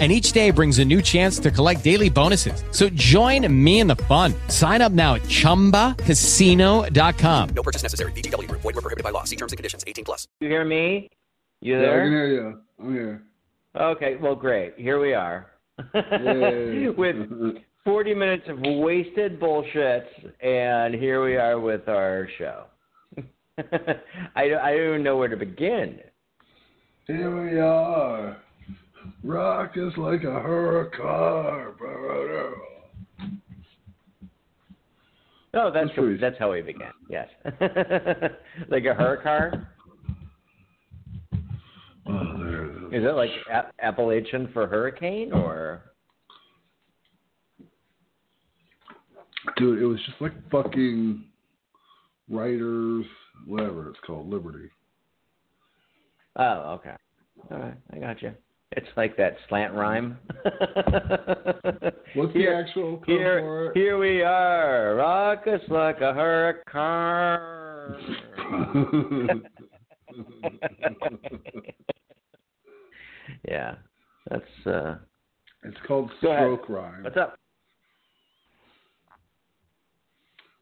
and 0.00 0.10
each 0.10 0.32
day 0.32 0.50
brings 0.50 0.80
a 0.80 0.84
new 0.84 1.00
chance 1.00 1.38
to 1.38 1.52
collect 1.52 1.84
daily 1.84 2.10
bonuses. 2.10 2.64
So 2.72 2.88
join 2.88 3.46
me 3.64 3.78
in 3.78 3.86
the 3.86 3.94
fun. 3.96 4.34
Sign 4.48 4.82
up 4.82 4.90
now 4.90 5.14
at 5.14 5.22
ChumbaCasino.com. 5.22 7.48
No 7.54 7.62
purchase 7.62 7.84
necessary. 7.84 8.10
VGW. 8.12 8.50
Void 8.50 8.64
were 8.64 8.72
prohibited 8.72 9.04
by 9.04 9.10
law. 9.10 9.22
See 9.22 9.36
terms 9.36 9.52
and 9.52 9.56
conditions. 9.56 9.84
18 9.86 10.04
plus. 10.04 10.26
You 10.40 10.48
hear 10.48 10.64
me? 10.64 11.08
You 11.60 11.80
Yeah, 11.80 11.90
I 11.90 11.94
can 11.94 12.10
hear 12.10 12.26
you. 12.26 12.58
I'm 12.80 12.92
here. 12.92 13.22
Okay, 13.76 14.16
well, 14.16 14.34
great. 14.34 14.74
Here 14.76 15.00
we 15.00 15.14
are. 15.14 15.46
With 16.96 17.16
40 17.84 18.14
minutes 18.14 18.48
of 18.48 18.58
wasted 18.60 19.38
bullshit, 19.38 20.08
and 20.40 20.92
here 20.94 21.22
we 21.24 21.36
are 21.36 21.60
with 21.60 21.86
our 21.88 22.28
show. 22.38 22.64
I, 23.58 24.48
don't, 24.48 24.60
I 24.60 24.70
don't 24.72 24.88
even 24.88 25.02
know 25.02 25.18
where 25.18 25.28
to 25.28 25.36
begin. 25.36 26.00
Here 27.06 27.44
we 27.44 27.60
are. 27.60 28.38
Rock 29.22 29.72
is 29.76 29.92
like 29.96 30.22
a 30.24 30.40
hurricane. 30.40 31.74
No, 35.52 35.66
oh, 35.66 35.70
that's 35.70 35.86
That's 35.86 35.94
pretty- 35.98 36.16
that's 36.20 36.38
how 36.38 36.50
we 36.52 36.62
began. 36.62 36.92
Yes, 37.08 37.28
like 38.68 38.84
a 38.86 38.94
hurricane. 38.94 39.64
Oh, 42.06 42.38
there 42.38 42.64
it 42.66 42.76
is. 42.76 43.02
Is 43.02 43.04
it 43.08 43.14
like 43.14 43.30
a- 43.52 43.70
Appalachian 43.84 44.48
for 44.52 44.66
hurricane, 44.66 45.32
or 45.32 45.82
Dude, 49.56 49.80
it 49.80 49.86
was 49.86 50.00
just 50.06 50.20
like 50.20 50.32
fucking 50.50 51.22
writers, 52.28 53.04
whatever 53.46 53.90
it's 53.90 53.98
called, 54.06 54.28
Liberty. 54.28 54.68
oh, 56.36 56.72
okay, 56.80 56.94
all 57.52 57.58
right, 57.58 57.76
I 57.92 57.98
got 57.98 58.22
you. 58.22 58.32
It's 58.76 58.88
like 58.96 59.16
that 59.16 59.36
slant 59.48 59.72
rhyme. 59.74 60.18
What's 62.14 62.32
Here- 62.32 62.50
the 62.62 62.68
actual 62.68 62.96
code 62.98 63.06
Here, 63.06 63.40
for 63.40 63.66
it? 63.70 63.76
here 63.76 63.98
we 63.98 64.22
are. 64.22 64.96
Rock 64.96 65.46
us 65.46 65.60
like 65.68 66.00
a 66.00 66.12
hurricane. 66.12 67.44
yeah, 73.48 73.74
that's. 74.30 74.66
uh 74.66 74.96
it's 75.62 75.76
called. 75.86 76.10
Stroke 76.18 76.68
Rhyme. 76.68 77.04
What's 77.04 77.16
up? 77.16 77.38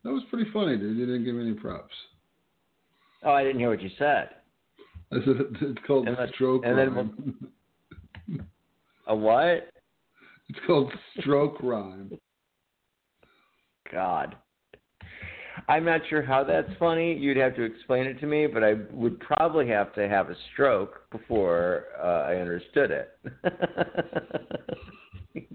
That 0.04 0.10
was 0.10 0.22
pretty 0.30 0.50
funny, 0.52 0.76
dude. 0.76 0.96
You 0.96 1.06
didn't 1.06 1.24
give 1.24 1.38
any 1.38 1.54
props. 1.54 1.94
Oh, 3.24 3.32
I 3.32 3.42
didn't 3.44 3.58
hear 3.60 3.70
what 3.70 3.80
you 3.82 3.90
said. 3.98 4.30
I 5.12 5.16
said 5.24 5.36
it's 5.60 5.78
called 5.86 6.08
And 6.08 6.16
Stroke 6.34 6.64
and 6.64 6.76
then 6.78 6.94
Rhyme. 6.94 7.34
A 9.06 9.14
what? 9.14 9.68
it's 10.48 10.58
called 10.66 10.92
Stroke 11.18 11.62
Rhyme. 11.62 12.12
God. 13.90 14.36
I'm 15.68 15.84
not 15.84 16.00
sure 16.08 16.22
how 16.22 16.44
that's 16.44 16.70
funny. 16.78 17.14
You'd 17.14 17.36
have 17.36 17.54
to 17.56 17.62
explain 17.62 18.06
it 18.06 18.18
to 18.20 18.26
me, 18.26 18.46
but 18.46 18.64
I 18.64 18.74
would 18.90 19.20
probably 19.20 19.68
have 19.68 19.94
to 19.94 20.08
have 20.08 20.30
a 20.30 20.34
stroke 20.52 21.10
before 21.10 21.84
uh, 22.02 22.22
I 22.22 22.36
understood 22.36 22.90
it. 22.90 23.18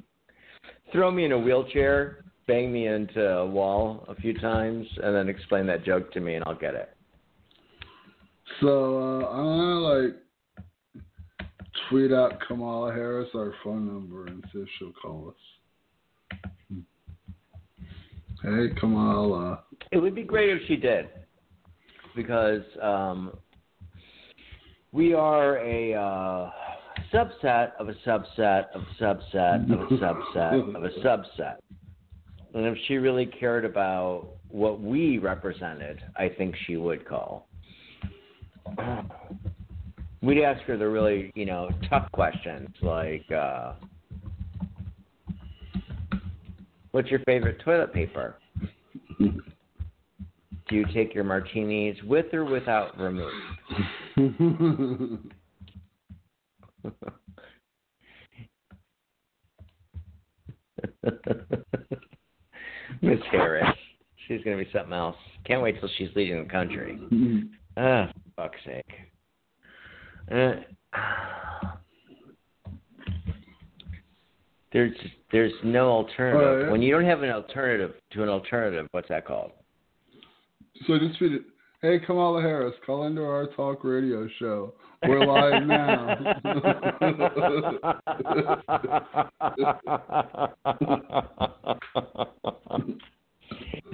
Throw 0.92 1.12
me 1.12 1.26
in 1.26 1.32
a 1.32 1.38
wheelchair, 1.38 2.24
bang 2.48 2.72
me 2.72 2.88
into 2.88 3.28
a 3.28 3.46
wall 3.46 4.06
a 4.08 4.16
few 4.16 4.34
times, 4.40 4.88
and 5.04 5.16
then 5.16 5.30
explain 5.30 5.66
that 5.68 5.84
joke 5.84 6.12
to 6.14 6.20
me, 6.20 6.36
and 6.36 6.44
I'll 6.46 6.56
get 6.56 6.76
it. 6.76 6.90
So 8.62 9.22
uh, 9.26 9.36
gonna 9.36 9.80
like 9.80 10.16
tweet 11.90 12.12
out 12.12 12.40
Kamala 12.48 12.94
Harris 12.94 13.30
our 13.36 13.54
phone 13.64 13.88
number 13.88 14.28
and 14.28 14.44
see 14.52 14.60
if 14.60 14.68
she'll 14.78 14.94
call 15.02 15.30
us. 15.30 16.82
Hey 18.44 18.70
Kamala. 18.80 19.64
It 19.92 19.98
would 19.98 20.16
be 20.16 20.24
great 20.24 20.50
if 20.50 20.62
she 20.68 20.76
did, 20.76 21.08
because 22.16 22.62
um, 22.82 23.36
we 24.92 25.14
are 25.14 25.58
a 25.58 25.94
uh, 25.94 26.52
subset 27.14 27.72
of 27.80 27.90
a 27.90 27.94
subset 28.06 28.66
of 28.74 28.82
a 28.82 29.04
subset 29.04 29.72
of 29.72 29.80
a 29.80 29.86
subset 29.98 30.76
of 30.76 30.84
a 30.84 30.90
subset. 31.00 31.56
And 32.54 32.66
if 32.66 32.78
she 32.88 32.96
really 32.96 33.26
cared 33.26 33.66
about 33.66 34.30
what 34.50 34.82
we 34.82 35.18
represented, 35.18 36.02
I 36.16 36.30
think 36.30 36.56
she 36.66 36.78
would 36.78 37.08
call. 37.08 37.48
We'd 40.22 40.44
ask 40.44 40.62
her 40.64 40.78
the 40.78 40.88
really, 40.88 41.32
you 41.36 41.46
know, 41.46 41.70
tough 41.90 42.12
questions 42.12 42.70
like, 42.82 43.30
uh, 43.32 43.74
"What's 46.92 47.10
your 47.10 47.20
favorite 47.20 47.60
toilet 47.60 47.94
paper?" 47.94 48.36
Do 49.20 50.76
you 50.76 50.86
take 50.94 51.14
your 51.14 51.24
martinis 51.24 51.96
with 52.04 52.34
or 52.34 52.44
without 52.44 52.98
vermouth? 52.98 53.32
Miss 63.02 63.20
Harris. 63.32 63.70
She's 64.28 64.42
going 64.44 64.58
to 64.58 64.66
be 64.66 64.70
something 64.74 64.94
else. 64.94 65.16
Can't 65.46 65.62
wait 65.62 65.80
till 65.80 65.90
she's 65.98 66.10
leading 66.16 66.44
the 66.44 66.50
country. 66.50 67.00
Ah, 67.80 68.12
for 68.36 68.50
fuck's 68.50 68.58
sake. 68.66 68.92
Uh, 70.32 70.56
there's 74.74 74.96
there's 75.32 75.54
no 75.64 75.90
alternative. 75.90 76.48
Oh, 76.48 76.62
yeah? 76.66 76.72
When 76.72 76.82
you 76.82 76.92
don't 76.92 77.06
have 77.06 77.24
an 77.24 77.30
alternative 77.30 77.94
to 78.12 78.24
an 78.24 78.30
alternative, 78.30 78.88
what's 78.92 79.10
that 79.10 79.26
called? 79.26 79.52
so 80.86 80.94
I 80.94 81.00
just 81.00 81.20
tweeted, 81.20 81.40
Hey 81.82 82.00
Kamala 82.06 82.42
Harris, 82.42 82.74
call 82.86 83.08
into 83.08 83.24
our 83.24 83.48
talk 83.56 83.84
radio 83.84 84.28
show. 84.40 84.74
We're 85.08 85.26
live 85.26 85.64
now. 85.64 86.18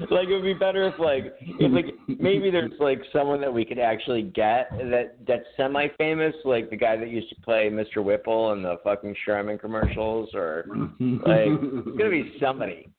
like 0.09 0.27
it 0.27 0.33
would 0.33 0.43
be 0.43 0.53
better 0.53 0.87
if 0.87 0.97
like 0.99 1.33
if 1.59 1.71
like 1.71 1.92
maybe 2.19 2.49
there's 2.51 2.71
like 2.79 3.01
someone 3.11 3.41
that 3.41 3.53
we 3.53 3.65
could 3.65 3.79
actually 3.79 4.23
get 4.23 4.69
that 4.71 5.17
that's 5.27 5.45
semi 5.57 5.87
famous, 5.97 6.33
like 6.45 6.69
the 6.69 6.77
guy 6.77 6.95
that 6.95 7.09
used 7.09 7.29
to 7.29 7.35
play 7.41 7.69
Mr. 7.69 8.03
Whipple 8.03 8.53
in 8.53 8.61
the 8.61 8.77
fucking 8.83 9.15
Charmin 9.25 9.57
commercials 9.57 10.29
or 10.33 10.65
like 10.99 11.47
it's 11.47 11.97
gonna 11.97 12.09
be 12.09 12.35
somebody. 12.39 12.89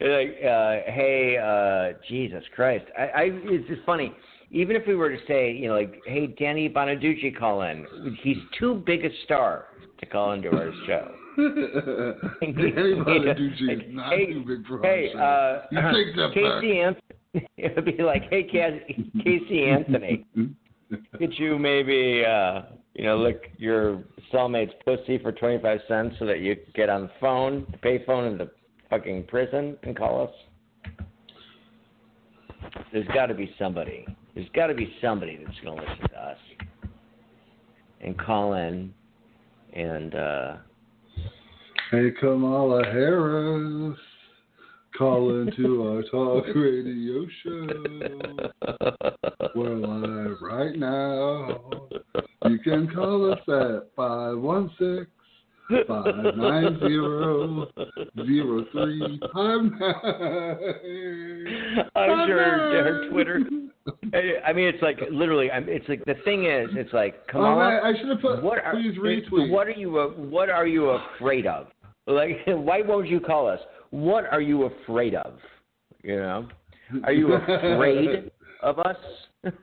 Like, 0.00 0.36
uh, 0.42 0.90
hey, 0.92 1.38
uh, 1.38 1.96
Jesus 2.08 2.42
Christ! 2.54 2.84
I, 2.98 3.02
I 3.02 3.22
it's 3.44 3.68
just 3.68 3.82
funny. 3.86 4.12
Even 4.50 4.76
if 4.76 4.86
we 4.86 4.94
were 4.94 5.08
to 5.08 5.18
say, 5.26 5.52
you 5.52 5.68
know, 5.68 5.74
like, 5.74 6.00
hey, 6.06 6.26
Danny 6.26 6.68
Bonaduce, 6.68 7.36
call 7.38 7.62
in. 7.62 7.86
He's 8.22 8.36
too 8.58 8.82
big 8.86 9.04
a 9.04 9.08
star 9.24 9.66
to 9.98 10.06
call 10.06 10.32
into 10.32 10.50
our 10.50 10.72
show. 10.86 11.14
Danny 12.40 12.94
Bonaduce 12.94 13.62
is 13.62 13.82
not 13.88 14.12
Hey, 14.12 14.32
too 14.32 14.44
big 14.46 14.66
for 14.66 14.80
hey, 14.82 15.10
our 15.16 15.56
uh, 15.56 15.62
show. 15.72 15.88
You 15.90 16.04
take 16.04 16.16
that 16.16 16.30
Casey 16.34 16.80
Anthony. 16.80 17.03
It 17.56 17.74
would 17.74 17.84
be 17.84 18.02
like, 18.02 18.22
hey, 18.30 18.44
Cas- 18.44 18.80
Casey 19.22 19.64
Anthony, 19.64 20.24
could 21.18 21.36
you 21.38 21.58
maybe, 21.58 22.24
uh, 22.24 22.62
you 22.94 23.04
know, 23.04 23.16
lick 23.18 23.52
your 23.58 24.04
cellmate's 24.32 24.72
pussy 24.84 25.18
for 25.18 25.32
twenty 25.32 25.60
five 25.60 25.80
cents 25.88 26.14
so 26.18 26.26
that 26.26 26.40
you 26.40 26.54
could 26.56 26.74
get 26.74 26.88
on 26.88 27.02
the 27.02 27.10
phone, 27.20 27.66
the 27.72 27.78
pay 27.78 28.04
phone 28.04 28.24
in 28.26 28.38
the 28.38 28.50
fucking 28.90 29.24
prison, 29.24 29.76
and 29.82 29.96
call 29.96 30.24
us? 30.24 30.30
There's 32.92 33.08
got 33.08 33.26
to 33.26 33.34
be 33.34 33.52
somebody. 33.58 34.06
There's 34.34 34.48
got 34.54 34.68
to 34.68 34.74
be 34.74 34.92
somebody 35.02 35.38
that's 35.44 35.58
going 35.64 35.78
to 35.78 35.82
listen 35.84 36.08
to 36.10 36.20
us 36.20 36.38
and 38.00 38.18
call 38.18 38.54
in 38.54 38.92
and. 39.72 40.14
uh 40.14 40.56
Hey 41.90 42.10
Kamala 42.18 42.84
Harris, 42.86 43.98
call 44.96 45.40
into 45.40 45.82
our 45.88 46.02
talk 46.04 46.44
radio 46.54 47.26
show. 47.42 47.66
We're 49.54 49.74
live 49.74 50.36
right 50.40 50.76
now. 50.76 51.60
You 52.46 52.58
can 52.60 52.88
call 52.94 53.32
us 53.32 53.40
at 53.48 53.90
516 53.96 55.06
five 55.88 56.36
nine 56.36 56.78
zero 56.80 57.66
zero 58.24 58.64
three 58.70 59.20
five 59.32 59.62
nine. 59.62 60.56
I'm 61.96 62.28
sure 62.28 62.70
their 62.70 63.10
Twitter. 63.10 63.40
I 64.46 64.52
mean, 64.52 64.68
it's 64.68 64.82
like 64.82 65.00
literally. 65.10 65.50
I'm, 65.50 65.68
it's 65.68 65.88
like 65.88 66.04
the 66.04 66.14
thing 66.24 66.46
is, 66.46 66.68
it's 66.72 66.92
like, 66.92 67.26
Kamala, 67.28 67.56
man, 67.56 67.80
I 67.82 67.98
should 67.98 68.08
have 68.10 68.20
put. 68.20 68.42
what 68.42 68.58
are 68.58 68.74
please 68.74 68.96
retweet. 68.98 69.50
what 69.50 69.66
are 69.66 69.72
you 69.72 69.98
uh, 69.98 70.08
what 70.08 70.50
are 70.50 70.66
you 70.66 70.90
afraid 70.90 71.46
of? 71.46 71.66
Like, 72.06 72.36
why 72.46 72.82
won't 72.82 73.08
you 73.08 73.20
call 73.20 73.48
us? 73.48 73.60
What 73.94 74.24
are 74.32 74.40
you 74.40 74.64
afraid 74.64 75.14
of? 75.14 75.34
You 76.02 76.16
know, 76.16 76.48
are 77.04 77.12
you 77.12 77.32
afraid 77.32 78.28
of 78.60 78.80
us? 78.80 78.96
I'm 79.44 79.54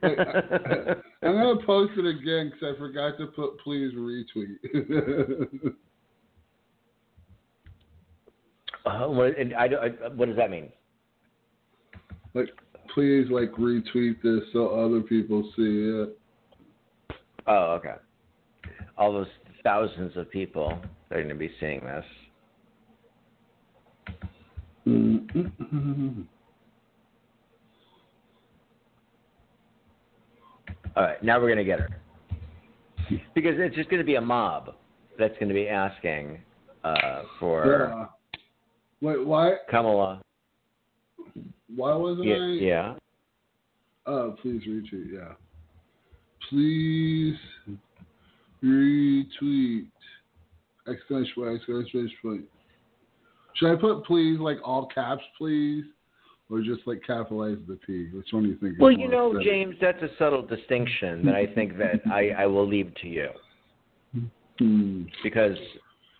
gonna 1.22 1.66
post 1.66 1.92
it 1.98 2.06
again 2.06 2.50
because 2.50 2.74
I 2.74 2.78
forgot 2.78 3.18
to 3.18 3.26
put 3.26 3.58
please 3.60 3.92
retweet. 3.94 5.74
Uh, 8.84 9.06
what, 9.06 9.38
and 9.38 9.54
I, 9.54 9.66
I, 9.66 10.08
what 10.16 10.26
does 10.26 10.36
that 10.36 10.50
mean? 10.50 10.68
like, 12.34 12.48
please 12.92 13.28
like 13.30 13.52
retweet 13.52 14.20
this 14.24 14.40
so 14.52 14.66
other 14.70 15.02
people 15.02 15.44
see 15.54 16.02
it. 16.02 16.18
Oh, 17.46 17.78
okay. 17.78 17.94
All 18.98 19.12
those 19.12 19.28
thousands 19.62 20.16
of 20.16 20.28
people 20.32 20.80
are 21.12 21.16
going 21.16 21.28
to 21.28 21.36
be 21.36 21.52
seeing 21.60 21.78
this. 21.84 22.04
Mm-mm. 24.86 26.24
All 30.94 31.02
right, 31.04 31.22
now 31.22 31.40
we're 31.40 31.46
going 31.46 31.58
to 31.58 31.64
get 31.64 31.80
her. 31.80 31.88
Because 33.34 33.54
it's 33.58 33.74
just 33.74 33.88
going 33.88 34.00
to 34.00 34.06
be 34.06 34.16
a 34.16 34.20
mob 34.20 34.74
that's 35.18 35.34
going 35.34 35.48
to 35.48 35.54
be 35.54 35.68
asking 35.68 36.38
uh, 36.84 37.22
for 37.38 37.66
Yeah. 37.66 38.06
Wait, 39.00 39.26
why? 39.26 39.54
Kamala. 39.70 40.22
Why 41.74 41.94
wasn't 41.94 42.26
Yeah, 42.26 42.36
I? 42.36 42.46
yeah. 42.60 42.94
Oh, 44.06 44.36
please 44.42 44.62
retweet. 44.68 45.12
Yeah. 45.12 45.32
Please 46.48 47.36
retweet. 48.62 49.86
Exclamation 50.88 51.32
point! 51.34 51.56
Exclamation 51.56 52.10
point! 52.22 52.44
Should 53.56 53.72
I 53.72 53.80
put 53.80 54.04
please 54.04 54.38
like 54.38 54.58
all 54.64 54.86
caps, 54.86 55.22
please, 55.38 55.84
or 56.50 56.60
just 56.60 56.80
like 56.86 57.02
capitalize 57.06 57.58
the 57.68 57.78
P? 57.86 58.08
Which 58.12 58.28
one 58.32 58.44
do 58.44 58.48
you 58.50 58.56
think? 58.56 58.72
is 58.74 58.78
Well, 58.78 58.92
you 58.92 59.08
know, 59.08 59.28
aesthetic? 59.32 59.46
James, 59.46 59.76
that's 59.80 60.02
a 60.02 60.08
subtle 60.18 60.42
distinction 60.42 61.24
that 61.26 61.34
I 61.34 61.46
think 61.46 61.76
that 61.78 62.00
I, 62.10 62.30
I 62.30 62.46
will 62.46 62.66
leave 62.68 62.92
to 63.02 63.08
you 63.08 63.28
Hmm. 64.58 65.04
because 65.22 65.56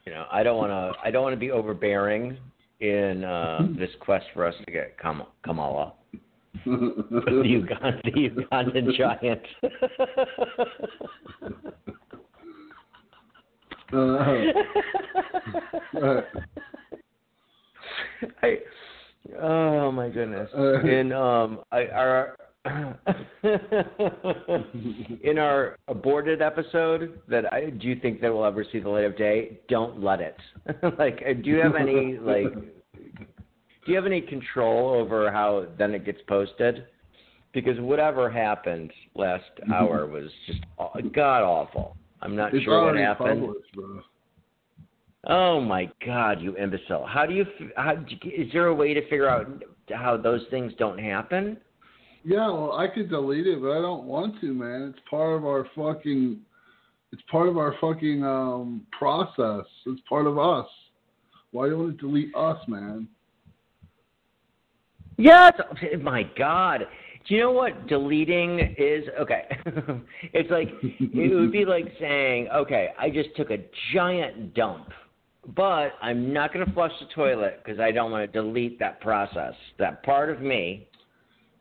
you 0.06 0.12
know 0.12 0.24
I 0.32 0.42
don't 0.42 0.56
want 0.56 0.70
to 0.70 0.98
I 1.06 1.10
don't 1.10 1.22
want 1.22 1.34
to 1.34 1.38
be 1.40 1.50
overbearing 1.50 2.38
in 2.80 3.24
uh, 3.24 3.68
this 3.78 3.90
quest 4.00 4.24
for 4.32 4.46
us 4.46 4.54
to 4.64 4.72
get 4.72 4.98
Kam- 4.98 5.24
Kamala, 5.44 5.92
the, 6.64 7.42
Uganda, 7.44 8.00
the 8.04 8.30
Ugandan 8.30 8.96
giant. 8.96 9.42
uh, 13.92 13.96
uh, 16.06 16.20
I, 18.42 18.58
oh 19.40 19.92
my 19.92 20.08
goodness! 20.08 20.48
Uh. 20.56 20.80
In 20.80 21.12
um, 21.12 21.60
I, 21.70 21.86
our 21.86 22.36
in 25.24 25.38
our 25.38 25.76
aborted 25.88 26.40
episode, 26.40 27.20
that 27.28 27.52
I 27.52 27.70
do 27.70 27.88
you 27.88 27.98
think 28.00 28.20
that 28.20 28.32
will 28.32 28.44
ever 28.44 28.64
see 28.70 28.78
the 28.78 28.88
light 28.88 29.04
of 29.04 29.16
day? 29.16 29.58
Don't 29.68 30.00
let 30.02 30.20
it. 30.20 30.36
like, 30.98 31.22
uh, 31.28 31.32
do 31.32 31.50
you 31.50 31.56
have 31.56 31.74
any 31.74 32.18
like? 32.18 32.54
Do 32.54 33.90
you 33.90 33.96
have 33.96 34.06
any 34.06 34.20
control 34.20 34.90
over 34.90 35.32
how 35.32 35.66
then 35.76 35.92
it 35.92 36.04
gets 36.04 36.20
posted? 36.28 36.86
Because 37.52 37.80
whatever 37.80 38.30
happened 38.30 38.92
last 39.16 39.50
hour 39.74 40.06
was 40.06 40.30
just 40.46 40.60
god 41.12 41.42
awful. 41.42 41.96
I'm 42.22 42.36
not 42.36 42.54
it's 42.54 42.64
sure 42.64 42.86
what 42.86 42.96
happened. 42.96 43.40
published, 43.40 43.72
bro. 43.74 44.02
Oh 45.28 45.60
my 45.60 45.88
God, 46.04 46.40
you 46.40 46.56
imbecile! 46.56 47.06
How 47.06 47.26
do 47.26 47.34
you? 47.34 47.46
How, 47.76 47.92
is 48.24 48.52
there 48.52 48.66
a 48.66 48.74
way 48.74 48.92
to 48.92 49.02
figure 49.02 49.28
out 49.28 49.62
how 49.92 50.16
those 50.16 50.42
things 50.50 50.72
don't 50.78 50.98
happen? 50.98 51.58
Yeah, 52.24 52.46
well, 52.48 52.72
I 52.72 52.88
could 52.88 53.08
delete 53.08 53.46
it, 53.46 53.60
but 53.60 53.70
I 53.70 53.80
don't 53.80 54.04
want 54.04 54.40
to, 54.40 54.52
man. 54.52 54.92
It's 54.94 55.08
part 55.08 55.36
of 55.36 55.44
our 55.44 55.66
fucking. 55.76 56.40
It's 57.12 57.22
part 57.30 57.48
of 57.48 57.56
our 57.56 57.74
fucking 57.80 58.24
um 58.24 58.86
process. 58.96 59.66
It's 59.86 60.00
part 60.08 60.26
of 60.26 60.38
us. 60.38 60.66
Why 61.52 61.66
do 61.66 61.72
you 61.72 61.78
want 61.78 61.98
to 61.98 62.06
delete 62.06 62.34
us, 62.34 62.58
man? 62.66 63.06
Yes. 65.18 65.52
My 66.00 66.24
God. 66.36 66.86
Do 67.28 67.34
you 67.34 67.40
know 67.42 67.52
what 67.52 67.86
deleting 67.86 68.74
is? 68.76 69.04
Okay. 69.20 69.44
it's 70.32 70.50
like 70.50 70.70
it 70.82 71.34
would 71.34 71.52
be 71.52 71.64
like 71.64 71.92
saying, 72.00 72.48
okay, 72.48 72.88
I 72.98 73.10
just 73.10 73.28
took 73.36 73.50
a 73.50 73.58
giant 73.94 74.54
dump, 74.54 74.88
but 75.54 75.92
I'm 76.00 76.32
not 76.32 76.52
going 76.52 76.66
to 76.66 76.72
flush 76.72 76.92
the 77.00 77.06
toilet 77.14 77.60
because 77.64 77.80
I 77.80 77.90
don't 77.90 78.10
want 78.10 78.30
to 78.30 78.40
delete 78.40 78.78
that 78.78 79.00
process, 79.00 79.54
that 79.78 80.02
part 80.02 80.30
of 80.30 80.40
me. 80.40 80.86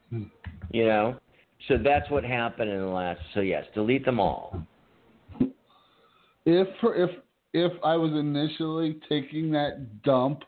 Hmm. 0.09 0.23
You 0.71 0.85
know. 0.85 1.19
So 1.67 1.77
that's 1.77 2.09
what 2.09 2.23
happened 2.23 2.71
in 2.71 2.79
the 2.79 2.85
last. 2.85 3.19
So 3.33 3.41
yes, 3.41 3.65
delete 3.75 4.05
them 4.05 4.19
all. 4.19 4.65
If 6.45 6.67
if 6.83 7.09
if 7.53 7.71
I 7.83 7.95
was 7.95 8.11
initially 8.13 8.99
taking 9.07 9.51
that 9.51 10.01
dump 10.03 10.43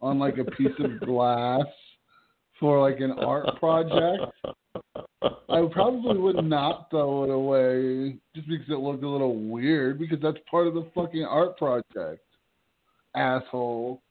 on 0.00 0.18
like 0.18 0.38
a 0.38 0.44
piece 0.44 0.72
of 0.78 1.00
glass 1.00 1.66
for 2.58 2.80
like 2.80 3.00
an 3.00 3.12
art 3.12 3.46
project, 3.58 4.22
I 5.22 5.68
probably 5.72 6.18
would 6.18 6.44
not 6.44 6.88
throw 6.90 7.24
it 7.24 7.30
away 7.30 8.16
just 8.34 8.48
because 8.48 8.68
it 8.68 8.78
looked 8.78 9.02
a 9.02 9.08
little 9.08 9.36
weird 9.36 9.98
because 9.98 10.18
that's 10.22 10.38
part 10.50 10.66
of 10.66 10.74
the 10.74 10.86
fucking 10.94 11.24
art 11.24 11.58
project. 11.58 12.22
Asshole. 13.14 14.00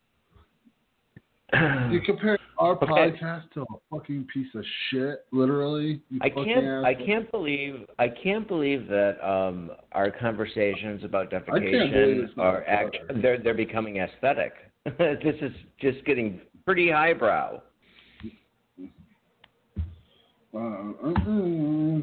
You 1.92 2.02
compare 2.02 2.40
our 2.58 2.72
Okay. 2.72 2.86
podcast 2.88 3.52
to 3.52 3.62
a 3.62 3.66
fucking 3.92 4.28
piece 4.34 4.48
of 4.56 4.66
shit, 4.90 5.26
literally. 5.32 6.02
I 6.22 6.30
can't. 6.30 6.86
I 6.86 6.94
can't 6.94 7.30
believe. 7.32 7.86
I 8.00 8.08
can't 8.08 8.48
believe 8.48 8.88
that 8.88 9.18
um, 9.24 9.72
our 9.92 10.10
conversations 10.10 11.04
about 11.04 11.30
defecation 11.30 12.30
are 12.38 12.64
act, 12.66 12.98
they're 13.22 13.38
they're 13.38 13.54
becoming 13.54 13.98
aesthetic. 13.98 14.54
this 14.98 15.36
is 15.42 15.52
just 15.80 16.04
getting 16.06 16.42
pretty 16.66 16.90
highbrow. 16.90 17.62
Uh, 20.56 20.58
uh-uh. 20.58 22.00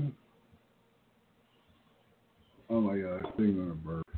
Oh 2.68 2.80
my 2.80 2.98
god, 2.98 3.22
I'm 3.38 3.56
gonna 3.56 3.74
burp. 3.74 4.09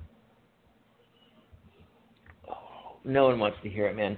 No 3.04 3.24
one 3.24 3.38
wants 3.38 3.58
to 3.62 3.68
hear 3.68 3.86
it, 3.86 3.96
man. 3.96 4.16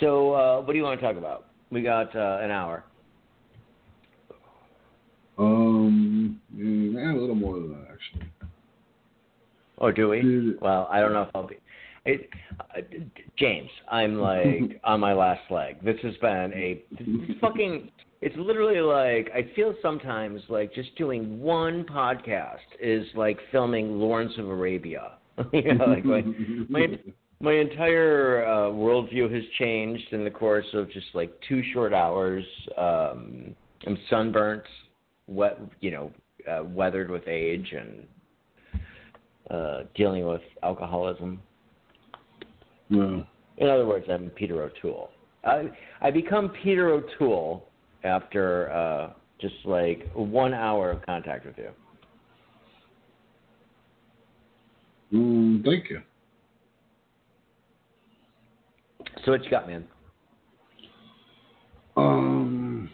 So, 0.00 0.32
uh, 0.34 0.60
what 0.60 0.72
do 0.72 0.78
you 0.78 0.84
want 0.84 1.00
to 1.00 1.06
talk 1.06 1.16
about? 1.16 1.46
We 1.70 1.82
got 1.82 2.14
uh, 2.14 2.38
an 2.40 2.50
hour. 2.50 2.84
Um, 5.38 6.40
yeah, 6.54 7.12
a 7.12 7.18
little 7.18 7.34
more 7.34 7.54
than 7.54 7.70
that 7.72 7.88
actually. 7.92 8.30
Or 9.78 9.90
do 9.90 10.10
we? 10.10 10.54
Well, 10.60 10.86
I 10.90 11.00
don't 11.00 11.12
know 11.12 11.22
if 11.22 11.30
I'll 11.34 11.46
be. 11.46 11.56
It, 12.04 12.28
uh, 12.60 12.80
James, 13.38 13.70
I'm 13.90 14.18
like 14.18 14.80
on 14.84 15.00
my 15.00 15.12
last 15.12 15.50
leg. 15.50 15.82
This 15.84 15.96
has 16.02 16.14
been 16.16 16.52
a 16.54 16.84
fucking. 17.40 17.90
It's 18.20 18.36
literally 18.36 18.80
like 18.80 19.30
I 19.34 19.52
feel 19.56 19.74
sometimes 19.82 20.42
like 20.48 20.72
just 20.72 20.94
doing 20.96 21.40
one 21.40 21.84
podcast 21.84 22.58
is 22.80 23.06
like 23.16 23.38
filming 23.50 23.98
Lawrence 23.98 24.32
of 24.38 24.48
Arabia. 24.48 25.12
you 25.52 25.74
know, 25.74 25.86
like 25.86 26.04
my 26.04 26.22
my 26.68 26.86
my 27.42 27.54
entire 27.54 28.46
uh, 28.46 28.70
worldview 28.70 29.32
has 29.34 29.42
changed 29.58 30.12
in 30.12 30.22
the 30.22 30.30
course 30.30 30.66
of 30.74 30.90
just 30.92 31.08
like 31.12 31.32
two 31.48 31.60
short 31.72 31.92
hours. 31.92 32.44
Um, 32.78 33.54
I'm 33.84 33.98
sunburnt, 34.08 34.62
wet, 35.26 35.58
you 35.80 35.90
know, 35.90 36.12
uh, 36.48 36.62
weathered 36.64 37.10
with 37.10 37.26
age 37.26 37.74
and 37.76 38.06
uh, 39.50 39.80
dealing 39.96 40.24
with 40.24 40.40
alcoholism. 40.62 41.42
No. 42.88 43.26
In 43.58 43.68
other 43.68 43.86
words, 43.86 44.06
I'm 44.08 44.30
Peter 44.30 44.62
O'Toole. 44.62 45.10
I 45.44 45.64
I 46.00 46.12
become 46.12 46.52
Peter 46.62 46.90
O'Toole 46.90 47.66
after 48.04 48.70
uh, 48.70 49.10
just 49.40 49.54
like 49.64 50.08
one 50.14 50.54
hour 50.54 50.92
of 50.92 51.04
contact 51.04 51.44
with 51.44 51.58
you. 51.58 51.70
Mm, 55.12 55.64
thank 55.64 55.90
you. 55.90 56.00
So 59.24 59.30
what 59.32 59.44
you 59.44 59.50
got, 59.50 59.66
man? 59.68 59.86
Um. 61.96 62.90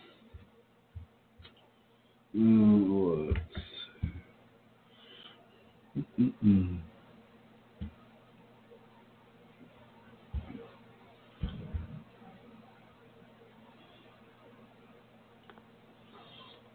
Mm, 2.37 3.35
let's 3.35 3.69
Mm-mm. 6.19 6.79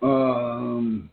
Um. 0.01 1.12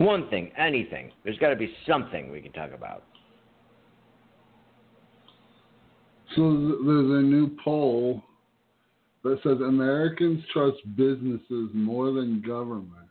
One 0.00 0.30
thing, 0.30 0.50
anything. 0.56 1.12
There's 1.24 1.36
got 1.36 1.50
to 1.50 1.56
be 1.56 1.74
something 1.86 2.32
we 2.32 2.40
can 2.40 2.52
talk 2.52 2.72
about. 2.72 3.04
So 6.34 6.42
there's 6.86 7.10
a 7.10 7.22
new 7.22 7.54
poll 7.62 8.22
that 9.24 9.38
says 9.42 9.58
Americans 9.60 10.42
trust 10.54 10.78
businesses 10.96 11.68
more 11.74 12.12
than 12.12 12.40
government, 12.40 13.10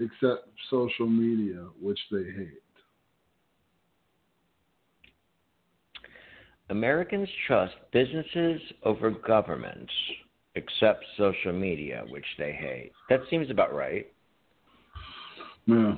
except 0.00 0.48
social 0.70 1.06
media, 1.06 1.68
which 1.80 2.00
they 2.10 2.24
hate. 2.24 2.58
Americans 6.68 7.28
trust 7.46 7.74
businesses 7.92 8.60
over 8.82 9.12
governments, 9.12 9.92
except 10.56 11.04
social 11.16 11.52
media, 11.52 12.02
which 12.08 12.26
they 12.38 12.50
hate. 12.50 12.90
That 13.08 13.20
seems 13.30 13.50
about 13.50 13.72
right. 13.72 14.08
Yeah. 15.66 15.94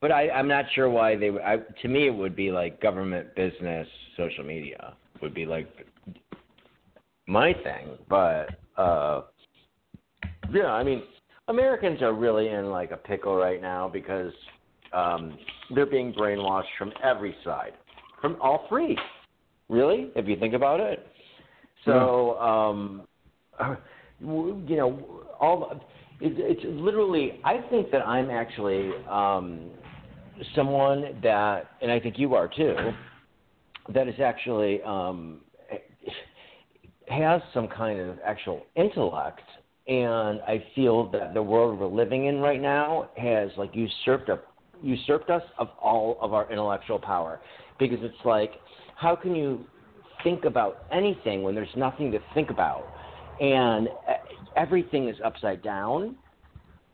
But 0.00 0.12
I, 0.12 0.30
I'm 0.30 0.48
not 0.48 0.64
sure 0.74 0.88
why 0.88 1.16
they. 1.16 1.30
would- 1.30 1.42
I, 1.42 1.58
to 1.82 1.88
me, 1.88 2.06
it 2.06 2.14
would 2.14 2.34
be 2.34 2.50
like 2.50 2.80
government, 2.80 3.34
business, 3.34 3.86
social 4.16 4.44
media 4.44 4.94
would 5.20 5.34
be 5.34 5.44
like 5.44 5.68
my 7.26 7.52
thing. 7.52 7.88
But 8.08 8.48
uh, 8.76 9.22
yeah, 10.52 10.72
I 10.72 10.82
mean, 10.82 11.02
Americans 11.48 12.00
are 12.02 12.14
really 12.14 12.48
in 12.48 12.70
like 12.70 12.90
a 12.92 12.96
pickle 12.96 13.36
right 13.36 13.60
now 13.60 13.88
because 13.88 14.32
um, 14.92 15.36
they're 15.74 15.86
being 15.86 16.12
brainwashed 16.12 16.64
from 16.78 16.92
every 17.02 17.34
side, 17.44 17.72
from 18.20 18.36
all 18.40 18.66
three. 18.68 18.96
Really, 19.68 20.10
if 20.16 20.26
you 20.26 20.36
think 20.36 20.54
about 20.54 20.80
it. 20.80 21.06
So, 21.84 22.38
um, 22.40 23.02
you 24.20 24.76
know, 24.76 25.22
all 25.38 25.80
it, 26.20 26.32
it's 26.36 26.62
literally. 26.64 27.40
I 27.44 27.58
think 27.70 27.90
that 27.92 28.06
I'm 28.06 28.30
actually 28.30 28.90
um, 29.08 29.70
someone 30.54 31.20
that, 31.22 31.70
and 31.82 31.90
I 31.90 32.00
think 32.00 32.18
you 32.18 32.34
are 32.34 32.48
too, 32.48 32.76
that 33.94 34.08
is 34.08 34.20
actually 34.20 34.82
um, 34.82 35.40
has 37.08 37.40
some 37.52 37.68
kind 37.68 38.00
of 38.00 38.18
actual 38.24 38.62
intellect. 38.76 39.42
And 39.88 40.40
I 40.42 40.64
feel 40.74 41.10
that 41.10 41.34
the 41.34 41.42
world 41.42 41.78
we're 41.78 41.88
living 41.88 42.26
in 42.26 42.38
right 42.38 42.60
now 42.60 43.10
has 43.16 43.50
like 43.56 43.74
usurped 43.74 44.30
up, 44.30 44.44
usurped 44.82 45.30
us 45.30 45.42
of 45.58 45.68
all 45.82 46.18
of 46.20 46.32
our 46.32 46.50
intellectual 46.52 46.98
power, 46.98 47.40
because 47.78 47.98
it's 48.02 48.24
like, 48.24 48.52
how 48.96 49.16
can 49.16 49.34
you 49.34 49.64
think 50.22 50.44
about 50.44 50.84
anything 50.92 51.42
when 51.42 51.54
there's 51.54 51.74
nothing 51.76 52.12
to 52.12 52.18
think 52.34 52.50
about, 52.50 52.84
and 53.40 53.88
uh, 53.88 54.12
everything 54.54 55.08
is 55.08 55.16
upside 55.24 55.62
down, 55.62 56.14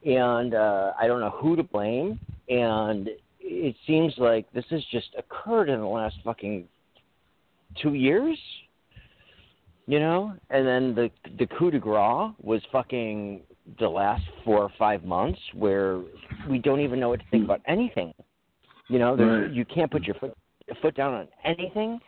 and 0.06 0.54
uh, 0.54 0.92
I 0.98 1.06
don't 1.06 1.20
know 1.20 1.30
who 1.30 1.56
to 1.56 1.64
blame, 1.64 2.18
and 2.48 3.10
it 3.48 3.76
seems 3.86 4.14
like 4.18 4.50
this 4.52 4.64
has 4.70 4.84
just 4.90 5.08
occurred 5.18 5.68
in 5.68 5.80
the 5.80 5.86
last 5.86 6.16
fucking 6.24 6.66
two 7.80 7.94
years 7.94 8.38
you 9.86 10.00
know? 10.00 10.34
And 10.50 10.66
then 10.66 10.94
the 10.94 11.10
the 11.38 11.46
coup 11.46 11.70
de 11.70 11.78
grace 11.78 12.32
was 12.42 12.60
fucking 12.70 13.42
the 13.78 13.88
last 13.88 14.22
four 14.44 14.58
or 14.58 14.70
five 14.78 15.04
months 15.04 15.38
where 15.54 16.00
we 16.48 16.58
don't 16.58 16.80
even 16.80 17.00
know 17.00 17.08
what 17.08 17.20
to 17.20 17.26
think 17.30 17.44
about 17.44 17.60
anything. 17.66 18.12
You 18.88 18.98
know 18.98 19.14
Right. 19.16 19.50
you 19.50 19.64
can't 19.64 19.90
put 19.90 20.04
your 20.04 20.14
foot 20.16 20.36
foot 20.82 20.94
down 20.94 21.14
on 21.14 21.28
anything. 21.44 22.00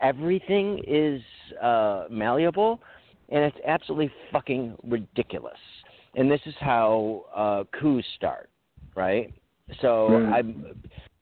Everything 0.00 0.82
is 0.86 1.20
uh 1.60 2.06
malleable 2.10 2.80
and 3.28 3.44
it's 3.44 3.56
absolutely 3.66 4.12
fucking 4.32 4.76
ridiculous. 4.84 5.58
And 6.16 6.30
this 6.30 6.40
is 6.46 6.54
how 6.60 7.24
uh 7.34 7.64
coups 7.78 8.06
start 8.16 8.48
right 8.94 9.32
so 9.80 10.08
Right. 10.08 10.34
i'm 10.34 10.74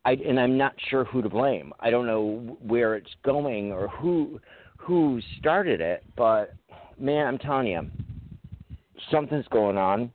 I, 0.04 0.12
and 0.12 0.38
I'm 0.40 0.58
not 0.58 0.74
sure 0.90 1.04
who 1.04 1.22
to 1.22 1.28
blame. 1.28 1.72
I 1.78 1.90
don't 1.90 2.06
know 2.06 2.56
where 2.60 2.96
it's 2.96 3.14
going 3.24 3.72
or 3.72 3.88
who 3.88 4.40
who 4.76 5.20
started 5.38 5.80
it, 5.80 6.02
but 6.16 6.54
man, 6.98 7.26
I'm 7.26 7.38
telling 7.38 7.68
you, 7.68 7.88
something's 9.12 9.46
going 9.48 9.78
on, 9.78 10.10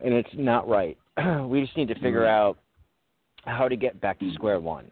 and 0.00 0.14
it's 0.14 0.30
not 0.32 0.66
right. 0.66 0.96
we 1.46 1.60
just 1.60 1.76
need 1.76 1.88
to 1.88 1.94
figure 1.96 2.26
out 2.26 2.56
how 3.44 3.68
to 3.68 3.76
get 3.76 4.00
back 4.00 4.18
to 4.20 4.32
square 4.32 4.60
one, 4.60 4.90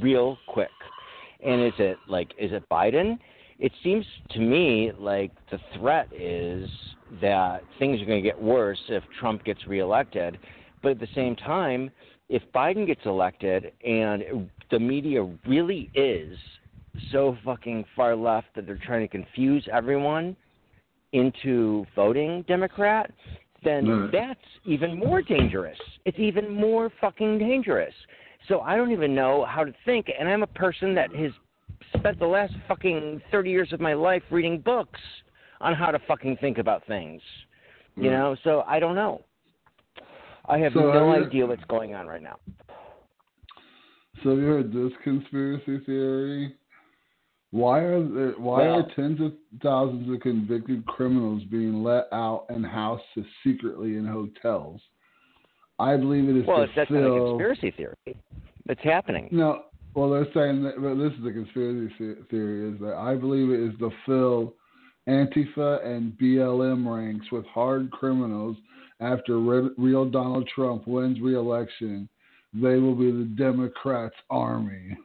real 0.00 0.38
quick. 0.46 0.70
And 1.44 1.64
is 1.64 1.72
it 1.78 1.98
like 2.08 2.30
is 2.38 2.52
it 2.52 2.62
Biden? 2.70 3.18
It 3.58 3.72
seems 3.82 4.06
to 4.30 4.38
me 4.38 4.92
like 4.98 5.32
the 5.50 5.58
threat 5.76 6.08
is 6.12 6.68
that 7.20 7.62
things 7.78 8.00
are 8.00 8.04
going 8.04 8.22
to 8.22 8.28
get 8.28 8.40
worse 8.40 8.78
if 8.88 9.02
Trump 9.18 9.44
gets 9.44 9.66
reelected. 9.66 10.38
But 10.82 10.92
at 10.92 11.00
the 11.00 11.08
same 11.14 11.34
time, 11.34 11.90
if 12.28 12.42
Biden 12.54 12.86
gets 12.86 13.00
elected 13.04 13.72
and 13.84 14.48
the 14.70 14.78
media 14.78 15.22
really 15.46 15.90
is 15.94 16.38
so 17.10 17.36
fucking 17.44 17.84
far 17.96 18.14
left 18.14 18.48
that 18.54 18.66
they're 18.66 18.80
trying 18.84 19.00
to 19.00 19.08
confuse 19.08 19.66
everyone 19.72 20.36
into 21.12 21.84
voting 21.96 22.42
Democrat, 22.46 23.10
then 23.64 24.02
Right. 24.02 24.12
that's 24.12 24.44
even 24.64 24.96
more 24.96 25.22
dangerous. 25.22 25.78
It's 26.04 26.18
even 26.18 26.50
more 26.50 26.90
fucking 27.00 27.38
dangerous. 27.38 27.94
So 28.46 28.60
I 28.60 28.76
don't 28.76 28.92
even 28.92 29.14
know 29.14 29.44
how 29.44 29.64
to 29.64 29.74
think, 29.84 30.12
and 30.16 30.28
I'm 30.28 30.42
a 30.42 30.48
person 30.48 30.94
that 30.94 31.12
has 31.14 31.32
spent 31.96 32.18
the 32.18 32.26
last 32.26 32.54
fucking 32.66 33.20
30 33.30 33.50
years 33.50 33.72
of 33.72 33.80
my 33.80 33.94
life 33.94 34.22
reading 34.30 34.60
books 34.60 35.00
on 35.60 35.74
how 35.74 35.90
to 35.90 35.98
fucking 36.06 36.36
think 36.40 36.58
about 36.58 36.84
things. 36.86 37.22
You 37.96 38.10
Right. 38.10 38.18
know, 38.18 38.36
so 38.44 38.64
I 38.66 38.78
don't 38.78 38.94
know. 38.94 39.22
I 40.46 40.58
have 40.58 40.72
So 40.72 40.80
no 40.80 41.10
have 41.10 41.20
you- 41.20 41.26
idea 41.26 41.46
what's 41.46 41.64
going 41.64 41.94
on 41.94 42.06
right 42.06 42.22
now. 42.22 42.38
So 44.22 44.30
have 44.30 44.38
you 44.38 44.46
heard 44.46 44.72
this 44.72 44.92
conspiracy 45.02 45.78
theory? 45.80 46.54
Why 47.50 47.80
are 47.80 48.02
there, 48.02 48.32
why 48.32 48.62
Well- 48.62 48.80
are 48.80 48.90
tens 48.94 49.20
of 49.20 49.34
thousands 49.62 50.08
of 50.10 50.20
convicted 50.20 50.84
criminals 50.86 51.44
being 51.44 51.82
let 51.82 52.08
out 52.12 52.46
and 52.50 52.64
housed 52.64 53.04
secretly 53.42 53.96
in 53.96 54.06
hotels? 54.06 54.82
I 55.78 55.96
believe 55.96 56.28
it 56.28 56.36
is 56.36 56.46
Well, 56.46 56.66
to 56.66 56.72
that's 56.74 56.90
not 56.90 57.04
a 57.04 57.10
conspiracy 57.10 57.70
theory, 57.70 57.94
it's 58.68 58.82
happening. 58.82 59.28
No, 59.30 59.64
well, 59.98 60.10
they're 60.10 60.32
saying 60.32 60.62
that. 60.62 60.80
But 60.80 60.94
this 60.94 61.12
is 61.18 61.24
the 61.24 61.32
conspiracy 61.32 62.20
theory: 62.30 62.72
is 62.72 62.80
that 62.80 62.94
I 62.94 63.16
believe 63.16 63.50
it 63.50 63.60
is 63.60 63.78
to 63.80 63.90
fill 64.06 64.54
Antifa 65.08 65.84
and 65.84 66.12
BLM 66.12 66.86
ranks 66.86 67.26
with 67.32 67.44
hard 67.46 67.90
criminals. 67.90 68.56
After 69.00 69.38
re- 69.38 69.70
real 69.76 70.08
Donald 70.08 70.48
Trump 70.52 70.86
wins 70.88 71.20
re-election, 71.20 72.08
they 72.52 72.76
will 72.76 72.94
be 72.94 73.10
the 73.10 73.28
Democrats' 73.36 74.14
army. 74.28 74.96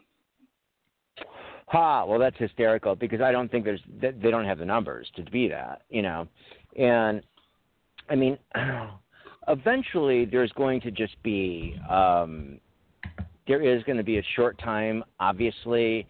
Ha! 1.67 2.05
Well, 2.05 2.19
that's 2.19 2.37
hysterical 2.37 2.95
because 2.95 3.21
I 3.21 3.31
don't 3.31 3.49
think 3.49 3.65
there's 3.65 3.81
they 3.99 4.29
don't 4.29 4.45
have 4.45 4.59
the 4.59 4.65
numbers 4.65 5.07
to 5.15 5.23
be 5.23 5.47
that, 5.47 5.83
you 5.89 6.03
know. 6.03 6.27
And 6.77 7.23
I 8.09 8.15
mean, 8.15 8.37
eventually 9.47 10.25
there's 10.25 10.51
going 10.51 10.81
to 10.81 10.91
just 10.91 11.21
be 11.23 11.79
um, 11.89 12.59
there 13.47 13.61
is 13.61 13.83
going 13.83 13.97
to 13.97 14.03
be 14.03 14.17
a 14.17 14.23
short 14.35 14.57
time. 14.59 15.03
Obviously, 15.19 16.07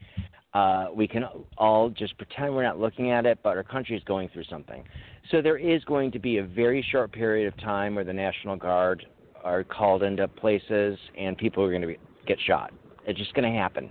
uh, 0.53 0.87
we 0.93 1.07
can 1.07 1.23
all 1.57 1.89
just 1.89 2.15
pretend 2.17 2.53
we're 2.53 2.63
not 2.63 2.79
looking 2.79 3.11
at 3.11 3.25
it, 3.25 3.39
but 3.43 3.57
our 3.57 3.63
country 3.63 3.97
is 3.97 4.03
going 4.03 4.29
through 4.29 4.43
something. 4.45 4.83
So 5.31 5.41
there 5.41 5.57
is 5.57 5.83
going 5.85 6.11
to 6.11 6.19
be 6.19 6.37
a 6.37 6.43
very 6.43 6.85
short 6.91 7.11
period 7.11 7.47
of 7.47 7.59
time 7.59 7.95
where 7.95 8.03
the 8.03 8.13
National 8.13 8.55
Guard 8.55 9.05
are 9.43 9.63
called 9.63 10.03
into 10.03 10.27
places 10.27 10.97
and 11.17 11.37
people 11.37 11.63
are 11.63 11.69
going 11.69 11.81
to 11.81 11.87
be, 11.87 11.97
get 12.27 12.37
shot. 12.45 12.71
It's 13.05 13.19
just 13.19 13.33
going 13.33 13.51
to 13.51 13.57
happen. 13.57 13.89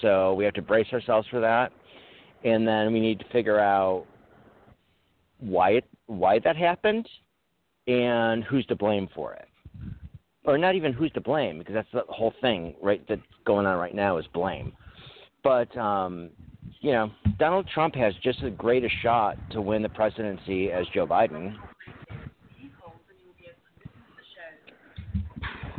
So 0.00 0.34
we 0.34 0.44
have 0.44 0.54
to 0.54 0.62
brace 0.62 0.86
ourselves 0.92 1.26
for 1.30 1.40
that, 1.40 1.72
and 2.44 2.66
then 2.68 2.92
we 2.92 3.00
need 3.00 3.18
to 3.18 3.24
figure 3.32 3.58
out 3.58 4.04
why 5.38 5.70
it 5.72 5.84
why 6.06 6.38
that 6.38 6.56
happened 6.56 7.08
and 7.86 8.44
who's 8.44 8.64
to 8.66 8.76
blame 8.76 9.08
for 9.14 9.32
it. 9.34 9.48
Or 10.46 10.56
not 10.56 10.76
even 10.76 10.92
who's 10.92 11.10
to 11.12 11.20
blame 11.20 11.58
because 11.58 11.74
that's 11.74 11.88
the 11.92 12.04
whole 12.08 12.32
thing, 12.40 12.74
right? 12.80 13.04
That's 13.08 13.20
going 13.44 13.66
on 13.66 13.78
right 13.78 13.94
now 13.94 14.18
is 14.18 14.26
blame. 14.32 14.72
But 15.42 15.76
um, 15.76 16.30
you 16.80 16.92
know, 16.92 17.10
Donald 17.38 17.68
Trump 17.74 17.94
has 17.96 18.14
just 18.22 18.42
as 18.42 18.52
great 18.56 18.84
a 18.84 18.88
shot 19.02 19.36
to 19.50 19.60
win 19.60 19.82
the 19.82 19.88
presidency 19.88 20.70
as 20.70 20.86
Joe 20.94 21.06
Biden. 21.06 21.56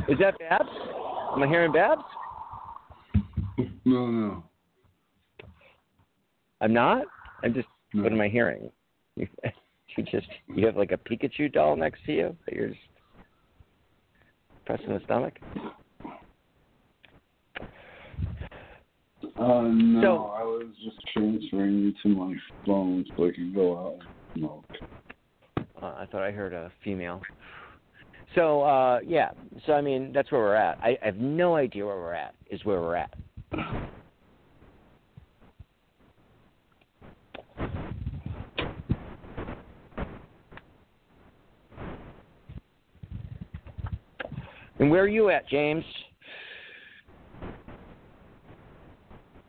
Is 0.08 0.18
that 0.18 0.38
Babs? 0.38 0.68
Am 1.34 1.42
I 1.42 1.46
hearing 1.46 1.72
Babs? 1.72 2.02
No, 3.84 4.06
no, 4.06 4.42
I'm 6.60 6.72
not. 6.72 7.04
I'm 7.42 7.54
just. 7.54 7.68
no. 7.92 8.02
What 8.02 8.12
am 8.12 8.20
I 8.20 8.28
hearing? 8.28 8.70
You, 9.96 10.04
just 10.04 10.28
you 10.54 10.64
have 10.66 10.76
like 10.76 10.92
a 10.92 10.96
Pikachu 10.96 11.52
doll 11.52 11.74
next 11.74 12.04
to 12.06 12.12
you 12.12 12.36
that 12.44 12.54
you're 12.54 12.68
just 12.68 12.80
pressing 14.68 14.90
the 14.90 15.00
stomach. 15.06 15.32
Uh, 19.38 19.62
no, 19.62 20.00
So- 20.02 20.26
I 20.36 20.42
was 20.42 20.66
just 20.84 21.00
transferring 21.14 21.78
you 21.78 21.94
to 22.02 22.08
my 22.10 22.36
phone 22.66 23.06
so 23.16 23.26
I 23.28 23.30
could 23.32 23.54
go 23.54 23.78
out 23.78 23.94
and 23.94 24.02
smoke. 24.36 24.64
Uh, 25.80 25.94
I 25.96 26.06
thought 26.12 26.22
I 26.22 26.30
heard 26.30 26.52
a 26.52 26.70
female. 26.84 27.22
So 28.34 28.60
uh, 28.60 29.00
yeah, 29.06 29.30
so 29.64 29.72
I 29.72 29.80
mean 29.80 30.12
that's 30.12 30.30
where 30.30 30.42
we're 30.42 30.54
at. 30.54 30.76
I, 30.82 30.98
I 31.02 31.06
have 31.06 31.16
no 31.16 31.56
idea 31.56 31.86
where 31.86 31.96
we're 31.96 32.12
at. 32.12 32.34
Is 32.50 32.62
where 32.66 32.80
we're 32.82 32.96
at. 32.96 33.14
And 44.78 44.90
where 44.90 45.02
are 45.02 45.08
you 45.08 45.30
at, 45.30 45.48
James? 45.48 45.84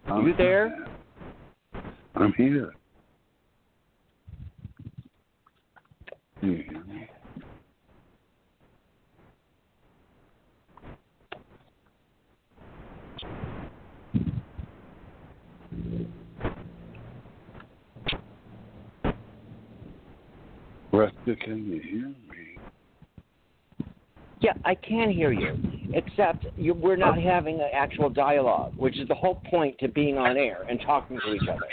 I'm 0.07 0.25
you 0.25 0.35
there? 0.35 0.87
I'm 2.15 2.33
here. 2.33 2.73
Can 6.39 6.51
you 6.51 6.63
hear 6.67 6.83
me? 6.85 7.09
Can 21.25 21.65
you 21.65 21.79
hear 21.81 22.07
me? 22.07 22.28
Yeah, 24.41 24.53
I 24.63 24.75
can 24.75 25.11
hear 25.11 25.31
you, 25.31 25.57
except 25.93 26.45
you, 26.55 26.73
we're 26.73 26.95
not 26.95 27.21
having 27.21 27.55
an 27.55 27.69
actual 27.73 28.09
dialogue, 28.09 28.73
which 28.77 28.97
is 28.97 29.07
the 29.07 29.15
whole 29.15 29.41
point 29.49 29.77
to 29.79 29.89
being 29.89 30.17
on 30.17 30.37
air 30.37 30.65
and 30.69 30.79
talking 30.85 31.19
to 31.19 31.33
each 31.33 31.49
other. 31.49 31.67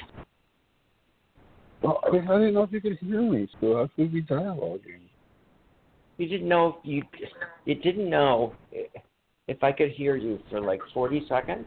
Well, 1.82 2.00
I, 2.04 2.11
didn't 2.11 2.54
know 2.54 2.64
if 2.64 2.73
you 2.73 2.80
could 2.80 2.99
hear 2.99 3.23
me, 3.23 3.49
so 3.61 3.76
how 3.76 3.88
could 3.94 4.12
we 4.12 4.20
be 4.20 4.23
dialoguing? 4.23 5.02
You 6.16 6.28
didn't 6.28 6.49
know 6.49 6.68
if 6.68 6.75
you 6.85 7.02
you 7.66 7.75
didn't 7.75 8.08
know 8.08 8.54
if 9.46 9.62
I 9.62 9.70
could 9.70 9.90
hear 9.90 10.16
you 10.16 10.40
for 10.50 10.61
like 10.61 10.80
40 10.94 11.26
seconds. 11.28 11.66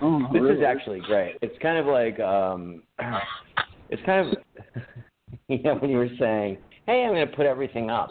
Oh, 0.00 0.26
This 0.32 0.42
is 0.42 0.62
actually 0.66 1.00
great. 1.00 1.36
It's 1.42 1.58
kind 1.60 1.76
of 1.76 1.86
like 1.86 2.18
um 2.20 2.84
it's 3.90 4.02
kind 4.06 4.28
of 4.28 4.82
you 5.48 5.62
know 5.62 5.74
when 5.74 5.90
you 5.90 5.98
were 5.98 6.08
saying, 6.18 6.58
"Hey, 6.90 7.04
I'm 7.04 7.12
going 7.12 7.28
to 7.28 7.36
put 7.36 7.46
everything 7.46 7.88
up." 7.88 8.10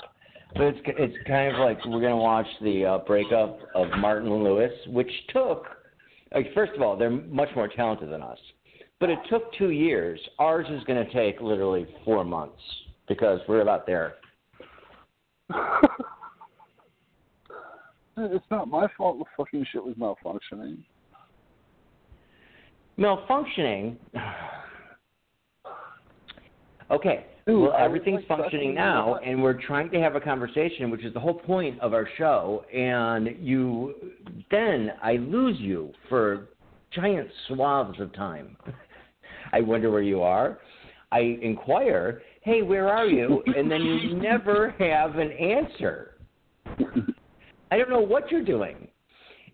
But 0.54 0.64
it's 0.64 0.80
it's 0.86 1.28
kind 1.28 1.54
of 1.54 1.60
like 1.60 1.78
we're 1.86 2.00
going 2.00 2.12
to 2.12 2.16
watch 2.16 2.48
the 2.62 2.86
uh, 2.86 2.98
breakup 3.00 3.60
of 3.76 3.90
Martin 3.98 4.34
Lewis, 4.42 4.72
which 4.88 5.12
took 5.34 5.66
like 6.34 6.54
first 6.54 6.72
of 6.76 6.82
all, 6.82 6.96
they're 6.96 7.10
much 7.10 7.50
more 7.56 7.68
talented 7.68 8.10
than 8.10 8.22
us. 8.22 8.40
But 9.02 9.10
it 9.10 9.20
took 9.30 9.54
2 9.58 9.72
years. 9.72 10.20
Ours 10.40 10.66
is 10.70 10.84
going 10.86 11.06
to 11.06 11.12
take 11.14 11.42
literally 11.42 11.88
4 12.06 12.24
months 12.24 12.62
because 13.08 13.40
we're 13.48 13.62
about 13.62 13.86
there. 13.86 14.16
it's 18.18 18.46
not 18.52 18.68
my 18.68 18.88
fault 18.98 19.20
the 19.20 19.26
fucking 19.36 19.66
shit 19.72 19.84
was 19.84 19.96
malfunctioning. 19.96 20.78
Malfunctioning. 22.98 23.98
Okay. 26.92 27.28
Dude, 27.50 27.62
well, 27.62 27.74
everything's 27.78 28.20
like, 28.30 28.40
functioning 28.40 28.76
now, 28.76 29.18
the 29.22 29.28
and 29.30 29.42
we're 29.42 29.60
trying 29.60 29.90
to 29.92 30.00
have 30.00 30.16
a 30.16 30.20
conversation, 30.22 30.92
which 30.92 31.04
is 31.04 31.14
the 31.14 31.20
whole 31.20 31.34
point 31.34 31.80
of 31.80 31.94
our 31.94 32.08
show. 32.18 32.64
And 32.74 33.36
you, 33.40 33.96
then 34.52 34.92
I 35.02 35.14
lose 35.14 35.58
you 35.60 35.92
for 36.10 36.50
giant 36.94 37.28
swaths 37.48 38.00
of 38.00 38.14
time. 38.14 38.56
I 39.54 39.62
wonder 39.62 39.90
where 39.90 40.04
you 40.04 40.22
are. 40.22 40.60
I 41.12 41.40
inquire, 41.42 42.22
"Hey, 42.42 42.62
where 42.62 42.88
are 42.88 43.08
you?" 43.08 43.42
And 43.58 43.72
then 43.72 43.82
you 43.82 44.14
never 44.16 44.76
have 44.78 45.16
an 45.16 45.32
answer. 45.32 46.16
I 47.72 47.78
don't 47.78 47.90
know 47.90 48.00
what 48.02 48.32
you're 48.32 48.46
doing. 48.46 48.88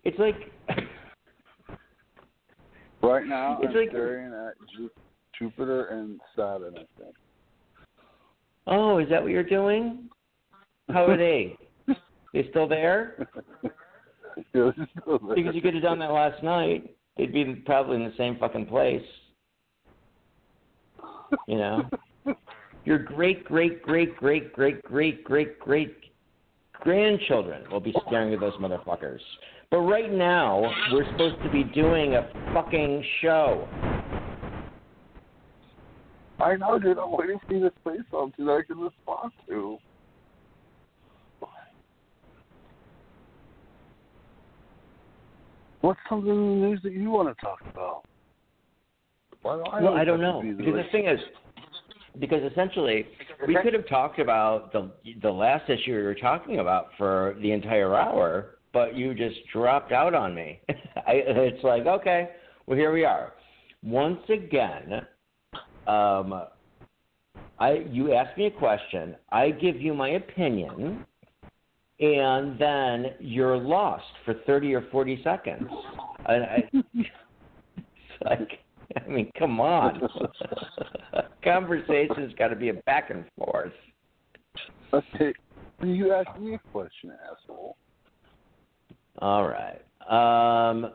It's 0.04 0.18
like 0.18 0.36
Right 3.02 3.26
now, 3.26 3.58
It's 3.62 3.70
I'm 3.70 3.74
like- 3.76 3.88
staring 3.90 4.32
at 4.34 4.54
Jupiter 5.38 5.86
and 5.86 6.20
Saturn, 6.34 6.74
I 6.76 6.84
think. 7.00 7.14
Oh, 8.66 8.98
is 8.98 9.08
that 9.10 9.22
what 9.22 9.30
you're 9.30 9.42
doing? 9.42 10.08
How 10.90 11.06
are 11.06 11.16
they? 11.16 11.56
They 12.32 12.48
still 12.50 12.68
there? 12.68 13.28
Still 14.50 14.72
there. 14.76 15.34
Because 15.34 15.54
you 15.54 15.62
could 15.62 15.74
have 15.74 15.82
done 15.82 15.98
that 16.00 16.12
last 16.12 16.42
night. 16.42 16.94
They'd 17.16 17.32
be 17.32 17.44
probably 17.64 17.96
in 17.96 18.04
the 18.04 18.12
same 18.18 18.36
fucking 18.38 18.66
place. 18.66 19.02
You 21.48 21.58
know? 21.58 21.88
Your 22.84 22.98
great, 22.98 23.44
great, 23.44 23.82
great, 23.82 24.16
great, 24.16 24.52
great, 24.52 24.82
great, 24.82 25.24
great, 25.24 25.58
great 25.58 25.96
grandchildren 26.74 27.64
will 27.70 27.80
be 27.80 27.94
staring 28.06 28.32
at 28.34 28.40
those 28.40 28.54
motherfuckers. 28.54 29.20
But 29.70 29.80
right 29.80 30.12
now, 30.12 30.70
we're 30.92 31.10
supposed 31.10 31.42
to 31.42 31.50
be 31.50 31.64
doing 31.64 32.14
a 32.14 32.28
fucking 32.54 33.04
show. 33.20 33.66
I 36.46 36.54
know, 36.54 36.78
dude. 36.78 36.96
I'm 36.96 37.10
waiting 37.10 37.40
for 37.44 37.54
you 37.54 37.60
to 37.60 37.72
say 37.84 37.96
something 38.08 38.46
that 38.46 38.52
I 38.52 38.62
can 38.62 38.78
respond 38.78 39.32
to. 39.48 39.78
What's 45.80 45.98
something 46.08 46.30
in 46.30 46.60
the 46.60 46.66
news 46.68 46.80
that 46.84 46.92
you 46.92 47.10
want 47.10 47.36
to 47.36 47.44
talk 47.44 47.58
about? 47.72 48.02
Why 49.42 49.56
do 49.56 49.62
I 49.62 49.82
Well, 49.82 49.94
I 49.94 50.04
don't 50.04 50.20
know. 50.20 50.40
Because 50.40 50.74
the 50.74 50.84
thing 50.92 51.06
is, 51.06 51.18
because 52.20 52.42
essentially, 52.50 53.08
we 53.46 53.56
could 53.62 53.74
have 53.74 53.88
talked 53.88 54.20
about 54.20 54.72
the 54.72 54.90
the 55.22 55.30
last 55.30 55.68
issue 55.68 55.96
we 55.96 56.02
were 56.02 56.14
talking 56.14 56.60
about 56.60 56.90
for 56.96 57.36
the 57.42 57.50
entire 57.50 57.94
hour, 57.96 58.58
but 58.72 58.96
you 58.96 59.14
just 59.14 59.36
dropped 59.52 59.90
out 59.90 60.14
on 60.14 60.32
me. 60.32 60.60
I, 60.68 61.12
it's 61.26 61.62
like, 61.64 61.86
okay, 61.86 62.30
well 62.66 62.78
here 62.78 62.92
we 62.92 63.04
are. 63.04 63.32
Once 63.82 64.22
again, 64.28 65.05
um, 65.86 66.42
I 67.58 67.84
you 67.90 68.12
ask 68.12 68.36
me 68.36 68.46
a 68.46 68.50
question, 68.50 69.16
I 69.30 69.50
give 69.50 69.80
you 69.80 69.94
my 69.94 70.10
opinion, 70.10 71.04
and 72.00 72.58
then 72.58 73.06
you're 73.20 73.56
lost 73.56 74.04
for 74.24 74.34
thirty 74.46 74.74
or 74.74 74.86
forty 74.92 75.22
seconds. 75.22 75.68
And 76.28 76.44
I, 76.44 76.70
it's 76.72 77.08
like, 78.24 78.60
I 78.96 79.08
mean, 79.08 79.32
come 79.38 79.60
on. 79.60 80.02
Conversation's 81.44 82.34
got 82.38 82.48
to 82.48 82.56
be 82.56 82.68
a 82.68 82.74
back 82.74 83.10
and 83.10 83.24
forth. 83.38 83.72
Okay, 84.92 85.32
you 85.82 86.12
asked 86.12 86.38
me 86.40 86.54
a 86.54 86.58
question, 86.72 87.12
asshole. 87.30 87.76
All 89.20 89.48
right. 89.48 89.80
Um, 90.08 90.92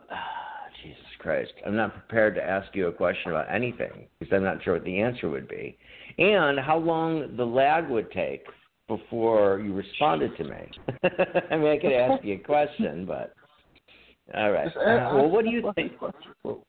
Christ. 1.22 1.52
I'm 1.64 1.76
not 1.76 1.92
prepared 1.92 2.34
to 2.34 2.42
ask 2.42 2.74
you 2.74 2.88
a 2.88 2.92
question 2.92 3.30
about 3.30 3.46
anything 3.52 4.08
because 4.18 4.34
I'm 4.34 4.42
not 4.42 4.62
sure 4.64 4.74
what 4.74 4.84
the 4.84 5.00
answer 5.00 5.30
would 5.30 5.48
be. 5.48 5.78
And 6.18 6.58
how 6.58 6.78
long 6.78 7.36
the 7.36 7.44
lag 7.44 7.88
would 7.88 8.10
take 8.10 8.44
before 8.88 9.60
you 9.60 9.72
responded 9.72 10.36
to 10.36 10.44
me. 10.44 10.70
I 11.50 11.56
mean, 11.56 11.68
I 11.68 11.78
could 11.78 11.92
ask 11.92 12.24
you 12.24 12.34
a 12.34 12.38
question, 12.38 13.06
but. 13.06 13.34
All 14.34 14.50
right. 14.50 14.68
Uh, 14.68 15.14
well, 15.14 15.28
what 15.28 15.44
do 15.44 15.50
you 15.50 15.72
think? 15.74 15.98
question. 15.98 16.32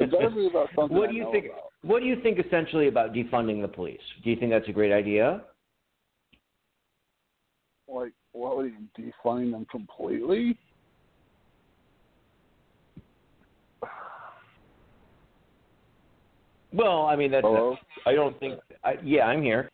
It 0.00 0.10
better 0.10 0.30
be 0.30 0.46
about 0.46 0.68
something 0.76 0.96
what 0.96 1.10
do 1.10 1.16
you 1.16 1.28
think? 1.32 1.46
about. 1.46 1.72
What 1.82 2.00
do 2.00 2.06
you 2.06 2.20
think 2.22 2.38
essentially 2.38 2.88
about 2.88 3.12
defunding 3.12 3.60
the 3.62 3.68
police? 3.68 4.00
Do 4.22 4.30
you 4.30 4.36
think 4.36 4.52
that's 4.52 4.68
a 4.68 4.72
great 4.72 4.92
idea? 4.92 5.42
Like, 7.88 8.12
what 8.32 8.56
would 8.56 8.66
you 8.66 9.10
define 9.10 9.50
them 9.50 9.66
completely? 9.70 10.56
Well, 16.72 17.06
I 17.06 17.16
mean, 17.16 17.30
that's. 17.30 17.44
Hello? 17.44 17.76
I 18.06 18.14
don't 18.14 18.38
think. 18.38 18.60
I, 18.84 18.94
yeah, 19.02 19.24
I'm 19.24 19.42
here. 19.42 19.70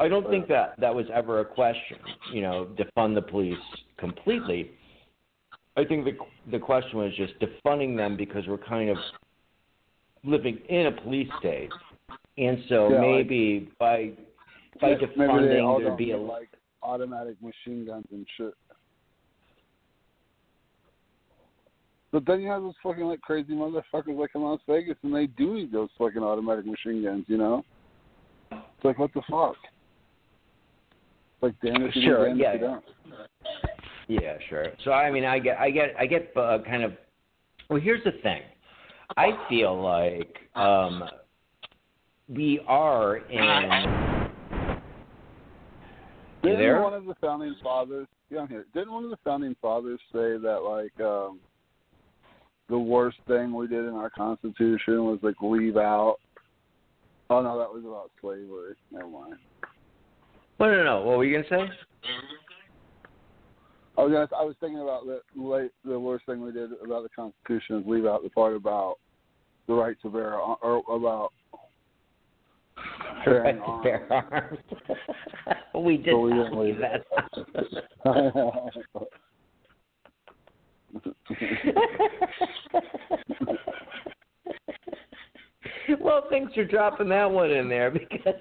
I 0.00 0.08
don't 0.08 0.28
think 0.28 0.48
that 0.48 0.74
that 0.80 0.94
was 0.94 1.06
ever 1.12 1.40
a 1.40 1.44
question. 1.44 1.98
You 2.32 2.42
know, 2.42 2.68
defund 2.76 3.14
the 3.14 3.22
police 3.22 3.58
completely. 3.96 4.70
I 5.76 5.84
think 5.84 6.04
the 6.04 6.12
the 6.50 6.58
question 6.58 6.98
was 6.98 7.12
just 7.16 7.34
defunding 7.40 7.96
them 7.96 8.16
because 8.16 8.46
we're 8.46 8.58
kind 8.58 8.90
of 8.90 8.96
living 10.24 10.58
in 10.68 10.86
a 10.86 10.92
police 10.92 11.28
state, 11.38 11.70
and 12.38 12.58
so 12.68 12.88
Yeah, 12.88 12.96
like- 12.98 13.10
maybe 13.10 13.68
by 13.78 14.12
by 14.80 14.90
Yeah, 14.90 14.96
maybe 15.16 15.48
they 15.48 15.60
all 15.60 15.78
defunding 15.78 15.84
there'd 15.84 15.96
be 15.96 16.10
a 16.12 16.18
like 16.18 16.48
automatic 16.82 17.36
machine 17.42 17.86
guns 17.86 18.06
and 18.12 18.26
shit. 18.36 18.54
But 22.14 22.26
then 22.26 22.42
you 22.42 22.48
have 22.48 22.62
those 22.62 22.74
fucking 22.80 23.02
like 23.02 23.20
crazy 23.22 23.54
motherfuckers 23.54 24.16
like 24.16 24.30
in 24.36 24.42
Las 24.42 24.60
Vegas, 24.68 24.94
and 25.02 25.12
they 25.12 25.26
do 25.26 25.52
need 25.52 25.72
those 25.72 25.88
fucking 25.98 26.22
automatic 26.22 26.64
machine 26.64 27.02
guns, 27.02 27.24
you 27.26 27.36
know? 27.36 27.64
It's 28.52 28.84
like 28.84 29.00
what 29.00 29.12
the 29.14 29.22
fuck? 29.28 29.56
Like 31.40 31.54
damn 31.60 31.82
if 31.82 31.96
you 31.96 32.02
do, 32.02 32.06
Sure, 32.06 32.28
damn 32.28 32.38
yeah, 32.38 32.52
if 32.52 32.60
you 32.60 32.66
yeah. 32.68 32.72
don't. 32.72 32.84
Yeah, 34.06 34.36
sure. 34.48 34.66
So 34.84 34.92
I 34.92 35.10
mean, 35.10 35.24
I 35.24 35.40
get, 35.40 35.58
I 35.58 35.70
get, 35.70 35.92
I 35.98 36.06
get 36.06 36.30
uh, 36.36 36.58
kind 36.64 36.84
of. 36.84 36.92
Well, 37.68 37.80
here's 37.80 38.04
the 38.04 38.12
thing. 38.22 38.42
I 39.16 39.30
feel 39.48 39.82
like 39.82 40.36
um, 40.54 41.02
we 42.28 42.60
are 42.68 43.16
in. 43.16 44.30
Didn't 46.44 46.58
there? 46.60 46.80
one 46.80 46.94
of 46.94 47.06
the 47.06 47.16
founding 47.20 47.56
fathers? 47.60 48.06
Yeah, 48.30 48.42
I'm 48.42 48.48
here. 48.48 48.66
Didn't 48.72 48.92
one 48.92 49.02
of 49.02 49.10
the 49.10 49.18
founding 49.24 49.56
fathers 49.60 49.98
say 50.12 50.38
that 50.38 50.60
like 50.62 51.04
um 51.04 51.40
the 52.68 52.78
worst 52.78 53.18
thing 53.26 53.54
we 53.54 53.66
did 53.66 53.84
in 53.84 53.94
our 53.94 54.10
Constitution 54.10 55.04
was 55.04 55.18
like 55.22 55.34
leave 55.42 55.76
out? 55.76 56.16
Oh 57.30 57.42
no, 57.42 57.58
that 57.58 57.72
was 57.72 57.84
about 57.84 58.10
slavery. 58.20 58.74
Never 58.90 59.08
mind. 59.08 59.36
No, 60.60 60.70
no, 60.70 60.84
no. 60.84 61.02
What 61.02 61.18
were 61.18 61.24
you 61.24 61.42
gonna 61.42 61.48
say? 61.48 61.72
I 63.96 64.02
was 64.02 64.12
gonna, 64.12 64.28
I 64.36 64.44
was 64.44 64.56
thinking 64.60 64.80
about 64.80 65.04
the 65.06 65.20
late, 65.40 65.70
the 65.84 65.98
worst 65.98 66.26
thing 66.26 66.40
we 66.40 66.52
did 66.52 66.70
about 66.84 67.02
the 67.04 67.08
Constitution 67.14 67.78
is 67.80 67.86
leave 67.86 68.06
out 68.06 68.22
the 68.22 68.30
part 68.30 68.56
about 68.56 68.96
the 69.68 69.74
right 69.74 69.96
to 70.02 70.10
bear 70.10 70.34
or 70.36 70.82
about 70.90 71.32
bearing 73.24 73.58
Right, 73.58 73.68
arms. 73.68 73.84
bear 73.84 74.12
arms. 74.12 74.58
we 75.84 75.96
did 75.96 76.12
But 76.12 76.18
we 76.18 76.32
didn't 76.32 76.58
leave 76.58 76.78
that. 76.78 77.04
well, 86.00 86.24
thanks 86.30 86.54
for 86.54 86.64
dropping 86.64 87.08
that 87.08 87.28
one 87.30 87.50
in 87.50 87.68
there 87.68 87.90
because. 87.90 88.34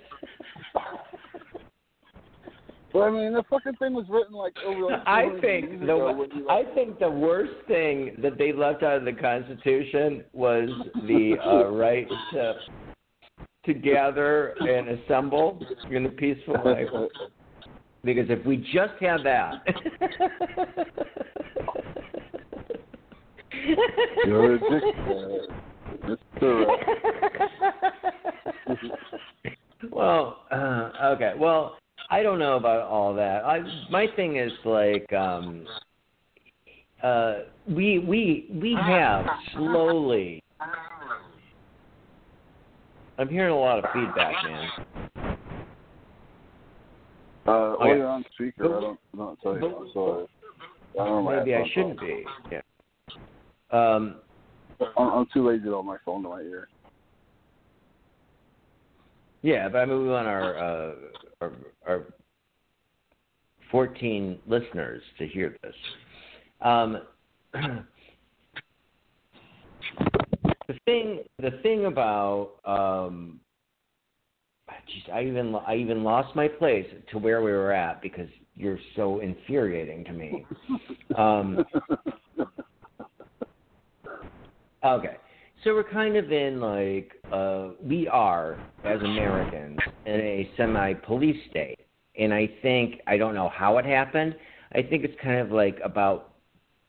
well, 2.94 3.06
I 3.06 3.10
mean, 3.10 3.34
the 3.34 3.44
fucking 3.50 3.74
thing 3.76 3.94
was 3.94 4.06
written 4.10 4.34
like 4.34 4.54
over 4.66 4.92
like 4.92 5.02
I 5.08 5.30
think 5.40 5.70
years 5.70 5.80
the 5.80 5.96
ago 5.96 6.14
when 6.14 6.30
you, 6.32 6.50
I 6.50 6.64
think 6.76 7.00
the 7.00 7.10
worst 7.10 7.54
thing 7.68 8.18
that 8.22 8.38
they 8.38 8.52
left 8.52 8.84
out 8.84 8.98
of 8.98 9.06
the 9.06 9.14
Constitution 9.14 10.26
was 10.34 10.68
the 11.08 11.38
uh, 11.44 11.72
right 11.72 12.08
to 12.34 12.56
to 13.66 13.74
gather 13.74 14.56
and 14.60 14.90
assemble 14.90 15.60
in 15.90 16.06
a 16.06 16.10
peaceful 16.10 16.62
way. 16.64 16.86
Because 18.04 18.30
if 18.30 18.46
we 18.46 18.58
just 18.58 18.94
had 19.00 19.24
that, 19.24 19.64
You're 24.26 24.60
ridiculous. 24.60 25.48
Mr. 26.06 26.78
well, 29.92 30.46
uh, 30.52 30.92
okay. 31.16 31.34
Well, 31.38 31.78
I 32.10 32.24
don't 32.24 32.40
know 32.40 32.58
about 32.58 32.82
all 32.82 33.14
that. 33.16 33.46
I 33.46 33.62
my 33.90 34.08
thing 34.16 34.38
is 34.38 34.52
like 34.66 35.12
um 35.14 35.66
uh 37.04 37.40
we 37.68 38.00
we 38.00 38.50
we 38.54 38.76
have 38.76 39.26
slowly 39.54 40.44
I'm 43.18 43.30
hearing 43.30 43.54
a 43.54 43.60
lot 43.60 43.80
of 43.80 43.86
feedback, 43.94 44.36
man. 44.44 44.70
Uh, 47.46 47.52
Okay. 47.52 47.98
you're 47.98 48.08
on 48.08 48.26
speaker. 48.34 48.66
I 48.66 48.82
don't, 48.82 49.00
I 49.14 49.18
don't 49.18 49.42
tell 49.42 49.58
you. 49.58 49.76
I'm 49.76 49.92
sorry. 49.94 50.26
I 51.00 51.06
don't 51.06 51.26
know 51.26 51.40
Maybe 51.40 51.56
I 51.56 51.68
shouldn't 51.74 52.00
be. 52.00 52.26
Yeah. 52.52 52.62
Um 53.74 54.16
I'm, 54.98 55.10
I'm 55.10 55.28
too 55.34 55.48
lazy 55.48 55.66
to 55.66 55.72
hold 55.72 55.86
my 55.86 55.98
phone 56.06 56.24
to 56.24 56.30
my 56.30 56.42
ear. 56.42 56.68
yeah, 59.42 59.68
but 59.68 59.80
I 59.80 59.86
mean 59.86 60.04
we 60.04 60.10
want 60.10 60.28
our 60.28 60.58
uh 60.58 60.94
our, 61.42 61.52
our 61.88 62.04
14 63.72 64.40
listeners 64.48 65.02
to 65.18 65.28
hear 65.28 65.58
this. 65.64 65.76
Um 66.62 67.02
the 67.54 67.84
thing 70.86 71.24
the 71.40 71.52
thing 71.64 71.86
about 71.86 72.52
um 72.66 73.40
geez, 74.88 75.04
I 75.12 75.24
even 75.24 75.56
I 75.56 75.76
even 75.76 76.04
lost 76.04 76.36
my 76.36 76.48
place 76.48 76.88
to 77.12 77.18
where 77.18 77.42
we 77.42 77.52
were 77.52 77.74
at 77.74 78.02
because 78.02 78.30
you're 78.56 78.80
so 78.96 79.20
infuriating 79.20 80.06
to 80.06 80.14
me. 80.14 80.46
Um 81.18 81.66
Okay. 84.84 85.16
So 85.64 85.74
we're 85.74 85.90
kind 85.90 86.18
of 86.18 86.32
in 86.32 86.60
like 86.60 87.14
uh 87.32 87.70
we 87.82 88.08
are 88.10 88.60
as 88.84 89.00
Americans 89.02 89.80
in 90.06 90.16
a 90.16 90.50
semi 90.58 90.94
police 90.94 91.40
state. 91.50 91.80
And 92.20 92.34
I 92.34 92.50
think 92.62 93.00
I 93.08 93.18
don't 93.18 93.34
know 93.34 93.50
how 93.50 93.78
it 93.78 93.86
happened. 93.86 94.36
I 94.74 94.82
think 94.82 95.06
it's 95.06 95.16
kind 95.22 95.40
of 95.40 95.52
like 95.52 95.80
about 95.84 96.34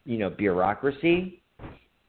you 0.04 0.18
know, 0.18 0.28
bureaucracy. 0.28 1.40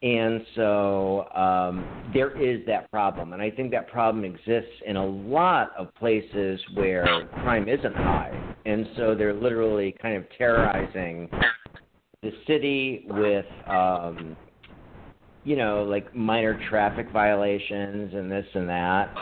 And 0.02 0.44
so 0.56 1.28
um 1.36 2.10
there 2.16 2.42
is 2.42 2.66
that 2.66 2.90
problem. 2.90 3.34
And 3.34 3.42
I 3.42 3.52
think 3.52 3.70
that 3.72 3.88
problem 3.88 4.26
exists 4.26 4.82
in 4.88 4.96
a 4.96 5.06
lot 5.06 5.72
of 5.78 5.94
places 5.94 6.60
where 6.74 7.28
crime 7.44 7.70
isn't 7.70 7.96
high. 7.96 8.56
And 8.66 8.88
so 8.98 9.14
they're 9.14 9.36
literally 9.36 9.96
kind 10.02 10.18
of 10.18 10.24
terrorizing 10.36 11.30
the 12.24 12.32
city 12.48 13.06
with 13.08 13.46
um 13.68 14.36
you 15.46 15.56
know, 15.56 15.84
like 15.84 16.14
minor 16.16 16.60
traffic 16.70 17.10
violations 17.12 18.14
and 18.14 18.30
this 18.32 18.46
and 18.54 18.68
that. 18.68 19.16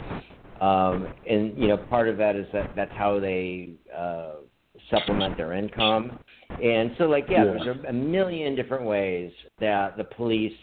Um, 0.62 1.14
and 1.30 1.58
you 1.58 1.68
know, 1.68 1.78
part 1.78 2.08
of 2.08 2.18
that 2.18 2.36
is 2.36 2.48
that 2.54 2.72
that's 2.76 2.94
how 2.94 3.20
they 3.20 3.72
uh, 3.96 4.36
supplement 4.90 5.38
their 5.38 5.54
income. 5.54 6.18
And 6.64 6.92
so, 6.98 7.06
like, 7.06 7.26
yeah, 7.30 7.44
Yeah. 7.44 7.64
there's 7.64 7.78
a, 7.86 7.90
a 7.90 7.94
million 7.94 8.56
different 8.56 8.86
ways 8.86 9.32
that 9.60 9.98
the 9.98 10.06
police 10.06 10.54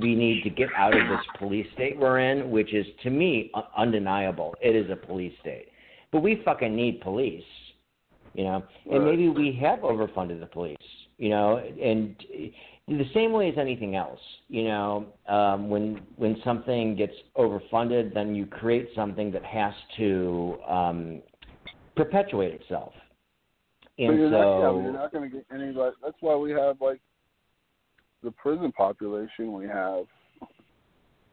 we 0.00 0.14
need 0.14 0.42
to 0.42 0.50
get 0.50 0.68
out 0.76 0.94
of 0.94 1.08
this 1.08 1.24
police 1.38 1.66
state 1.74 1.98
we're 1.98 2.18
in, 2.18 2.50
which 2.50 2.74
is 2.74 2.86
to 3.02 3.10
me 3.10 3.50
undeniable. 3.76 4.54
It 4.60 4.76
is 4.76 4.90
a 4.90 4.96
police 4.96 5.32
state, 5.40 5.68
but 6.12 6.22
we 6.22 6.42
fucking 6.44 6.74
need 6.74 7.00
police, 7.00 7.42
you 8.34 8.44
know. 8.44 8.62
And 8.90 9.04
maybe 9.04 9.28
we 9.28 9.58
have 9.62 9.80
overfunded 9.80 10.40
the 10.40 10.46
police, 10.46 10.76
you 11.18 11.30
know, 11.30 11.56
and 11.82 12.14
the 12.88 13.04
same 13.14 13.32
way 13.32 13.48
as 13.48 13.58
anything 13.58 13.96
else, 13.96 14.20
you 14.48 14.64
know, 14.64 15.06
um, 15.28 15.68
when 15.68 16.00
when 16.16 16.40
something 16.44 16.94
gets 16.94 17.14
overfunded, 17.36 18.14
then 18.14 18.34
you 18.34 18.46
create 18.46 18.88
something 18.94 19.32
that 19.32 19.44
has 19.44 19.74
to 19.96 20.56
um, 20.68 21.22
perpetuate 21.96 22.54
itself. 22.54 22.92
But 23.98 24.04
And 24.04 24.18
you're 24.18 24.30
so, 24.30 24.36
not, 24.38 24.58
yeah, 24.76 24.82
you're 24.84 24.92
not 24.92 25.12
going 25.12 25.28
to 25.30 25.36
get 25.36 25.46
any. 25.52 25.72
Like, 25.72 25.94
that's 26.02 26.16
why 26.20 26.36
we 26.36 26.52
have 26.52 26.80
like 26.80 27.00
the 28.22 28.30
prison 28.30 28.70
population 28.72 29.52
we 29.52 29.66
have. 29.66 30.04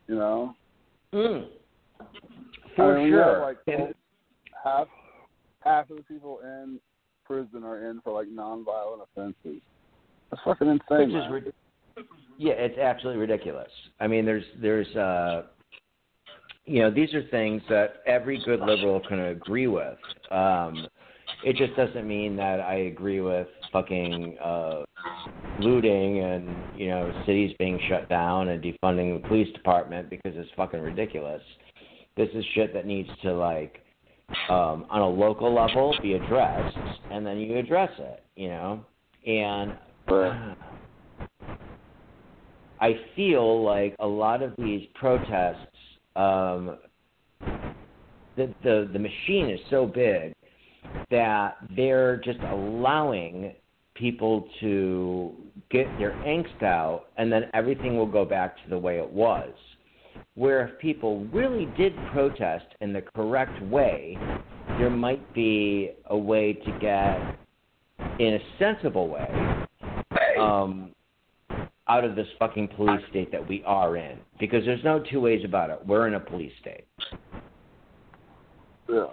You 0.07 0.15
know, 0.15 0.55
Mm. 1.13 1.47
I 1.99 2.05
for 2.75 2.95
mean, 2.97 3.03
we 3.05 3.11
have, 3.11 3.25
sure. 3.25 3.41
like 3.41 3.57
And- 3.67 3.93
half 4.63 4.87
half 5.63 5.89
of 5.91 5.97
the 5.97 6.03
people 6.03 6.39
in 6.43 6.79
prison 7.25 7.63
are 7.63 7.89
in 7.89 8.01
for 8.01 8.11
like 8.13 8.27
nonviolent 8.27 9.03
offenses. 9.03 9.61
That's 10.33 10.41
fucking 10.45 10.67
insane. 10.67 11.13
which 11.13 11.23
is 11.23 11.31
rid- 11.31 11.53
yeah, 12.37 12.53
it's 12.53 12.77
absolutely 12.79 13.21
ridiculous. 13.21 13.69
I 13.99 14.07
mean, 14.07 14.25
there's 14.25 14.43
there's 14.59 14.87
uh, 14.95 15.43
you 16.65 16.81
know, 16.81 16.89
these 16.89 17.13
are 17.13 17.23
things 17.29 17.61
that 17.69 17.95
every 18.07 18.41
good 18.45 18.59
liberal 18.61 18.99
can 19.07 19.19
agree 19.19 19.67
with. 19.67 19.97
Um, 20.31 20.87
it 21.45 21.55
just 21.57 21.75
doesn't 21.75 22.07
mean 22.07 22.35
that 22.37 22.59
I 22.61 22.75
agree 22.75 23.19
with 23.19 23.47
fucking 23.71 24.37
uh, 24.43 24.83
looting 25.59 26.21
and 26.21 26.49
you 26.75 26.87
know 26.87 27.11
cities 27.27 27.55
being 27.59 27.79
shut 27.87 28.09
down 28.09 28.49
and 28.49 28.63
defunding 28.63 29.21
the 29.21 29.27
police 29.27 29.53
department 29.53 30.09
because 30.09 30.33
it's 30.35 30.49
fucking 30.57 30.79
ridiculous. 30.79 31.41
This 32.17 32.29
is 32.33 32.43
shit 32.55 32.73
that 32.73 32.87
needs 32.87 33.09
to 33.21 33.33
like 33.33 33.83
um, 34.49 34.87
on 34.89 35.01
a 35.01 35.07
local 35.07 35.53
level 35.53 35.95
be 36.01 36.13
addressed, 36.13 36.77
and 37.11 37.23
then 37.23 37.37
you 37.37 37.57
address 37.57 37.91
it. 37.99 38.23
You 38.35 38.47
know, 38.47 38.85
and 39.27 39.73
Right. 40.07 40.55
I 42.79 42.99
feel 43.15 43.63
like 43.63 43.95
a 43.99 44.07
lot 44.07 44.41
of 44.41 44.53
these 44.57 44.87
protests, 44.95 45.67
um, 46.15 46.77
the, 48.35 48.53
the 48.63 48.89
the 48.91 48.99
machine 48.99 49.49
is 49.49 49.59
so 49.69 49.85
big 49.85 50.33
that 51.09 51.55
they're 51.75 52.17
just 52.17 52.39
allowing 52.39 53.53
people 53.95 54.47
to 54.59 55.33
get 55.69 55.85
their 55.97 56.11
angst 56.25 56.61
out, 56.63 57.05
and 57.17 57.31
then 57.31 57.43
everything 57.53 57.95
will 57.95 58.05
go 58.05 58.25
back 58.25 58.55
to 58.63 58.69
the 58.69 58.77
way 58.77 58.97
it 58.97 59.09
was. 59.09 59.49
Where 60.35 60.67
if 60.67 60.79
people 60.79 61.25
really 61.25 61.67
did 61.77 61.93
protest 62.11 62.65
in 62.81 62.91
the 62.91 63.03
correct 63.15 63.61
way, 63.63 64.17
there 64.79 64.89
might 64.89 65.33
be 65.33 65.91
a 66.07 66.17
way 66.17 66.53
to 66.53 66.71
get, 66.79 67.17
in 68.19 68.33
a 68.33 68.39
sensible 68.59 69.07
way, 69.07 69.27
um, 70.43 70.91
out 71.87 72.03
of 72.03 72.15
this 72.15 72.27
fucking 72.39 72.69
police 72.69 73.01
state 73.09 73.31
that 73.31 73.47
we 73.47 73.63
are 73.65 73.97
in. 73.97 74.17
Because 74.39 74.65
there's 74.65 74.83
no 74.83 75.03
two 75.11 75.21
ways 75.21 75.43
about 75.45 75.69
it. 75.69 75.79
We're 75.85 76.07
in 76.07 76.15
a 76.15 76.19
police 76.19 76.53
state. 76.61 76.85
Yeah. 78.89 79.05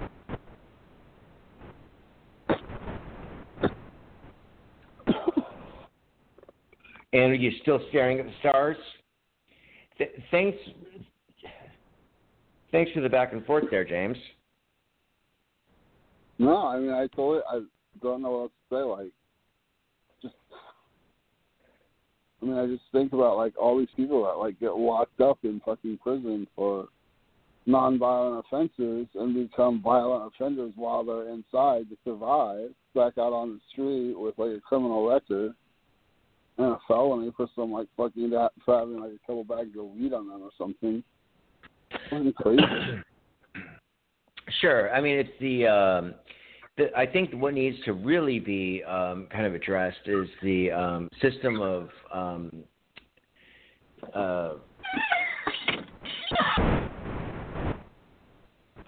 And 7.13 7.33
are 7.33 7.35
you 7.35 7.51
still 7.63 7.81
staring 7.89 8.21
at 8.21 8.27
the 8.27 8.33
stars? 8.41 8.77
Th- 9.99 10.11
things 10.31 10.55
Thanks 12.73 12.93
for 12.93 13.01
the 13.01 13.09
back 13.09 13.33
and 13.33 13.45
forth 13.45 13.65
there, 13.71 13.85
James. 13.85 14.17
No, 16.39 16.67
I 16.67 16.79
mean 16.79 16.93
I 16.93 17.09
totally 17.09 17.41
I 17.51 17.61
don't 18.01 18.23
know 18.23 18.31
what 18.31 18.39
else 18.39 18.53
to 18.71 18.77
say. 18.77 18.83
Like, 18.83 19.13
just 20.23 20.35
I 22.43 22.47
mean 22.47 22.57
I 22.57 22.67
just 22.67 22.83
think 22.93 23.13
about 23.13 23.37
like 23.37 23.55
all 23.59 23.79
these 23.79 23.89
people 23.97 24.25
that 24.25 24.39
like 24.39 24.59
get 24.61 24.77
locked 24.77 25.21
up 25.21 25.39
in 25.43 25.61
fucking 25.65 25.99
prison 26.03 26.47
for 26.57 26.89
nonviolent 27.69 28.43
offenses 28.45 29.07
and 29.15 29.49
become 29.49 29.83
violent 29.83 30.33
offenders 30.35 30.73
while 30.77 31.05
they're 31.05 31.29
inside 31.29 31.89
to 31.91 31.97
survive 32.05 32.71
back 32.95 33.19
out 33.19 33.33
on 33.33 33.51
the 33.51 33.61
street 33.73 34.15
with 34.19 34.37
like 34.39 34.57
a 34.57 34.61
criminal 34.61 35.09
record 35.09 35.53
and 36.59 36.67
a 36.67 36.79
felony 36.89 37.31
for 37.37 37.49
some 37.55 37.73
like 37.73 37.87
fucking 37.97 38.31
that 38.31 38.51
for 38.65 38.79
having 38.79 39.01
like 39.01 39.13
a 39.13 39.27
couple 39.27 39.45
bags 39.45 39.77
of 39.79 39.85
weed 39.87 40.13
on 40.13 40.29
them 40.29 40.43
or 40.43 40.51
something. 40.59 41.03
Crazy. 42.37 42.63
Sure. 44.61 44.93
I 44.93 45.01
mean, 45.01 45.17
it's 45.17 45.31
the. 45.39 45.67
Um, 45.67 46.15
the 46.81 46.99
I 46.99 47.07
think 47.07 47.33
what 47.33 47.55
needs 47.55 47.77
to 47.85 47.93
really 47.93 48.39
be 48.39 48.83
um, 48.85 49.27
kind 49.31 49.47
of 49.47 49.55
addressed 49.55 50.07
is 50.07 50.29
the 50.43 50.71
um, 50.71 51.09
system 51.21 51.61
of. 51.61 51.89
Um, 52.13 52.65
uh, 54.15 54.55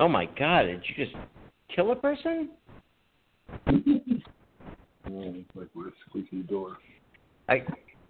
oh 0.00 0.08
my 0.08 0.26
God! 0.38 0.62
Did 0.62 0.82
you 0.88 1.04
just 1.04 1.16
kill 1.74 1.92
a 1.92 1.96
person? 1.96 2.50
Like 5.54 5.68
with 5.74 5.88
a 5.88 5.92
squeaky 6.08 6.42
door. 6.42 6.76
I 7.48 7.62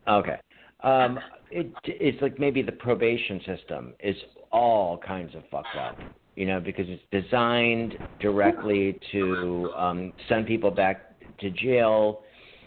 okay. 0.08 0.36
Um, 0.82 1.18
it 1.50 1.72
it's 1.84 2.20
like 2.22 2.38
maybe 2.38 2.62
the 2.62 2.72
probation 2.72 3.40
system 3.46 3.94
is 4.00 4.16
all 4.50 4.98
kinds 4.98 5.34
of 5.34 5.42
fucked 5.50 5.76
up, 5.76 5.98
you 6.36 6.46
know, 6.46 6.60
because 6.60 6.86
it's 6.88 7.02
designed 7.10 7.96
directly 8.20 8.98
to 9.12 9.70
um, 9.76 10.12
send 10.28 10.46
people 10.46 10.70
back 10.70 11.18
to 11.40 11.50
jail. 11.50 12.22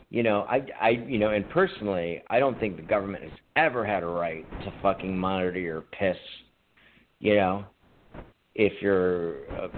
You 0.10 0.24
know, 0.24 0.46
I 0.50 0.66
I 0.80 0.90
you 0.90 1.18
know, 1.18 1.32
and 1.32 1.50
personally, 1.50 2.24
I 2.30 2.40
don't 2.40 2.60
think 2.60 2.76
the 2.78 2.84
government 2.84 3.24
has 3.24 3.34
ever 3.56 3.86
had 3.86 4.04
a 4.04 4.08
right 4.08 4.50
to 4.62 4.74
fucking 4.82 5.18
monitor 5.18 5.60
your 5.60 5.82
piss. 5.82 6.18
You 7.20 7.36
know, 7.36 7.66
if 8.54 8.74
you're 8.82 9.46
a, 9.46 9.70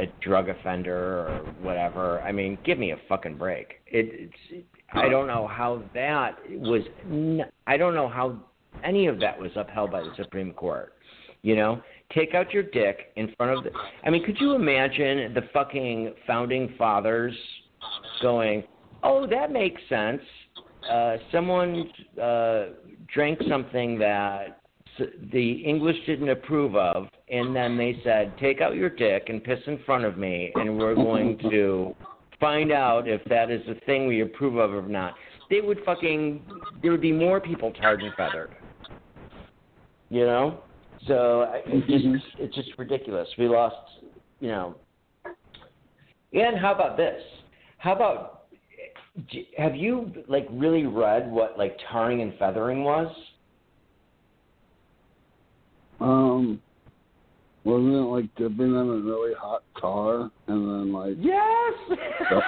a 0.00 0.06
drug 0.20 0.48
offender 0.48 0.96
or 0.96 1.54
whatever. 1.60 2.20
I 2.20 2.32
mean, 2.32 2.58
give 2.64 2.78
me 2.78 2.92
a 2.92 2.96
fucking 3.08 3.36
break. 3.36 3.80
It, 3.86 4.30
it's 4.52 4.66
I 4.92 5.08
don't 5.08 5.26
know 5.26 5.46
how 5.46 5.82
that 5.94 6.36
was. 6.48 6.82
I 7.66 7.76
don't 7.76 7.94
know 7.94 8.08
how 8.08 8.38
any 8.84 9.06
of 9.06 9.20
that 9.20 9.38
was 9.38 9.50
upheld 9.56 9.90
by 9.90 10.00
the 10.00 10.12
Supreme 10.16 10.52
Court. 10.52 10.92
You 11.42 11.56
know, 11.56 11.82
take 12.12 12.34
out 12.34 12.52
your 12.52 12.64
dick 12.64 13.12
in 13.16 13.32
front 13.36 13.58
of 13.58 13.64
the. 13.64 13.70
I 14.04 14.10
mean, 14.10 14.24
could 14.24 14.38
you 14.40 14.54
imagine 14.54 15.32
the 15.34 15.42
fucking 15.52 16.14
founding 16.26 16.74
fathers 16.76 17.34
going, 18.20 18.64
"Oh, 19.02 19.26
that 19.26 19.52
makes 19.52 19.80
sense. 19.88 20.22
Uh, 20.90 21.16
someone 21.30 21.90
uh, 22.20 22.66
drank 23.12 23.38
something 23.48 23.98
that 23.98 24.60
the 25.32 25.52
English 25.64 25.96
didn't 26.06 26.28
approve 26.28 26.76
of, 26.76 27.08
and 27.28 27.54
then 27.54 27.76
they 27.76 28.00
said, 28.04 28.36
take 28.38 28.60
out 28.60 28.74
your 28.74 28.90
dick 28.90 29.24
and 29.28 29.42
piss 29.42 29.60
in 29.66 29.78
front 29.84 30.04
of 30.04 30.18
me, 30.18 30.52
and 30.54 30.78
we're 30.78 30.94
going 30.94 31.38
to 31.50 31.94
find 32.40 32.72
out 32.72 33.08
if 33.08 33.22
that 33.24 33.50
is 33.50 33.62
a 33.68 33.74
thing 33.86 34.06
we 34.06 34.22
approve 34.22 34.56
of 34.56 34.72
or 34.72 34.82
not. 34.82 35.14
They 35.50 35.60
would 35.60 35.78
fucking, 35.84 36.42
there 36.82 36.90
would 36.90 37.00
be 37.00 37.12
more 37.12 37.40
people 37.40 37.72
tarred 37.72 38.02
and 38.02 38.14
feathered. 38.14 38.54
You 40.10 40.26
know? 40.26 40.60
So 41.06 41.50
it's 41.66 41.86
just, 41.86 42.24
it's 42.38 42.54
just 42.54 42.70
ridiculous. 42.78 43.28
We 43.38 43.48
lost, 43.48 43.76
you 44.40 44.48
know. 44.48 44.74
And 46.32 46.58
how 46.58 46.74
about 46.74 46.96
this? 46.96 47.22
How 47.78 47.94
about, 47.94 48.46
have 49.56 49.74
you 49.74 50.12
like 50.28 50.46
really 50.50 50.86
read 50.86 51.30
what 51.30 51.56
like 51.58 51.76
tarring 51.90 52.20
and 52.20 52.32
feathering 52.38 52.84
was? 52.84 53.14
Um, 56.00 56.60
wasn't 57.64 57.94
it 57.94 57.96
like 57.96 58.34
dipping 58.36 58.72
them 58.72 58.92
in 58.92 59.04
really 59.04 59.34
hot 59.38 59.62
tar 59.80 60.30
and 60.46 60.68
then 60.68 60.92
like 60.92 61.16
Yes. 61.18 61.98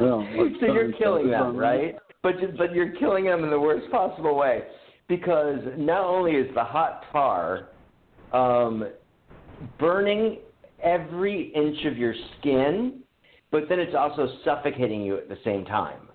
Like 0.00 0.52
so 0.60 0.66
you're 0.66 0.92
killing 0.92 1.30
them. 1.30 1.56
right? 1.56 1.96
But 2.22 2.34
but 2.56 2.74
you're 2.74 2.92
killing 2.96 3.24
them 3.24 3.44
in 3.44 3.50
the 3.50 3.58
worst 3.60 3.90
possible 3.90 4.36
way 4.36 4.62
because 5.08 5.60
not 5.76 6.04
only 6.04 6.32
is 6.32 6.52
the 6.54 6.64
hot 6.64 7.04
tar 7.10 7.68
um, 8.32 8.88
burning 9.78 10.38
every 10.82 11.52
inch 11.54 11.84
of 11.86 11.96
your 11.96 12.14
skin, 12.38 13.00
but 13.50 13.64
then 13.68 13.80
it's 13.80 13.94
also 13.96 14.28
suffocating 14.44 15.02
you 15.02 15.16
at 15.16 15.28
the 15.28 15.38
same 15.44 15.64
time, 15.64 16.08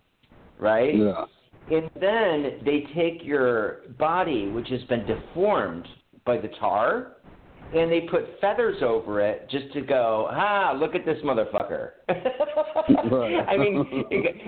right? 0.60 0.96
Yeah. 0.96 1.26
And 1.72 1.90
then 2.00 2.60
they 2.66 2.88
take 2.94 3.24
your 3.24 3.82
body, 3.98 4.50
which 4.50 4.68
has 4.70 4.84
been 4.84 5.06
deformed 5.06 5.88
by 6.26 6.38
the 6.38 6.50
tar, 6.60 7.13
and 7.76 7.92
they 7.92 8.02
put 8.02 8.40
feathers 8.40 8.82
over 8.84 9.22
it 9.22 9.50
just 9.50 9.72
to 9.74 9.82
go, 9.82 10.28
ah, 10.32 10.74
look 10.78 10.96
at 10.96 11.06
this 11.06 11.18
motherfucker. 11.24 11.92
Right. 13.12 13.40
I 13.50 13.58
mean, 13.58 14.06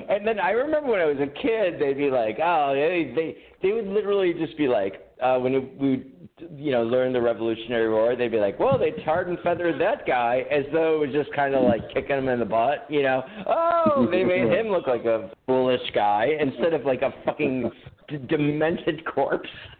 and 0.10 0.28
then 0.28 0.40
I 0.40 0.52
remember 0.52 0.92
when 0.92 1.02
I 1.02 1.06
was 1.06 1.18
a 1.18 1.42
kid, 1.42 1.80
they'd 1.80 1.98
be 1.98 2.10
like, 2.10 2.38
oh, 2.44 2.74
they 2.74 3.14
they 3.16 3.38
they 3.62 3.74
would 3.74 3.88
literally 3.88 4.34
just 4.34 4.58
be 4.58 4.68
like, 4.68 5.06
uh, 5.22 5.38
when 5.38 5.78
we 5.80 6.12
you 6.58 6.72
know 6.72 6.84
learn 6.84 7.14
the 7.14 7.22
Revolutionary 7.22 7.90
War, 7.90 8.16
they'd 8.16 8.32
be 8.32 8.38
like, 8.38 8.60
well, 8.60 8.78
they 8.78 8.92
tarred 9.04 9.28
and 9.28 9.40
feathered 9.40 9.80
that 9.80 10.06
guy 10.06 10.46
as 10.52 10.66
though 10.74 11.02
it 11.02 11.08
was 11.08 11.16
just 11.16 11.34
kind 11.36 11.56
of 11.56 11.64
like 11.64 11.82
kicking 11.94 12.18
him 12.18 12.30
in 12.30 12.40
the 12.40 12.46
butt, 12.46 12.86
you 12.90 13.04
know? 13.04 13.24
Oh, 13.48 14.08
they 14.12 14.24
made 14.24 14.52
him 14.52 14.68
look 14.68 14.88
like 14.88 15.06
a 15.06 15.32
foolish 15.46 15.82
guy 15.94 16.36
instead 16.40 16.74
of 16.74 16.86
like 16.86 17.02
a 17.02 17.14
fucking 17.24 17.72
d- 18.08 18.18
demented 18.28 19.06
corpse. 19.06 19.50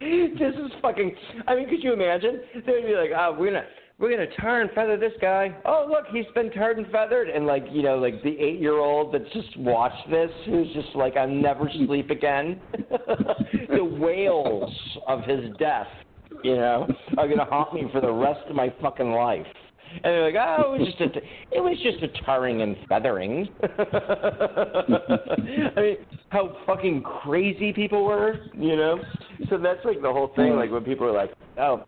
this 0.00 0.54
is 0.54 0.72
fucking. 0.80 1.14
I 1.46 1.54
mean, 1.54 1.68
could 1.68 1.82
you 1.82 1.92
imagine? 1.92 2.40
They'd 2.54 2.86
be 2.86 2.94
like, 2.94 3.10
"Oh, 3.16 3.36
we're 3.38 3.46
gonna 3.46 3.64
we're 3.98 4.10
gonna 4.10 4.26
tar 4.40 4.60
and 4.60 4.70
feather 4.72 4.96
this 4.96 5.12
guy. 5.20 5.56
Oh, 5.64 5.86
look, 5.88 6.06
he's 6.12 6.26
been 6.34 6.50
tarred 6.50 6.78
and 6.78 6.86
feathered." 6.88 7.28
And 7.28 7.46
like, 7.46 7.64
you 7.70 7.82
know, 7.82 7.98
like 7.98 8.22
the 8.22 8.36
eight 8.38 8.60
year 8.60 8.78
old 8.78 9.14
that's 9.14 9.32
just 9.32 9.56
watched 9.58 10.10
this, 10.10 10.30
who's 10.46 10.72
just 10.74 10.94
like, 10.94 11.16
"I'll 11.16 11.28
never 11.28 11.70
sleep 11.86 12.10
again." 12.10 12.60
the 13.68 13.84
wails 13.84 14.72
of 15.06 15.22
his 15.24 15.50
death, 15.58 15.88
you 16.42 16.56
know, 16.56 16.86
are 17.18 17.28
gonna 17.28 17.44
haunt 17.44 17.74
me 17.74 17.84
for 17.92 18.00
the 18.00 18.12
rest 18.12 18.40
of 18.48 18.56
my 18.56 18.72
fucking 18.80 19.12
life. 19.12 19.46
And 19.94 20.04
they're 20.04 20.32
like, 20.32 20.34
oh, 20.38 20.74
it 20.74 20.80
was 20.80 20.94
just 20.98 21.16
a, 21.16 21.20
it 21.52 21.60
was 21.60 21.76
just 21.82 22.02
a 22.02 22.08
tarring 22.24 22.62
and 22.62 22.76
feathering. 22.88 23.48
I 25.76 25.80
mean, 25.80 25.96
how 26.30 26.56
fucking 26.66 27.02
crazy 27.02 27.72
people 27.72 28.04
were, 28.04 28.36
you 28.54 28.76
know. 28.76 28.98
So 29.50 29.58
that's 29.58 29.84
like 29.84 30.00
the 30.00 30.12
whole 30.12 30.32
thing. 30.34 30.56
Like 30.56 30.70
when 30.70 30.84
people 30.84 31.06
are 31.06 31.12
like, 31.12 31.32
oh, 31.58 31.84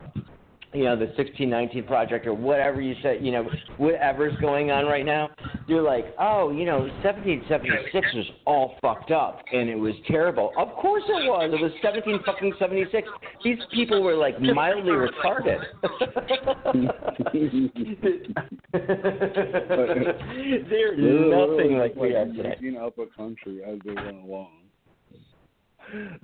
you 0.74 0.84
know, 0.84 0.96
the 0.96 1.06
1619 1.06 1.84
project 1.84 2.26
or 2.26 2.34
whatever 2.34 2.80
you 2.80 2.94
said, 3.02 3.24
you 3.24 3.30
know, 3.30 3.48
whatever's 3.76 4.36
going 4.40 4.72
on 4.72 4.86
right 4.86 5.06
now, 5.06 5.30
you're 5.68 5.82
like, 5.82 6.06
oh, 6.18 6.50
you 6.50 6.64
know, 6.64 6.80
1776 7.02 8.14
was 8.14 8.26
all 8.44 8.74
fucked 8.82 9.12
up 9.12 9.40
and 9.52 9.68
it 9.68 9.76
was 9.76 9.94
terrible. 10.08 10.50
Of 10.58 10.70
course 10.74 11.04
it 11.06 11.28
was. 11.28 11.52
It 11.52 11.62
was 11.62 11.70
17 11.80 12.18
fucking 12.26 12.54
76. 12.58 13.08
These 13.44 13.58
people 13.72 14.02
were 14.02 14.16
like 14.16 14.40
mildly 14.40 14.92
retarded. 14.92 15.60
They're 20.68 20.96
nothing 20.96 21.78
like 21.78 21.94
we 21.94 22.14
are 22.14 22.26
today. 22.26 22.56
A 22.74 22.90
country 23.16 23.62
as 23.64 23.78
they 23.84 23.94
went 23.94 24.24
along. 24.24 24.50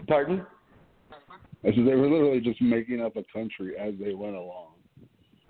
Pardon? 0.09 0.45
I 1.65 1.69
said 1.69 1.87
they 1.87 1.95
were 1.95 2.09
literally 2.09 2.41
just 2.41 2.61
making 2.63 3.01
up 3.01 3.17
a 3.17 3.25
country 3.33 3.77
as 3.79 3.95
they 4.01 4.15
went 4.15 4.35
along. 4.35 4.75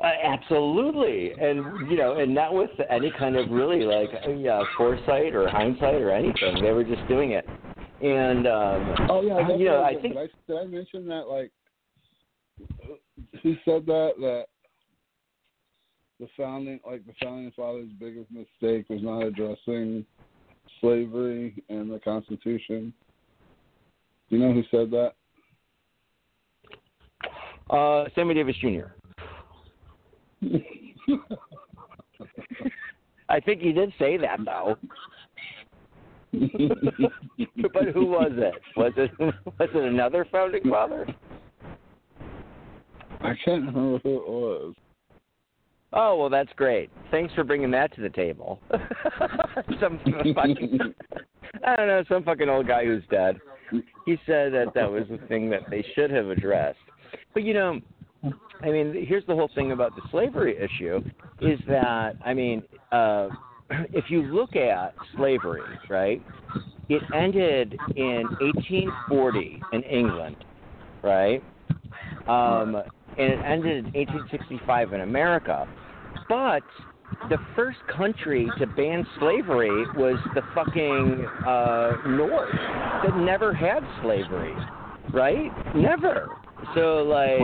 Uh, 0.03 0.11
absolutely, 0.25 1.33
and 1.33 1.91
you 1.91 1.97
know, 1.97 2.19
and 2.19 2.35
not 2.35 2.55
with 2.55 2.71
any 2.89 3.13
kind 3.19 3.37
of 3.37 3.51
really 3.51 3.85
like 3.85 4.09
uh, 4.15 4.63
foresight 4.77 5.35
or 5.35 5.47
hindsight 5.47 5.97
or 5.97 6.11
anything. 6.11 6.63
They 6.63 6.73
were 6.73 6.85
just 6.85 7.07
doing 7.07 7.33
it, 7.33 7.47
and 8.03 8.47
um, 8.47 9.09
Oh 9.11 9.21
yeah, 9.21 9.57
you 9.57 9.67
know, 9.67 9.83
I 9.83 9.93
think 9.93 10.15
Did 10.15 10.17
I, 10.17 10.29
did 10.47 10.57
I 10.57 10.65
mention 10.65 11.07
that? 11.09 11.29
Like, 11.29 11.53
who 13.43 13.55
said 13.67 13.85
that? 13.87 14.13
That 14.21 14.47
the 16.19 16.29
founding, 16.35 16.81
like 16.87 17.05
the 17.07 17.15
founding 17.23 17.53
fathers' 17.55 17.91
biggest 17.99 18.31
mistake 18.31 18.89
was 18.89 19.03
not 19.03 19.21
addressing 19.23 20.07
slavery 20.81 21.63
and 21.69 21.91
the 21.91 21.99
Constitution. 21.99 22.95
Do 24.31 24.37
you 24.37 24.39
know 24.39 24.55
who 24.55 24.63
said 24.71 24.91
that? 24.93 25.13
Uh, 27.71 28.05
Sammy 28.15 28.35
Davis 28.35 28.57
Jr. 28.61 28.89
I 33.29 33.41
think 33.41 33.61
he 33.61 33.73
did 33.73 33.93
say 33.99 34.17
that 34.17 34.41
though. 34.45 34.77
but 37.73 37.85
who 37.93 38.07
was 38.07 38.33
it? 38.35 38.55
Was 38.77 38.93
it 38.97 39.11
was 39.19 39.69
it 39.75 39.85
another 39.85 40.27
founding 40.31 40.63
father? 40.69 41.07
I 43.21 43.35
can't 43.45 43.67
remember 43.67 43.99
who 43.99 44.17
it 44.17 44.29
was. 44.29 44.75
Oh 45.93 46.17
well, 46.17 46.29
that's 46.29 46.53
great. 46.57 46.91
Thanks 47.11 47.35
for 47.35 47.45
bringing 47.45 47.71
that 47.73 47.95
to 47.97 48.01
the 48.01 48.09
table. 48.09 48.61
some 49.81 50.01
fucking, 50.35 50.79
I 51.67 51.77
don't 51.77 51.89
know, 51.89 52.05
some 52.09 52.23
fucking 52.23 52.49
old 52.49 52.69
guy 52.69 52.85
who's 52.85 53.03
dead. 53.11 53.39
He 54.07 54.17
said 54.27 54.53
that 54.53 54.73
that 54.75 54.91
was 54.91 55.05
the 55.11 55.19
thing 55.27 55.51
that 55.51 55.69
they 55.71 55.85
should 55.95 56.11
have 56.11 56.29
addressed. 56.29 56.79
But 57.35 57.43
you 57.45 57.55
know, 57.55 57.81
I 58.63 58.71
mean, 58.71 59.07
here's 59.09 59.27
the 59.27 59.35
whole 59.35 59.51
thing 59.55 59.73
about 59.73 59.95
the 59.97 60.03
slavery 60.11 60.57
issue: 60.57 61.01
is 61.41 61.59
that 61.69 62.15
I 62.25 62.35
mean, 62.35 62.63
uh, 62.93 63.29
if 63.93 64.05
you 64.09 64.23
look 64.23 64.57
at 64.57 64.95
slavery, 65.17 65.63
right? 65.89 66.23
It 66.89 67.03
ended 67.15 67.79
in 67.95 68.27
1840 68.41 69.63
in 69.73 69.83
England, 69.85 70.45
right? 71.05 71.41
Um, 72.27 72.83
and 73.17 73.31
it 73.31 73.39
ended 73.45 73.87
in 73.87 73.93
1865 73.93 74.93
in 74.95 75.01
America. 75.03 75.69
But 76.29 76.65
the 77.29 77.39
first 77.55 77.79
country 77.97 78.49
to 78.59 78.67
ban 78.67 79.07
slavery 79.19 79.85
was 79.97 80.17
the 80.35 80.43
fucking 80.55 81.27
uh, 81.47 82.09
North 82.09 82.55
that 83.05 83.17
never 83.19 83.53
had 83.53 83.81
slavery, 84.03 84.55
right? 85.13 85.51
Never. 85.77 86.29
So 86.75 87.03
like 87.03 87.41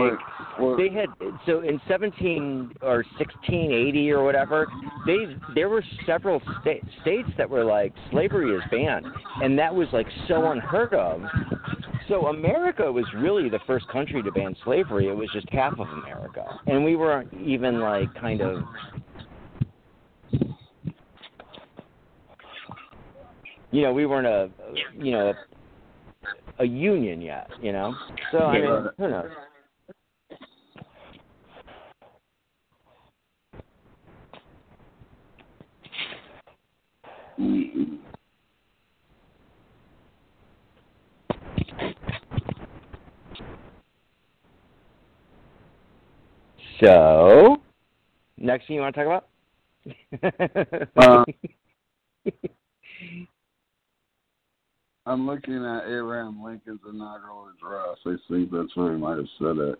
they 0.77 0.89
had 0.89 1.09
so 1.45 1.61
in 1.61 1.79
17 1.87 2.73
or 2.81 3.03
1680 3.17 4.11
or 4.11 4.23
whatever 4.23 4.67
they 5.05 5.35
there 5.53 5.69
were 5.69 5.83
several 6.05 6.41
sta- 6.61 6.81
states 7.01 7.29
that 7.37 7.49
were 7.49 7.63
like 7.63 7.93
slavery 8.11 8.55
is 8.55 8.61
banned 8.71 9.05
and 9.41 9.57
that 9.59 9.73
was 9.73 9.87
like 9.91 10.07
so 10.27 10.51
unheard 10.51 10.93
of. 10.93 11.21
So 12.07 12.27
america 12.27 12.91
was 12.91 13.05
really 13.17 13.49
the 13.49 13.59
first 13.67 13.87
country 13.89 14.23
to 14.23 14.31
ban 14.31 14.55
slavery. 14.63 15.09
It 15.09 15.15
was 15.15 15.29
just 15.33 15.47
half 15.51 15.73
of 15.73 15.87
america. 15.89 16.45
And 16.65 16.83
we 16.83 16.95
weren't 16.95 17.31
even 17.45 17.79
like 17.79 18.13
kind 18.15 18.41
of 18.41 18.63
you 23.71 23.81
know 23.81 23.93
we 23.93 24.05
weren't 24.05 24.27
a 24.27 24.49
you 24.97 25.11
know 25.11 25.33
a, 26.59 26.65
union 26.65 27.21
yet 27.21 27.49
you 27.61 27.71
know? 27.71 27.93
So 28.31 28.39
i 28.39 28.59
mean 28.59 28.89
who 28.97 29.09
knows? 29.09 29.29
So, 46.79 47.57
next 48.37 48.67
thing 48.67 48.75
you 48.75 48.81
want 48.81 48.95
to 48.95 49.03
talk 49.03 49.07
about? 49.07 49.27
Uh, 50.95 51.23
I'm 55.07 55.25
looking 55.25 55.63
at 55.65 55.85
Abraham 55.85 56.43
Lincoln's 56.43 56.81
inaugural 56.87 57.47
address. 57.55 57.97
I 58.05 58.15
think 58.29 58.51
that's 58.51 58.75
where 58.75 58.91
he 58.93 58.99
might 58.99 59.17
have 59.17 59.25
said 59.39 59.57
it. 59.57 59.79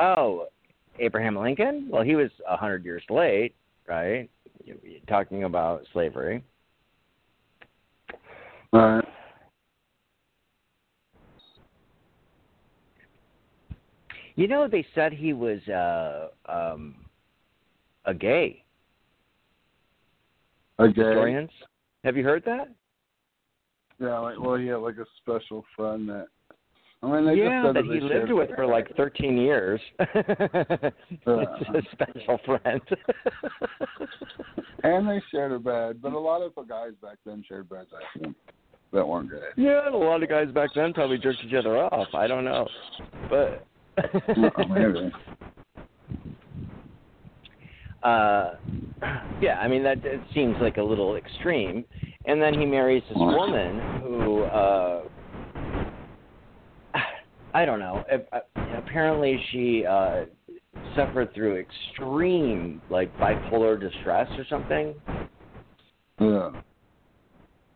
oh, 0.00 0.48
Abraham 0.98 1.36
Lincoln? 1.36 1.88
Well, 1.88 2.02
he 2.02 2.16
was 2.16 2.30
a 2.48 2.56
hundred 2.56 2.84
years 2.84 3.02
late, 3.08 3.54
right? 3.86 4.28
You- 4.64 4.80
you're 4.82 5.00
Talking 5.06 5.44
about 5.44 5.86
slavery. 5.92 6.42
All 8.72 8.80
right. 8.80 9.04
You 14.34 14.48
know, 14.48 14.66
they 14.66 14.84
said 14.96 15.12
he 15.12 15.32
was 15.32 15.60
uh, 15.68 16.28
um, 16.46 16.96
a 18.04 18.12
gay. 18.12 18.64
Okay. 20.80 20.88
Historians, 21.00 21.50
have 22.04 22.16
you 22.16 22.24
heard 22.24 22.44
that? 22.44 22.68
Yeah, 23.98 24.18
like 24.18 24.38
well, 24.38 24.56
he 24.56 24.66
had 24.66 24.76
like 24.76 24.98
a 24.98 25.06
special 25.18 25.64
friend 25.76 26.08
that. 26.08 26.26
I 27.02 27.06
mean, 27.06 27.26
they 27.26 27.34
yeah, 27.34 27.62
just 27.62 27.66
said 27.66 27.76
that 27.76 27.92
he 27.92 28.00
lived 28.00 28.32
with 28.32 28.50
for 28.54 28.66
like 28.66 28.88
13 28.96 29.36
years. 29.36 29.80
it's 29.98 31.26
a 31.26 31.82
special 31.92 32.38
friend. 32.44 32.80
And 34.82 35.08
they 35.08 35.22
shared 35.30 35.52
a 35.52 35.58
bed, 35.58 36.02
but 36.02 36.12
a 36.12 36.18
lot 36.18 36.42
of 36.42 36.54
the 36.54 36.62
guys 36.62 36.90
back 37.00 37.16
then 37.24 37.42
shared 37.48 37.70
beds. 37.70 37.88
I 37.94 38.18
think 38.18 38.36
that 38.92 39.08
weren't 39.08 39.30
good. 39.30 39.40
yeah, 39.56 39.88
a 39.88 39.96
lot 39.96 40.22
of 40.22 40.28
guys 40.28 40.48
back 40.48 40.70
then 40.74 40.92
probably 40.92 41.16
jerked 41.16 41.38
each 41.42 41.54
other 41.54 41.78
off. 41.78 42.08
I 42.12 42.26
don't 42.26 42.44
know, 42.44 42.68
but. 43.30 43.66
Maybe. 44.68 45.10
Uh 48.04 48.56
yeah 49.40 49.58
i 49.60 49.66
mean 49.68 49.82
that 49.82 50.04
it 50.04 50.20
seems 50.34 50.54
like 50.60 50.76
a 50.76 50.82
little 50.82 51.16
extreme 51.16 51.84
and 52.26 52.40
then 52.40 52.54
he 52.54 52.64
marries 52.66 53.02
this 53.08 53.16
woman 53.18 53.80
who 54.02 54.42
uh 54.44 55.02
i 57.54 57.64
don't 57.64 57.78
know 57.80 58.04
a- 58.10 58.42
apparently 58.78 59.42
she 59.50 59.84
uh 59.86 60.24
suffered 60.94 61.32
through 61.34 61.56
extreme 61.56 62.80
like 62.90 63.12
bipolar 63.18 63.80
distress 63.80 64.28
or 64.38 64.44
something 64.48 64.94
Yeah. 66.20 66.50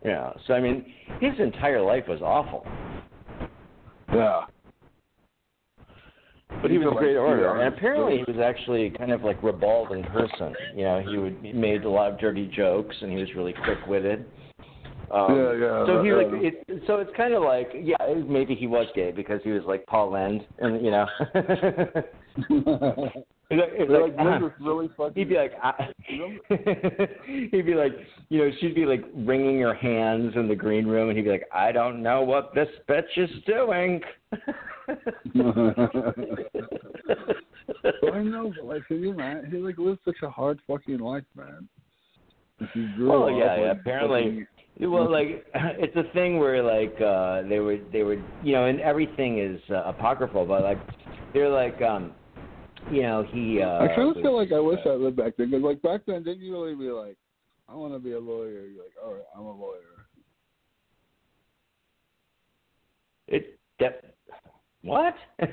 Yeah. 0.05 0.33
so 0.47 0.55
i 0.55 0.61
mean 0.61 0.85
his 1.21 1.33
entire 1.41 1.81
life 1.81 2.05
was 2.07 2.21
awful 2.23 2.67
Yeah. 4.13 4.43
But 6.61 6.71
he 6.71 6.79
was 6.79 6.89
a 6.91 6.99
great 6.99 7.17
orator, 7.17 7.57
and 7.57 7.73
apparently 7.73 8.25
he 8.27 8.33
was 8.33 8.41
actually 8.43 8.91
kind 8.91 9.13
of 9.13 9.23
like 9.23 9.43
ribald 9.43 9.93
in 9.93 10.03
person. 10.05 10.55
You 10.75 10.85
know, 10.85 11.01
he 11.01 11.17
would 11.17 11.37
he 11.43 11.53
made 11.53 11.85
a 11.85 11.91
lot 11.91 12.13
of 12.13 12.19
dirty 12.19 12.47
jokes, 12.49 12.97
and 13.01 13.13
he 13.13 13.19
was 13.19 13.29
really 13.37 13.53
quick-witted. 13.53 14.25
Um, 15.11 15.37
Yeah, 15.37 15.53
yeah, 15.55 15.87
So 15.87 16.03
he 16.03 16.09
yeah. 16.09 16.17
like 16.17 16.27
it, 16.33 16.83
so 16.87 16.97
it's 16.97 17.11
kind 17.17 17.35
of 17.35 17.43
like 17.43 17.71
yeah, 17.81 17.97
maybe 18.27 18.55
he 18.55 18.67
was 18.67 18.87
gay 18.95 19.13
because 19.13 19.41
he 19.45 19.51
was 19.51 19.63
like 19.67 19.87
Paul 19.87 20.13
Lynde, 20.13 20.45
and 20.59 20.85
you 20.85 20.91
know, 20.91 21.07
It's 23.51 23.91
like- 23.91 24.15
like, 24.19 24.43
really 24.61 24.91
fucking. 24.95 25.15
He'd 25.15 25.31
be 25.31 25.37
like, 25.37 25.55
I, 25.63 25.89
he'd 27.51 27.65
be 27.65 27.73
like, 27.75 27.93
you 28.29 28.45
know, 28.45 28.51
she'd 28.61 28.75
be 28.75 28.85
like 28.85 29.03
wringing 29.15 29.59
her 29.61 29.73
hands 29.73 30.35
in 30.37 30.49
the 30.49 30.55
green 30.55 30.87
room, 30.87 31.09
and 31.09 31.17
he'd 31.17 31.25
be 31.25 31.31
like, 31.31 31.49
I 31.53 31.73
don't 31.73 32.03
know 32.03 32.21
what 32.21 32.55
this 32.55 32.69
bitch 32.89 33.17
is 33.17 33.31
doing. 33.47 34.03
I 34.35 34.37
know, 38.23 38.53
but 38.55 38.65
like, 38.67 38.87
can 38.87 39.03
you 39.03 39.13
imagine? 39.13 39.51
He 39.51 39.57
like 39.59 39.79
lived 39.79 40.01
such 40.05 40.17
a 40.23 40.29
hard 40.29 40.61
fucking 40.67 40.99
life, 40.99 41.25
man. 41.35 41.67
He 42.75 42.87
Oh, 43.01 43.29
yeah, 43.29 43.57
yeah, 43.57 43.69
like, 43.69 43.79
apparently. 43.81 44.47
Well, 44.81 45.11
like 45.11 45.47
it's 45.55 45.97
a 45.97 46.05
thing 46.13 46.39
where 46.39 46.63
like 46.63 46.95
uh 47.01 47.43
they 47.49 47.59
were 47.59 47.79
they 47.93 48.03
were 48.03 48.17
you 48.45 48.53
know, 48.53 48.67
and 48.67 48.81
everything 48.81 49.39
is 49.39 49.61
uh, 49.71 49.83
apocryphal, 49.87 50.47
but 50.47 50.63
like 50.63 50.79
they're 51.33 51.49
like 51.49 51.81
um 51.83 52.13
you 52.91 53.03
know 53.03 53.25
he. 53.31 53.63
uh 53.63 53.85
I 53.85 53.89
kind 53.89 54.17
of 54.17 54.23
feel 54.23 54.37
like 54.37 54.53
I 54.53 54.61
wish 54.61 54.81
uh, 54.85 54.91
I 54.91 54.95
lived 54.95 55.17
back 55.17 55.35
then 55.37 55.51
because, 55.51 55.65
like, 55.65 55.83
back 55.83 56.03
then, 56.07 56.23
didn't 56.23 56.43
you 56.43 56.53
really 56.53 56.75
be 56.75 56.91
like, 56.91 57.17
I 57.69 57.75
want 57.75 57.93
to 57.93 57.99
be 57.99 58.13
a 58.13 58.19
lawyer? 58.19 58.67
You're 58.67 58.85
like, 58.85 58.95
all 59.05 59.13
right, 59.13 59.23
I'm 59.37 59.45
a 59.45 59.53
lawyer. 59.53 60.07
It 63.29 63.59
that 63.81 64.15
what? 64.83 65.15
so, 65.41 65.51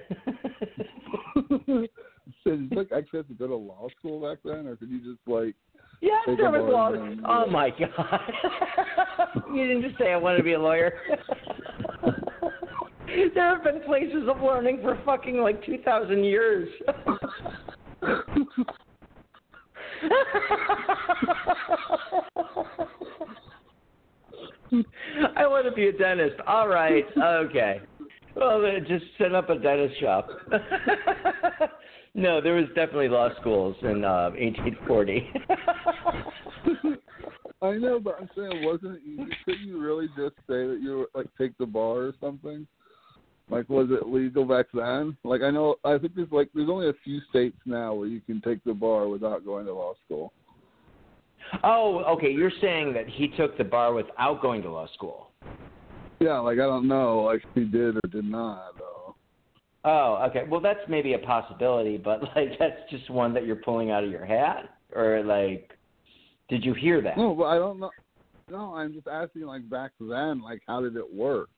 did 2.46 2.72
you 2.72 2.78
like 2.78 2.92
actually 2.96 3.20
have 3.20 3.28
to 3.28 3.34
go 3.34 3.48
to 3.48 3.56
law 3.56 3.88
school 3.98 4.22
back 4.22 4.40
then, 4.46 4.68
or 4.68 4.76
could 4.76 4.90
you 4.90 5.00
just 5.00 5.20
like? 5.28 5.56
yeah, 6.02 6.22
there 6.26 6.52
was 6.52 6.72
law. 6.72 6.92
Oh 7.28 7.50
my 7.50 7.70
god! 7.70 8.22
you 9.54 9.68
didn't 9.68 9.82
just 9.84 9.98
say 9.98 10.14
I 10.14 10.18
want 10.18 10.38
to 10.38 10.44
be 10.44 10.54
a 10.54 10.60
lawyer. 10.60 10.94
there 13.34 13.56
have 13.56 13.64
been 13.64 13.82
places 13.82 14.28
of 14.30 14.42
learning 14.42 14.80
for 14.82 15.00
fucking 15.06 15.38
like 15.38 15.64
two 15.66 15.78
thousand 15.84 16.24
years. 16.24 16.70
I 25.38 25.48
want 25.48 25.66
to 25.66 25.72
be 25.72 25.88
a 25.88 25.92
dentist. 25.94 26.36
All 26.48 26.68
right. 26.68 27.06
Okay. 27.18 27.82
Well, 28.36 28.62
then 28.62 28.86
just 28.88 29.06
set 29.18 29.34
up 29.34 29.50
a 29.50 29.58
dentist 29.58 30.00
shop. 30.02 30.28
no, 32.16 32.42
there 32.42 32.56
was 32.56 32.66
definitely 32.76 33.08
law 33.08 33.30
schools 33.40 33.76
in 33.82 34.04
uh, 34.04 34.32
1840. 34.38 35.32
I 37.62 37.72
know, 37.78 38.00
but 38.00 38.18
I'm 38.20 38.30
saying, 38.36 38.66
wasn't 38.66 38.98
it 38.98 39.02
easy? 39.08 39.32
Couldn't 39.46 39.68
you 39.68 39.80
really 39.80 40.08
just 40.18 40.36
say 40.48 40.68
that 40.68 40.80
you 40.82 40.98
were, 40.98 41.10
like 41.16 41.28
take 41.38 41.58
the 41.58 41.66
bar 41.66 42.00
or 42.00 42.14
something? 42.20 42.68
Like, 43.50 43.70
was 43.70 43.88
it 43.92 44.08
legal 44.08 44.44
back 44.44 44.66
then? 44.74 45.16
Like, 45.24 45.42
I 45.42 45.52
know, 45.52 45.76
I 45.84 45.98
think 45.98 46.16
there's 46.16 46.32
like 46.32 46.50
there's 46.54 46.70
only 46.70 46.90
a 46.90 46.94
few 47.04 47.20
states 47.30 47.58
now 47.66 47.94
where 47.94 48.08
you 48.08 48.22
can 48.22 48.42
take 48.42 48.64
the 48.64 48.74
bar 48.74 49.08
without 49.08 49.46
going 49.46 49.66
to 49.68 49.74
law 49.74 49.94
school. 50.06 50.34
Oh, 51.64 52.00
okay. 52.16 52.32
You're 52.32 52.52
saying 52.60 52.94
that 52.94 53.08
he 53.08 53.28
took 53.28 53.58
the 53.58 53.64
bar 53.64 53.94
without 53.94 54.42
going 54.42 54.64
to 54.64 54.72
law 54.72 54.88
school. 54.94 55.32
Yeah, 56.20 56.40
like 56.40 56.56
I 56.56 56.66
don't 56.66 56.88
know, 56.88 57.22
like 57.22 57.44
if 57.44 57.54
he 57.54 57.66
did 57.66 57.98
or 57.98 58.10
did 58.10 58.26
not 58.26 58.72
though. 58.80 59.16
Oh, 59.84 60.26
okay. 60.30 60.44
Well, 60.50 60.62
that's 60.62 60.80
maybe 60.90 61.14
a 61.14 61.20
possibility, 61.20 61.98
but 61.98 62.22
like 62.36 62.58
that's 62.58 62.80
just 62.90 63.10
one 63.10 63.34
that 63.34 63.46
you're 63.46 63.58
pulling 63.58 63.92
out 63.92 64.04
of 64.04 64.10
your 64.10 64.26
hat, 64.26 64.70
or 64.94 65.24
like, 65.24 65.78
did 66.50 66.66
you 66.66 66.74
hear 66.74 67.02
that? 67.02 67.18
No, 67.18 67.36
but 67.36 67.46
I 67.46 67.56
don't 67.56 67.80
know. 67.80 67.92
No, 68.50 68.76
I'm 68.76 68.94
just 68.94 69.08
asking, 69.08 69.44
like 69.44 69.70
back 69.70 69.92
then, 70.00 70.42
like 70.42 70.62
how 70.68 70.82
did 70.82 70.96
it 70.96 71.14
work? 71.14 71.50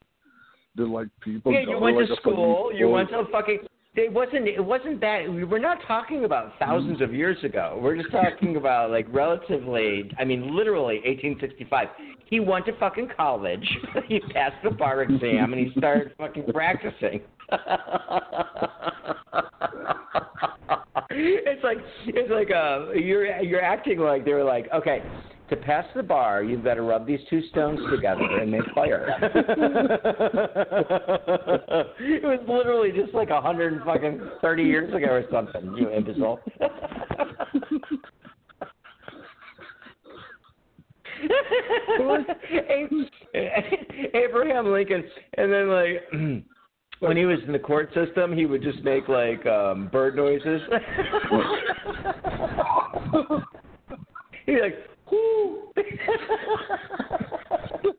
Did 0.78 0.90
like 0.90 1.08
people? 1.22 1.52
yeah, 1.52 1.62
you 1.62 1.80
went 1.80 1.98
to 2.08 2.16
school. 2.18 2.72
You 2.74 2.88
went 2.88 3.10
to 3.10 3.24
fucking. 3.32 3.62
It 3.96 4.14
wasn't. 4.14 4.48
It 4.48 4.64
wasn't 4.64 5.02
that. 5.02 5.24
We're 5.28 5.58
not 5.58 5.80
talking 5.88 6.24
about 6.24 6.54
thousands 6.60 7.02
of 7.02 7.16
years 7.16 7.44
ago. 7.44 7.80
We're 7.82 7.98
just 7.98 8.12
talking 8.12 8.56
about 8.58 8.92
like 8.92 9.08
relatively. 9.10 10.12
I 10.20 10.24
mean, 10.24 10.56
literally 10.56 10.98
1865. 10.98 11.88
He 12.30 12.40
went 12.40 12.68
to 12.68 12.78
fucking 12.78 13.10
college. 13.18 13.68
he 14.08 14.20
passed 14.20 14.58
the 14.64 14.70
bar 14.70 15.02
exam 15.02 15.54
and 15.54 15.68
he 15.68 15.72
started 15.76 16.14
fucking 16.18 16.46
practicing. 16.54 17.22
it's 21.10 21.64
like 21.64 21.78
it's 22.06 22.30
like 22.30 22.52
uh 22.52 22.92
you're 22.92 23.42
you're 23.42 23.64
acting 23.64 24.00
like 24.00 24.26
they 24.26 24.34
were 24.34 24.44
like 24.44 24.68
okay 24.74 25.02
to 25.50 25.56
pass 25.56 25.86
the 25.95 26.04
bar 26.04 26.43
you've 26.43 26.64
got 26.64 26.74
to 26.76 26.82
rub 26.82 27.08
these 27.08 27.20
two 27.30 27.41
stones 27.50 27.80
together 27.89 28.24
and 28.24 28.52
make 28.52 28.66
fire. 28.76 29.08
it 32.00 32.24
was 32.24 32.39
literally 32.48 32.91
just 32.91 33.14
like 33.14 33.30
a 33.30 33.41
hundred 33.41 33.74
and 33.74 33.84
fucking 33.84 34.22
thirty 34.41 34.64
years 34.64 34.93
ago 34.93 35.08
or 35.08 35.24
something. 35.32 35.74
You 35.78 35.89
imbecile. 35.91 36.39
Abraham 44.14 44.72
Lincoln, 44.72 45.04
and 45.38 45.52
then 45.52 45.70
like 45.70 46.04
when 47.00 47.18
he 47.18 47.26
was 47.26 47.39
in 47.45 47.54
the 47.54 47.60
court 47.60 47.93
system, 47.93 48.36
he 48.36 48.45
would 48.45 48.62
just 48.62 48.84
make 48.84 49.08
like 49.08 49.45
um 49.45 49.89
bird 49.91 50.16
noises. 50.16 50.62
He'd 54.45 54.56
be 54.56 54.62
like! 54.62 54.76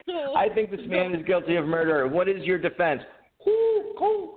I 0.37 0.49
think 0.55 0.71
this 0.71 0.81
man 0.87 1.15
is 1.15 1.25
guilty 1.27 1.57
of 1.57 1.65
murder. 1.67 2.07
What 2.07 2.29
is 2.29 2.43
your 2.45 2.59
defense? 2.59 3.03
Whoo, 3.47 3.95
whoo. 4.01 4.35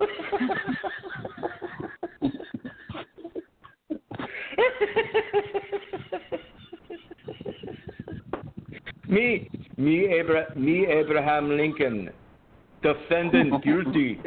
me, 9.09 9.49
me, 9.77 10.19
Abra- 10.19 10.55
me, 10.55 10.85
Abraham 10.87 11.57
Lincoln, 11.57 12.09
defendant 12.81 13.63
guilty. 13.63 14.19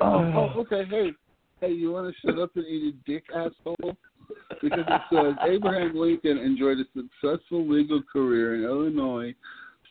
Oh, 0.00 0.52
okay. 0.56 0.84
Hey, 0.90 1.10
hey, 1.60 1.72
you 1.72 1.92
want 1.92 2.12
to 2.12 2.26
shut 2.26 2.38
up 2.40 2.50
and 2.56 2.66
eat 2.66 2.94
a 2.94 3.10
dick, 3.10 3.24
asshole? 3.34 3.96
Because 4.62 4.84
it 4.88 5.00
says 5.12 5.34
Abraham 5.48 5.92
Lincoln 5.94 6.38
enjoyed 6.38 6.78
a 6.78 6.84
successful 6.94 7.68
legal 7.68 8.02
career 8.12 8.56
in 8.56 8.64
Illinois, 8.64 9.34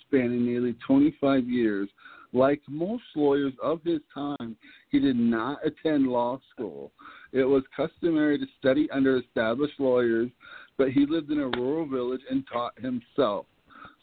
spanning 0.05 0.45
nearly 0.45 0.75
25 0.85 1.47
years. 1.47 1.89
Like 2.33 2.61
most 2.67 3.03
lawyers 3.15 3.53
of 3.63 3.81
his 3.83 4.01
time, 4.13 4.57
he 4.91 4.99
did 4.99 5.15
not 5.15 5.59
attend 5.65 6.07
law 6.07 6.39
school. 6.53 6.91
It 7.31 7.45
was 7.45 7.63
customary 7.75 8.37
to 8.37 8.45
study 8.59 8.89
under 8.91 9.17
established 9.17 9.79
lawyers, 9.79 10.29
but 10.77 10.91
he 10.91 11.05
lived 11.05 11.31
in 11.31 11.39
a 11.39 11.47
rural 11.47 11.87
village 11.87 12.21
and 12.29 12.45
taught 12.51 12.77
himself. 12.79 13.45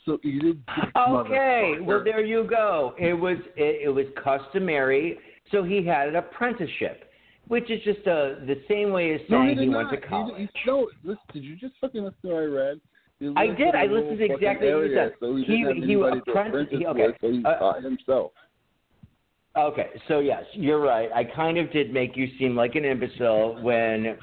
So 0.05 0.19
eat 0.25 0.43
a 0.43 0.53
dick, 0.55 0.65
Okay, 0.97 1.77
well 1.81 2.03
there 2.03 2.25
you 2.25 2.45
go. 2.49 2.95
It 2.99 3.13
was 3.13 3.37
it, 3.57 3.83
it 3.85 3.89
was 3.89 4.07
customary, 4.23 5.19
so 5.53 5.63
he 5.63 5.85
had 5.87 6.09
an 6.09 6.17
apprenticeship, 6.17 7.05
which 7.49 7.71
is 7.71 7.81
just 7.85 8.01
uh 8.01 8.43
the 8.47 8.61
same 8.69 8.91
way 8.91 9.15
as 9.15 9.21
No, 9.29 9.43
saying 9.45 9.59
he 9.59 9.65
he 9.65 9.69
went 9.71 9.91
to 9.91 9.97
college. 9.99 10.35
He, 10.37 10.43
he, 10.43 10.51
no, 10.67 10.89
listen, 11.05 11.21
did 11.33 11.45
you 11.45 11.57
just 11.57 11.75
fucking 11.81 12.03
listen 12.03 12.17
to 12.25 12.29
what 12.29 12.43
I 12.43 12.47
read? 12.47 12.81
I 13.37 13.47
did. 13.47 13.75
a 13.75 13.79
I 13.79 13.85
listened 13.87 14.19
to 14.19 14.25
exactly 14.25 14.75
what 14.75 14.85
you 14.87 14.95
said. 14.97 15.15
So 15.21 15.37
he, 15.37 15.45
He- 15.45 15.87
he 15.87 15.95
apprentice- 15.95 16.23
apprentice 16.27 16.69
he- 16.71 16.87
okay. 16.87 17.07
with, 17.07 17.17
so 17.21 17.31
he 17.31 17.45
Uh, 17.45 17.55
taught 17.59 17.83
himself. 17.85 18.33
Okay, 19.57 19.91
so 20.09 20.19
yes, 20.19 20.43
you're 20.55 20.81
right. 20.81 21.11
I 21.15 21.23
kind 21.25 21.59
of 21.59 21.71
did 21.71 21.93
make 21.93 22.17
you 22.17 22.27
seem 22.39 22.57
like 22.57 22.75
an 22.75 22.85
imbecile 22.87 23.63
when, 23.63 24.17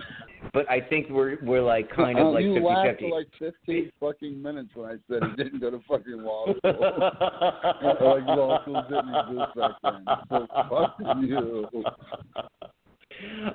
but 0.53 0.69
I 0.69 0.79
think 0.81 1.09
we're 1.09 1.37
we're 1.43 1.61
like 1.61 1.89
kind 1.95 2.17
of 2.19 2.27
Uh, 2.27 2.31
like 2.31 2.43
you 2.43 2.53
fifty 2.55 2.65
laughed 2.67 2.87
fifty. 2.89 3.09
for 3.09 3.17
like 3.17 3.27
15 3.39 3.91
fucking 3.99 4.41
minutes 4.41 4.69
when 4.73 4.89
I 4.91 4.95
said 5.09 5.23
he 5.29 5.43
didn't 5.43 5.59
go 5.59 5.69
to 5.71 5.79
fucking 5.87 6.21
law 6.23 6.45
school. 6.57 6.79
like 6.81 8.25
law 8.25 8.61
school 8.61 8.83
didn't 8.89 9.15
exist 9.15 9.55
back 9.55 9.71
then. 9.83 10.05
So 10.29 10.47
fuck 10.69 10.95
you. 11.21 11.67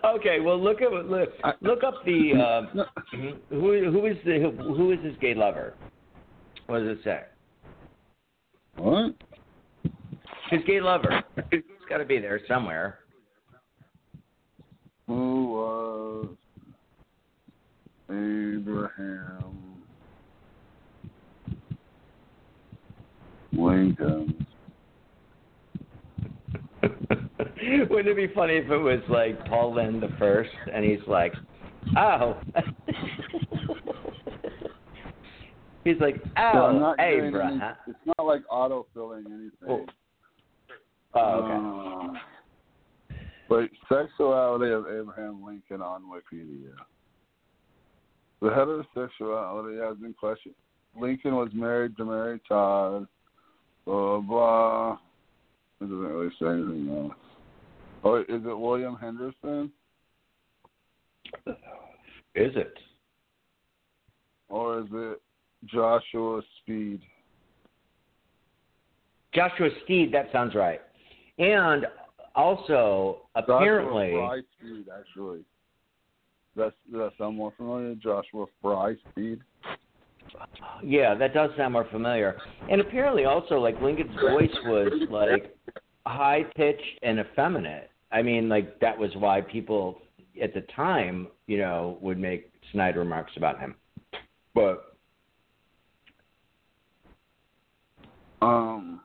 okay, 0.04 0.40
well 0.40 0.62
look 0.62 0.82
at 0.82 0.92
look, 0.92 1.30
look 1.62 1.82
up 1.84 2.04
the 2.04 2.32
uh, 2.38 2.74
No, 2.74 2.84
who 3.50 3.90
who 3.90 4.06
is 4.06 4.16
the 4.24 4.38
who, 4.40 4.74
who 4.74 4.90
is 4.92 4.98
his 5.04 5.14
gay 5.20 5.34
lover? 5.34 5.74
What 6.66 6.80
does 6.80 6.98
it 6.98 7.04
say? 7.04 7.20
what? 8.76 9.14
His 10.50 10.60
gay 10.66 10.80
lover. 10.80 11.22
It's 11.52 11.66
got 11.88 11.98
to 11.98 12.04
be 12.04 12.18
there 12.18 12.40
somewhere. 12.48 12.98
Who 15.06 15.46
was 15.52 16.28
Abraham 18.14 19.82
Lincoln? 23.52 24.46
Wouldn't 27.90 28.08
it 28.08 28.16
be 28.16 28.28
funny 28.34 28.54
if 28.54 28.70
it 28.70 28.76
was 28.76 29.00
like 29.08 29.44
Paul 29.46 29.74
Lynde 29.74 30.02
the 30.02 30.14
first, 30.18 30.50
and 30.72 30.84
he's 30.84 30.98
like, 31.06 31.32
oh. 31.96 32.36
he's 35.84 36.00
like, 36.00 36.22
oh, 36.36 36.94
getting 36.98 37.16
any, 37.16 37.26
Abraham. 37.28 37.74
it's 37.86 37.98
not 38.18 38.26
like 38.26 38.42
auto-filling 38.50 39.24
anything. 39.26 39.50
Oh, 39.68 39.86
Oh, 41.14 42.10
okay. 42.10 42.18
Uh, 43.14 43.18
but 43.48 43.70
sexuality 43.88 44.72
of 44.72 44.86
Abraham 44.86 45.44
Lincoln 45.44 45.80
on 45.80 46.02
Wikipedia. 46.02 46.74
The 48.44 48.50
heterosexuality 48.50 49.82
has 49.88 49.96
been 49.96 50.12
questioned. 50.12 50.54
Lincoln 51.00 51.34
was 51.34 51.48
married 51.54 51.96
to 51.96 52.04
Mary 52.04 52.38
Todd. 52.46 53.08
Blah 53.86 54.20
blah. 54.20 54.98
It 55.80 55.84
doesn't 55.84 55.98
really 55.98 56.30
say 56.38 56.48
anything 56.48 56.94
else. 56.94 57.14
Oh, 58.04 58.16
is 58.16 58.26
it 58.28 58.58
William 58.58 58.96
Henderson 58.96 59.72
Is 61.46 61.54
it? 62.54 62.74
or 64.50 64.80
is 64.80 64.86
it 64.92 65.22
Joshua 65.64 66.42
Speed? 66.60 67.00
Joshua 69.32 69.70
Steed, 69.84 70.12
that 70.12 70.28
sounds 70.32 70.54
right. 70.54 70.82
And 71.38 71.86
also, 72.34 73.22
apparently, 73.36 74.12
Joshua 74.12 74.42
Speed, 74.58 74.84
actually. 75.00 75.44
That's 76.56 76.74
does 76.90 77.00
that 77.00 77.12
sound 77.18 77.36
more 77.36 77.52
familiar? 77.56 77.94
Joshua 77.94 78.46
Fry 78.62 78.94
Speed. 79.10 79.40
yeah, 80.82 81.14
that 81.14 81.34
does 81.34 81.50
sound 81.56 81.72
more 81.72 81.86
familiar. 81.90 82.36
And 82.70 82.80
apparently, 82.80 83.24
also, 83.24 83.58
like 83.58 83.80
Lincoln's 83.80 84.14
voice 84.14 84.54
was 84.64 84.92
like 85.10 85.56
high 86.06 86.44
pitched 86.56 87.00
and 87.02 87.18
effeminate. 87.20 87.90
I 88.12 88.22
mean, 88.22 88.48
like 88.48 88.78
that 88.80 88.96
was 88.96 89.10
why 89.16 89.40
people 89.40 90.00
at 90.42 90.54
the 90.54 90.62
time, 90.74 91.28
you 91.46 91.58
know, 91.58 91.98
would 92.00 92.18
make 92.18 92.50
snide 92.72 92.96
remarks 92.96 93.32
about 93.36 93.60
him. 93.60 93.74
But 94.54 94.94
Um, 98.44 99.00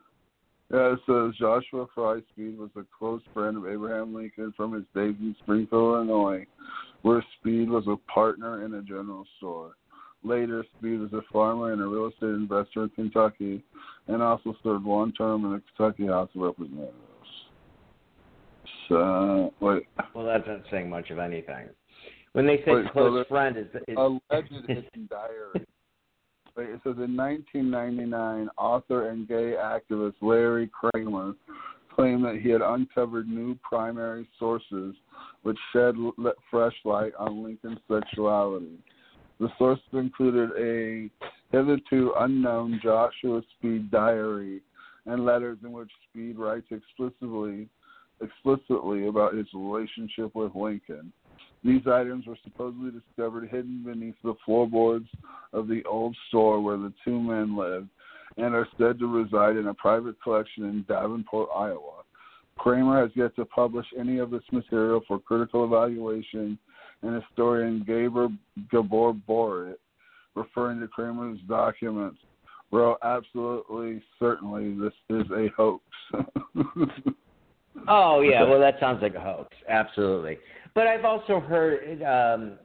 yeah, 0.69 0.93
it 0.93 0.99
says 1.05 1.33
Joshua 1.39 1.87
Fry 1.95 2.19
Speed 2.31 2.57
was 2.57 2.69
a 2.75 2.83
close 2.97 3.21
friend 3.33 3.55
of 3.55 3.67
Abraham 3.67 4.13
Lincoln 4.13 4.53
from 4.57 4.73
his 4.73 4.83
days 4.93 5.15
in 5.21 5.33
Springfield, 5.41 5.95
Illinois, 5.95 6.45
where 7.01 7.23
Speed 7.39 7.69
was 7.69 7.85
a 7.87 7.95
partner 8.11 8.65
in 8.65 8.73
a 8.75 8.81
general 8.81 9.25
store. 9.37 9.71
Later, 10.23 10.65
Speed 10.77 10.99
was 10.99 11.13
a 11.13 11.21
farmer 11.31 11.71
and 11.71 11.81
a 11.81 11.85
real 11.85 12.07
estate 12.07 12.27
investor 12.29 12.83
in 12.83 12.89
Kentucky, 12.89 13.63
and 14.07 14.21
also 14.21 14.53
served 14.63 14.83
one 14.83 15.11
term 15.13 15.45
in 15.45 15.51
the 15.53 15.61
Kentucky 15.77 16.07
House 16.07 16.29
of 16.35 16.41
Representatives. 16.41 16.93
So, 18.89 19.53
wait, 19.59 19.83
well, 20.13 20.25
that's 20.25 20.47
not 20.47 20.61
saying 20.71 20.89
much 20.89 21.09
of 21.11 21.19
anything. 21.19 21.69
When 22.33 22.45
they 22.45 22.57
say 22.57 22.71
Wait, 22.73 22.85
so 22.87 22.91
close 22.91 23.15
there- 23.15 23.25
friend, 23.25 23.57
is, 23.57 23.67
is 23.87 23.97
alleged 23.97 24.51
hidden 24.67 25.07
diary. 25.09 25.65
Wait, 26.57 26.69
It 26.69 26.81
says 26.83 26.95
in 26.97 27.15
1999, 27.15 28.49
author 28.57 29.09
and 29.09 29.27
gay 29.27 29.55
activist 29.57 30.15
Larry 30.21 30.67
Kramer 30.67 31.33
claimed 31.95 32.23
that 32.25 32.39
he 32.41 32.49
had 32.49 32.61
uncovered 32.61 33.27
new 33.27 33.55
primary 33.61 34.27
sources 34.37 34.95
which 35.43 35.57
shed 35.73 35.95
fresh 36.49 36.75
light 36.85 37.13
on 37.17 37.43
Lincoln's 37.43 37.79
sexuality. 37.89 38.77
The 39.39 39.49
sources 39.57 39.83
included 39.93 40.49
a 40.57 41.09
hitherto 41.51 42.13
unknown 42.19 42.79
Joshua 42.83 43.41
Speed 43.57 43.89
diary 43.89 44.61
and 45.05 45.25
letters 45.25 45.57
in 45.63 45.71
which 45.71 45.89
Speed 46.09 46.37
writes 46.37 46.67
explicitly 46.71 47.69
explicitly 48.21 49.07
about 49.07 49.33
his 49.33 49.47
relationship 49.53 50.35
with 50.35 50.53
Lincoln. 50.53 51.13
These 51.63 51.87
items 51.87 52.27
were 52.27 52.37
supposedly 52.43 52.91
discovered 52.91 53.49
hidden 53.49 53.83
beneath 53.85 54.15
the 54.23 54.35
floorboards 54.45 55.07
of 55.53 55.67
the 55.67 55.83
old 55.85 56.15
store 56.27 56.61
where 56.61 56.77
the 56.77 56.93
two 57.05 57.19
men 57.19 57.55
lived 57.55 57.89
and 58.37 58.55
are 58.55 58.67
said 58.77 58.99
to 58.99 59.07
reside 59.07 59.57
in 59.57 59.67
a 59.67 59.73
private 59.73 60.21
collection 60.21 60.65
in 60.65 60.85
Davenport, 60.87 61.49
Iowa. 61.55 62.03
Kramer 62.57 63.01
has 63.01 63.11
yet 63.15 63.35
to 63.37 63.45
publish 63.45 63.85
any 63.97 64.19
of 64.19 64.31
this 64.31 64.43
material 64.51 65.01
for 65.07 65.19
critical 65.19 65.63
evaluation, 65.63 66.57
and 67.01 67.21
historian 67.23 67.83
Gabor 67.87 68.27
Gabor 68.69 69.13
Boritt, 69.13 69.79
referring 70.35 70.81
to 70.81 70.87
Kramer's 70.87 71.39
documents, 71.47 72.19
wrote, 72.71 72.97
absolutely, 73.03 74.03
certainly, 74.19 74.77
this 74.77 74.93
is 75.09 75.25
a 75.31 75.47
hoax. 75.55 75.83
Oh 77.87 78.21
yeah, 78.21 78.43
well 78.43 78.59
that 78.59 78.75
sounds 78.79 79.01
like 79.01 79.15
a 79.15 79.19
hoax, 79.19 79.55
absolutely. 79.69 80.37
But 80.75 80.87
I've 80.87 81.05
also 81.05 81.39
heard 81.39 82.01
um, 82.03 82.57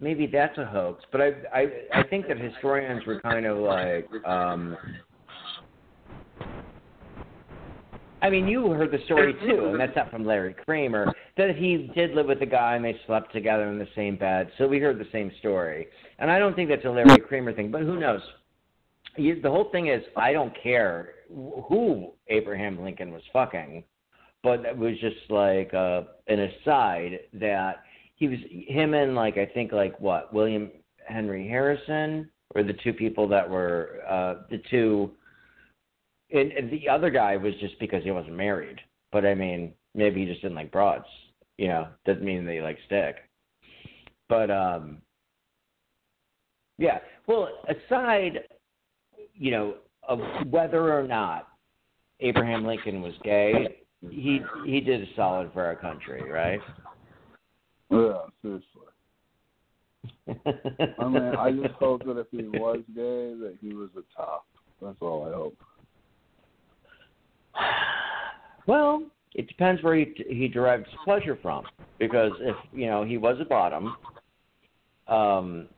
maybe 0.00 0.26
that's 0.26 0.56
a 0.58 0.64
hoax. 0.64 1.04
But 1.12 1.20
I 1.20 1.30
I 1.52 1.66
I 1.92 2.02
think 2.04 2.28
that 2.28 2.38
historians 2.38 3.04
were 3.06 3.20
kind 3.20 3.46
of 3.46 3.58
like. 3.58 4.08
Um, 4.24 4.76
I 8.22 8.28
mean, 8.28 8.46
you 8.46 8.70
heard 8.72 8.90
the 8.90 9.02
story 9.06 9.32
too, 9.32 9.68
and 9.70 9.80
that's 9.80 9.96
not 9.96 10.10
from 10.10 10.26
Larry 10.26 10.54
Kramer. 10.66 11.10
That 11.38 11.56
he 11.56 11.90
did 11.94 12.10
live 12.10 12.26
with 12.26 12.42
a 12.42 12.46
guy 12.46 12.76
and 12.76 12.84
they 12.84 13.00
slept 13.06 13.32
together 13.32 13.66
in 13.68 13.78
the 13.78 13.88
same 13.96 14.16
bed. 14.16 14.50
So 14.58 14.68
we 14.68 14.78
heard 14.78 14.98
the 14.98 15.08
same 15.10 15.32
story, 15.38 15.86
and 16.18 16.30
I 16.30 16.38
don't 16.38 16.54
think 16.54 16.68
that's 16.68 16.84
a 16.84 16.90
Larry 16.90 17.16
Kramer 17.18 17.54
thing. 17.54 17.70
But 17.70 17.82
who 17.82 17.98
knows? 17.98 18.20
You, 19.16 19.40
the 19.40 19.50
whole 19.50 19.70
thing 19.70 19.88
is, 19.88 20.02
I 20.16 20.32
don't 20.32 20.52
care 20.62 21.14
who 21.30 22.12
Abraham 22.28 22.82
Lincoln 22.82 23.10
was 23.10 23.22
fucking 23.32 23.84
but 24.42 24.64
it 24.64 24.76
was 24.76 24.94
just 25.00 25.30
like 25.30 25.72
uh, 25.74 26.02
an 26.28 26.40
aside 26.40 27.20
that 27.34 27.82
he 28.20 28.28
was 28.28 28.38
him 28.48 28.94
and 28.94 29.14
like 29.14 29.38
I 29.38 29.46
think 29.46 29.72
like 29.72 29.98
what 29.98 30.32
William 30.32 30.70
Henry 31.06 31.48
Harrison 31.48 32.30
were 32.54 32.62
the 32.62 32.74
two 32.84 32.92
people 32.92 33.26
that 33.28 33.48
were 33.48 34.00
uh, 34.08 34.42
the 34.50 34.62
two. 34.70 35.10
And, 36.32 36.52
and 36.52 36.70
the 36.70 36.88
other 36.88 37.10
guy 37.10 37.36
was 37.36 37.54
just 37.58 37.76
because 37.80 38.04
he 38.04 38.12
wasn't 38.12 38.36
married, 38.36 38.78
but 39.10 39.26
I 39.26 39.34
mean 39.34 39.72
maybe 39.94 40.20
he 40.20 40.26
just 40.26 40.42
didn't 40.42 40.56
like 40.56 40.70
broads. 40.70 41.06
You 41.58 41.68
know, 41.68 41.88
doesn't 42.06 42.22
mean 42.24 42.46
they 42.46 42.60
like 42.60 42.78
stick. 42.86 43.16
But 44.28 44.50
um, 44.50 44.98
yeah. 46.78 46.98
Well, 47.26 47.48
aside, 47.68 48.40
you 49.34 49.50
know, 49.50 49.74
of 50.08 50.20
whether 50.48 50.96
or 50.96 51.06
not 51.06 51.48
Abraham 52.20 52.64
Lincoln 52.64 53.02
was 53.02 53.14
gay, 53.24 53.78
he 54.08 54.40
he 54.66 54.80
did 54.80 55.02
a 55.02 55.06
solid 55.16 55.50
for 55.52 55.64
our 55.64 55.76
country, 55.76 56.22
right? 56.30 56.60
Yeah, 57.90 58.22
seriously. 58.42 58.64
I 60.98 61.08
mean, 61.08 61.34
I 61.34 61.50
just 61.50 61.74
hope 61.74 62.04
that 62.04 62.18
if 62.18 62.26
he 62.30 62.42
was 62.44 62.78
gay, 62.94 63.34
that 63.34 63.56
he 63.60 63.74
was 63.74 63.90
a 63.96 64.02
top. 64.16 64.46
That's 64.80 64.96
all 65.00 65.26
I 65.28 65.34
hope. 65.34 65.56
well, 68.66 69.02
it 69.34 69.46
depends 69.48 69.82
where 69.82 69.96
he 69.96 70.14
he 70.28 70.48
derives 70.48 70.86
pleasure 71.04 71.38
from. 71.42 71.64
Because 71.98 72.32
if 72.40 72.56
you 72.72 72.86
know 72.86 73.04
he 73.04 73.18
was 73.18 73.36
a 73.40 73.44
bottom, 73.44 73.94
um, 75.06 75.68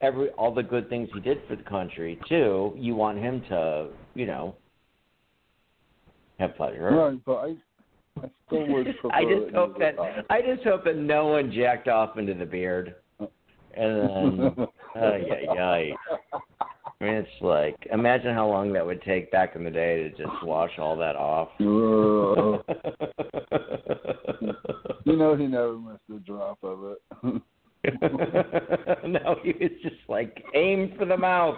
every 0.00 0.30
all 0.30 0.54
the 0.54 0.62
good 0.62 0.88
things 0.88 1.08
he 1.12 1.20
did 1.20 1.38
for 1.48 1.56
the 1.56 1.62
country 1.62 2.20
too, 2.28 2.72
you 2.76 2.94
want 2.94 3.18
him 3.18 3.42
to 3.48 3.88
you 4.14 4.26
know 4.26 4.54
have 6.38 6.56
pleasure. 6.56 6.90
Right, 6.90 7.18
but 7.24 7.36
I, 7.36 7.54
I 8.24 8.28
still 8.46 8.66
would 8.68 8.84
prefer. 8.84 9.08
I 9.12 9.24
just 9.24 9.54
hope 9.54 9.78
that 9.78 9.96
was 9.96 10.12
a 10.12 10.22
top. 10.22 10.26
I 10.30 10.40
just 10.42 10.62
hope 10.64 10.84
that 10.84 10.96
no 10.96 11.26
one 11.26 11.52
jacked 11.52 11.88
off 11.88 12.18
into 12.18 12.34
the 12.34 12.46
beard, 12.46 12.94
and 13.18 13.28
then 13.76 14.40
uh, 14.96 14.98
yeah, 15.16 15.54
yeah. 15.54 15.94
I 17.00 17.04
mean, 17.04 17.14
it's 17.14 17.30
like 17.40 17.76
imagine 17.92 18.34
how 18.34 18.48
long 18.48 18.72
that 18.72 18.84
would 18.84 19.02
take 19.02 19.30
back 19.30 19.54
in 19.56 19.64
the 19.64 19.70
day 19.70 20.02
to 20.02 20.10
just 20.10 20.42
wash 20.42 20.78
all 20.78 20.96
that 20.96 21.16
off. 21.16 21.48
You 25.08 25.16
know, 25.16 25.34
he 25.36 25.46
never 25.46 25.78
missed 25.78 26.02
a 26.14 26.18
drop 26.18 26.58
of 26.62 26.80
it. 26.84 27.42
no, 29.08 29.36
he 29.42 29.52
was 29.52 29.70
just 29.82 29.96
like 30.06 30.44
aim 30.54 30.92
for 30.98 31.06
the 31.06 31.16
mouth. 31.16 31.56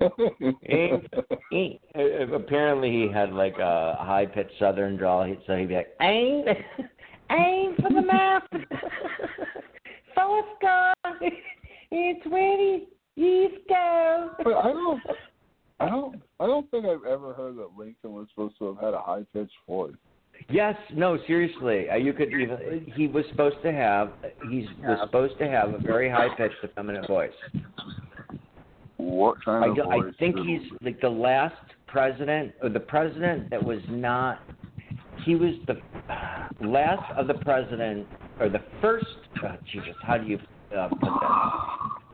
Aim, 0.00 1.06
aim. 1.52 1.78
Uh, 1.94 2.34
Apparently, 2.34 2.90
he 2.90 3.08
had 3.12 3.32
like 3.32 3.58
a 3.58 3.96
high 3.98 4.26
pitched 4.26 4.58
Southern 4.58 4.96
drawl, 4.96 5.32
so 5.46 5.56
he'd 5.56 5.68
be 5.68 5.74
like, 5.74 5.94
"Aim, 6.00 6.44
aim 7.30 7.74
for 7.76 7.90
the 7.90 8.02
mouth, 8.02 8.42
Forrest 10.14 10.48
Gump, 10.60 11.32
it's 11.90 12.26
ready, 12.26 12.88
East 13.16 13.62
go." 13.68 14.30
But 14.42 14.54
I 14.54 14.72
don't, 14.72 15.02
I 15.80 15.88
don't, 15.88 16.22
I 16.40 16.46
don't 16.46 16.70
think 16.70 16.86
I've 16.86 17.04
ever 17.04 17.32
heard 17.32 17.56
that 17.56 17.70
Lincoln 17.76 18.12
was 18.12 18.26
supposed 18.30 18.58
to 18.58 18.66
have 18.66 18.78
had 18.78 18.94
a 18.94 19.00
high 19.00 19.24
pitched 19.32 19.52
voice. 19.68 19.94
Yes, 20.50 20.74
no, 20.92 21.16
seriously. 21.28 21.88
Uh, 21.88 21.94
you 21.94 22.12
could 22.12 22.32
even. 22.32 22.92
He 22.96 23.06
was 23.06 23.24
supposed 23.30 23.62
to 23.62 23.72
have. 23.72 24.10
He 24.50 24.68
was 24.82 24.98
supposed 25.04 25.38
to 25.38 25.46
have 25.48 25.72
a 25.72 25.78
very 25.78 26.10
high 26.10 26.34
pitched, 26.36 26.56
effeminate 26.64 27.06
voice. 27.06 27.30
What 29.04 29.44
kind 29.44 29.64
I, 29.64 29.68
of 29.68 29.76
do- 29.76 29.90
I 29.90 30.10
think 30.18 30.36
he's 30.38 30.62
like 30.82 31.00
the 31.00 31.08
last 31.08 31.54
president, 31.86 32.52
or 32.62 32.68
the 32.68 32.80
president 32.80 33.50
that 33.50 33.62
was 33.62 33.80
not. 33.88 34.40
He 35.24 35.34
was 35.34 35.54
the 35.66 35.80
last 36.60 37.12
of 37.16 37.26
the 37.26 37.34
president, 37.34 38.06
or 38.40 38.48
the 38.48 38.62
first. 38.80 39.06
Oh, 39.42 39.56
Jesus, 39.70 39.94
how 40.02 40.18
do 40.18 40.26
you 40.26 40.38
uh, 40.76 40.88
put 40.88 41.00
that? 41.00 41.50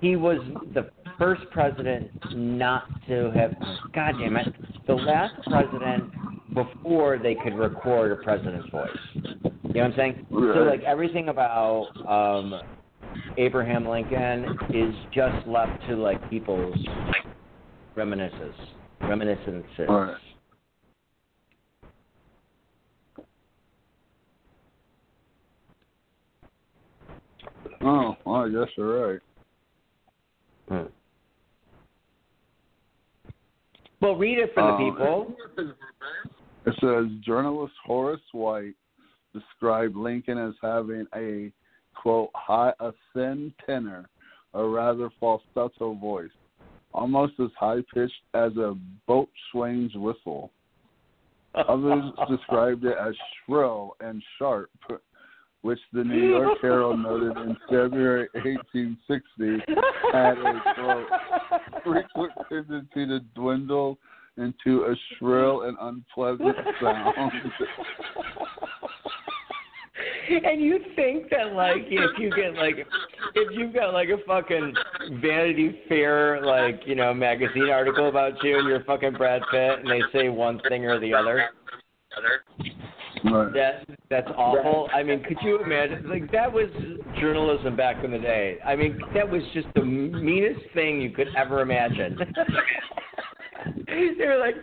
He 0.01 0.17
was 0.17 0.39
the 0.75 0.91
first 1.19 1.43
president 1.51 2.11
not 2.35 2.85
to 3.07 3.31
have. 3.33 3.55
God 3.93 4.15
damn 4.19 4.37
it! 4.37 4.55
The 4.87 4.95
last 4.95 5.35
president 5.47 6.13
before 6.55 7.19
they 7.19 7.37
could 7.37 7.55
record 7.55 8.13
a 8.13 8.17
president's 8.17 8.69
voice. 8.71 8.91
You 9.15 9.23
know 9.23 9.61
what 9.63 9.83
I'm 9.83 9.95
saying? 9.97 10.27
So 10.31 10.61
like 10.69 10.83
everything 10.83 11.29
about 11.29 11.87
um 12.09 12.61
Abraham 13.37 13.87
Lincoln 13.87 14.59
is 14.71 14.95
just 15.13 15.47
left 15.47 15.87
to 15.89 15.97
like 15.97 16.29
people's 16.31 16.77
reminiscences. 17.97 18.55
Reminiscences. 19.01 19.89
Right. 19.89 20.17
Oh, 27.83 28.15
I 28.27 28.49
guess 28.49 28.69
you're 28.77 29.13
right. 29.13 29.21
Hmm. 30.69 30.87
Well, 34.01 34.17
read 34.17 34.39
it 34.39 34.53
for 34.55 34.63
the 34.63 34.69
Um, 34.69 34.95
people. 34.95 35.37
It 36.67 36.75
says 36.81 37.07
journalist 37.23 37.75
Horace 37.85 38.21
White 38.33 38.75
described 39.33 39.97
Lincoln 39.97 40.37
as 40.39 40.55
having 40.63 41.07
a 41.15 41.51
quote 42.01 42.31
high 42.35 42.73
a 42.81 42.93
thin 43.15 43.53
tenor, 43.67 44.09
a 44.55 44.65
rather 44.65 45.11
falsetto 45.21 45.95
voice, 45.95 46.31
almost 46.93 47.35
as 47.41 47.51
high 47.59 47.83
pitched 47.93 48.13
as 48.35 48.57
a 48.57 48.75
boat 49.07 49.29
swing's 49.53 49.95
whistle. 49.95 50.51
Others 51.55 52.05
described 52.31 52.85
it 52.85 52.97
as 53.01 53.15
shrill 53.45 53.97
and 54.01 54.23
sharp, 54.39 54.71
which 55.63 55.81
the 55.93 56.05
New 56.05 56.31
York 56.31 56.59
Herald 56.63 57.01
noted 57.01 57.37
in 57.37 57.57
February 57.69 58.29
1860 58.35 59.75
had 60.13 60.39
a 60.39 60.61
quote 60.75 61.07
frequent 61.85 62.33
tendency 62.49 63.07
to 63.07 63.21
dwindle 63.35 63.99
into 64.37 64.85
a 64.85 64.95
shrill 65.19 65.63
and 65.63 65.77
unpleasant 65.81 66.57
sound. 66.81 67.33
and 70.45 70.61
you 70.61 70.81
think 70.97 71.31
that 71.31 71.53
like 71.53 71.83
if 71.89 72.19
you 72.19 72.31
get 72.31 72.55
like 72.55 72.87
if 73.35 73.49
you've 73.53 73.75
got 73.75 73.93
like 73.93 74.09
a 74.09 74.19
fucking 74.27 74.75
Vanity 75.21 75.81
Fair 75.89 76.45
like 76.45 76.81
you 76.87 76.95
know 76.95 77.13
magazine 77.13 77.71
article 77.71 78.09
about 78.09 78.43
you 78.43 78.59
and 78.59 78.69
you're 78.69 78.85
fucking 78.85 79.15
Brad 79.15 79.43
Pitt 79.51 79.81
and 79.81 79.91
they 79.91 80.01
say 80.13 80.29
one 80.29 80.61
thing 80.69 80.85
or 80.85 81.01
the 81.01 81.15
other 81.15 81.51
right. 83.25 83.53
that 83.55 83.87
That's 84.09 84.29
awful. 84.37 84.89
I 84.95 85.03
mean, 85.03 85.23
could 85.25 85.39
you 85.43 85.63
imagine? 85.63 86.09
Like 86.09 86.31
that 86.33 86.51
was 86.53 86.69
journalism 87.21 87.77
back 87.77 88.05
in 88.05 88.11
the 88.11 88.19
day. 88.19 88.59
I 88.65 88.77
mean, 88.77 89.01
that 89.15 89.29
was 89.29 89.43
just 89.53 89.69
the 89.75 89.85
meanest 89.85 90.61
thing 90.75 91.01
you 91.01 91.11
could 91.11 91.29
ever 91.37 91.61
imagine. 91.61 92.19
they 93.87 94.27
were 94.27 94.39
like, 94.39 94.55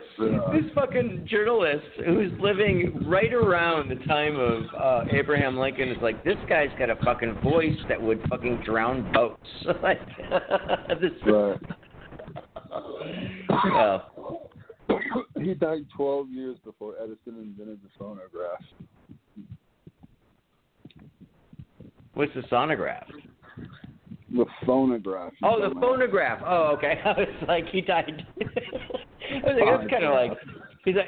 this 0.54 0.72
fucking 0.74 1.28
journalist 1.30 1.86
who's 2.06 2.32
living 2.40 3.04
right 3.06 3.34
around 3.34 3.90
the 3.90 4.04
time 4.06 4.38
of 4.40 4.64
uh, 4.76 5.06
Abraham 5.12 5.58
Lincoln 5.58 5.90
is 5.90 5.98
like, 6.02 6.24
this 6.24 6.38
guy's 6.50 6.70
got 6.80 6.90
a 6.90 6.96
fucking 7.04 7.40
voice 7.42 7.78
that 7.90 8.02
would 8.02 8.22
fucking 8.30 8.62
drown 8.66 9.12
boats. 9.14 9.48
like, 9.84 10.00
this. 11.02 11.12
Right. 11.26 11.60
Yeah. 13.66 14.00
he 15.42 15.54
died 15.54 15.86
12 15.96 16.30
years 16.30 16.58
before 16.64 16.96
Edison 17.02 17.42
invented 17.42 17.80
the 17.84 17.90
phonograph. 17.98 18.62
What's 22.14 22.34
the 22.34 22.42
sonograph? 22.42 23.06
The 24.34 24.46
phonograph. 24.66 25.34
Oh, 25.44 25.70
the 25.70 25.74
phonograph. 25.80 26.42
Oh, 26.46 26.76
okay. 26.78 27.00
I 27.06 27.10
was 27.10 27.28
like, 27.48 27.66
he 27.72 27.82
died. 27.82 28.26
I 28.42 28.44
was 29.44 29.56
like, 29.60 29.80
that's 29.80 29.90
kind 29.90 30.04
of 30.04 30.14
like. 30.14 30.32
He's 30.86 30.96
like, 30.96 31.08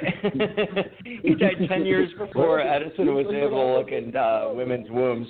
he 1.23 1.35
died 1.35 1.55
ten 1.69 1.85
years 1.85 2.09
before 2.17 2.59
Edison 2.59 3.13
was 3.15 3.27
able 3.27 3.49
to 3.49 3.77
look 3.77 3.91
in 3.91 4.15
uh, 4.15 4.49
women's 4.53 4.89
wombs. 4.89 5.27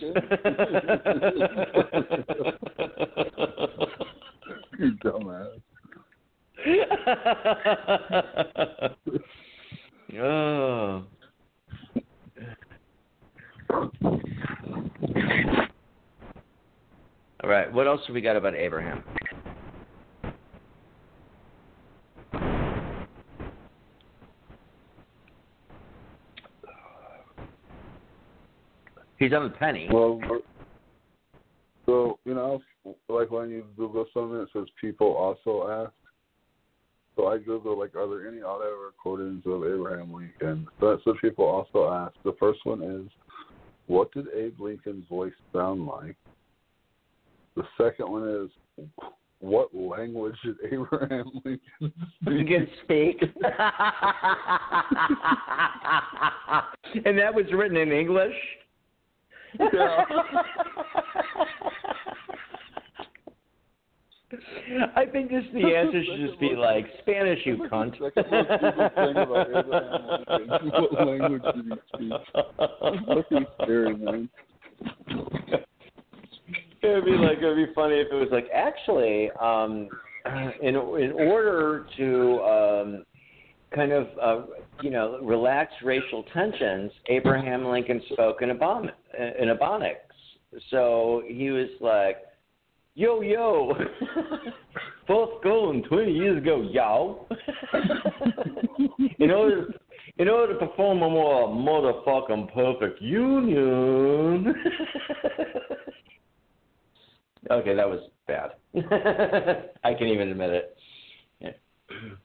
you 4.79 4.93
dumbass. 5.03 5.59
oh. 10.19 11.05
All 17.43 17.49
right. 17.49 17.71
What 17.71 17.87
else 17.87 18.01
have 18.07 18.13
we 18.13 18.21
got 18.21 18.35
about 18.35 18.55
Abraham? 18.55 19.03
He's 29.17 29.33
on 29.33 29.43
the 29.43 29.49
penny. 29.49 29.89
Well, 29.91 30.19
so 31.85 32.19
you 32.23 32.33
know, 32.33 32.61
like 33.09 33.31
when 33.31 33.49
you 33.49 33.65
Google 33.75 34.05
something, 34.13 34.39
it 34.39 34.49
says 34.53 34.65
people 34.79 35.07
also 35.07 35.69
ask. 35.69 35.93
So 37.15 37.27
I 37.27 37.37
Google 37.37 37.77
like, 37.77 37.95
are 37.95 38.07
there 38.07 38.29
any 38.29 38.41
audio 38.41 38.77
recordings 38.85 39.43
of 39.45 39.65
Abraham 39.65 40.13
Lincoln? 40.13 40.67
That's 40.79 41.05
what 41.05 41.19
people 41.19 41.43
also 41.43 41.91
ask. 41.91 42.13
The 42.23 42.35
first 42.39 42.59
one 42.63 42.81
is, 42.81 43.11
what 43.87 44.09
did 44.13 44.27
Abe 44.33 44.61
Lincoln's 44.61 45.05
voice 45.09 45.33
sound 45.51 45.85
like? 45.85 46.15
The 47.59 47.67
second 47.77 48.09
one 48.09 48.25
is, 48.25 48.49
what 49.39 49.75
language 49.75 50.37
did 50.45 50.55
Abraham 50.71 51.29
Lincoln 52.25 52.69
speak? 52.85 53.19
can 53.19 53.19
speak. 53.19 53.21
and 57.05 57.19
that 57.19 57.33
was 57.33 57.43
written 57.51 57.75
in 57.75 57.91
English? 57.91 58.33
Yeah. 59.59 60.05
I 64.95 65.05
think 65.05 65.31
just 65.31 65.51
the 65.51 65.75
answer 65.75 66.01
should 66.01 66.27
just 66.29 66.39
be 66.39 66.55
like 66.55 66.85
Spanish, 67.01 67.45
you 67.45 67.67
cunt. 67.69 67.91
Second 67.91 68.31
most 68.31 68.47
thing 68.95 69.17
about 69.17 69.49
Abraham 69.49 70.23
Lincoln. 70.29 70.71
What 70.71 70.93
language 71.07 71.43
did 71.55 71.65
he 71.65 71.73
speak? 71.93 72.13
Fucking 73.05 73.45
scary, 73.61 73.95
man. 73.97 74.29
It'd 76.81 77.05
be 77.05 77.11
like 77.11 77.39
it'd 77.39 77.55
be 77.55 77.73
funny 77.73 77.95
if 77.95 78.07
it 78.11 78.15
was 78.15 78.29
like 78.31 78.47
actually, 78.53 79.29
um, 79.41 79.89
in 80.61 80.75
in 80.75 81.11
order 81.11 81.85
to 81.97 82.39
um, 82.41 83.05
kind 83.75 83.91
of 83.91 84.07
uh, 84.21 84.45
you 84.81 84.89
know 84.89 85.19
relax 85.21 85.71
racial 85.83 86.23
tensions, 86.33 86.91
Abraham 87.07 87.65
Lincoln 87.65 88.01
spoke 88.13 88.41
in 88.41 88.51
Ebon 88.51 88.91
in 89.17 89.49
Ebonics. 89.49 89.95
So 90.71 91.23
he 91.27 91.49
was 91.49 91.69
like, 91.81 92.17
"Yo 92.95 93.21
yo, 93.21 93.73
fourth 95.07 95.43
goal 95.43 95.81
twenty 95.87 96.13
years 96.13 96.37
ago, 96.37 96.61
y'all." 96.61 97.27
in 99.19 99.31
order 99.31 99.67
in 100.17 100.27
order 100.27 100.53
to 100.53 100.65
perform 100.65 101.01
a 101.01 101.09
more 101.09 101.47
motherfucking 101.49 102.53
perfect 102.53 103.01
union. 103.01 104.53
okay, 107.49 107.75
that 107.75 107.89
was 107.89 108.01
bad. 108.27 108.51
I 109.83 109.93
can 109.93 110.07
even 110.07 110.29
admit 110.29 110.49
it. 110.51 110.77
Yeah. 111.39 111.51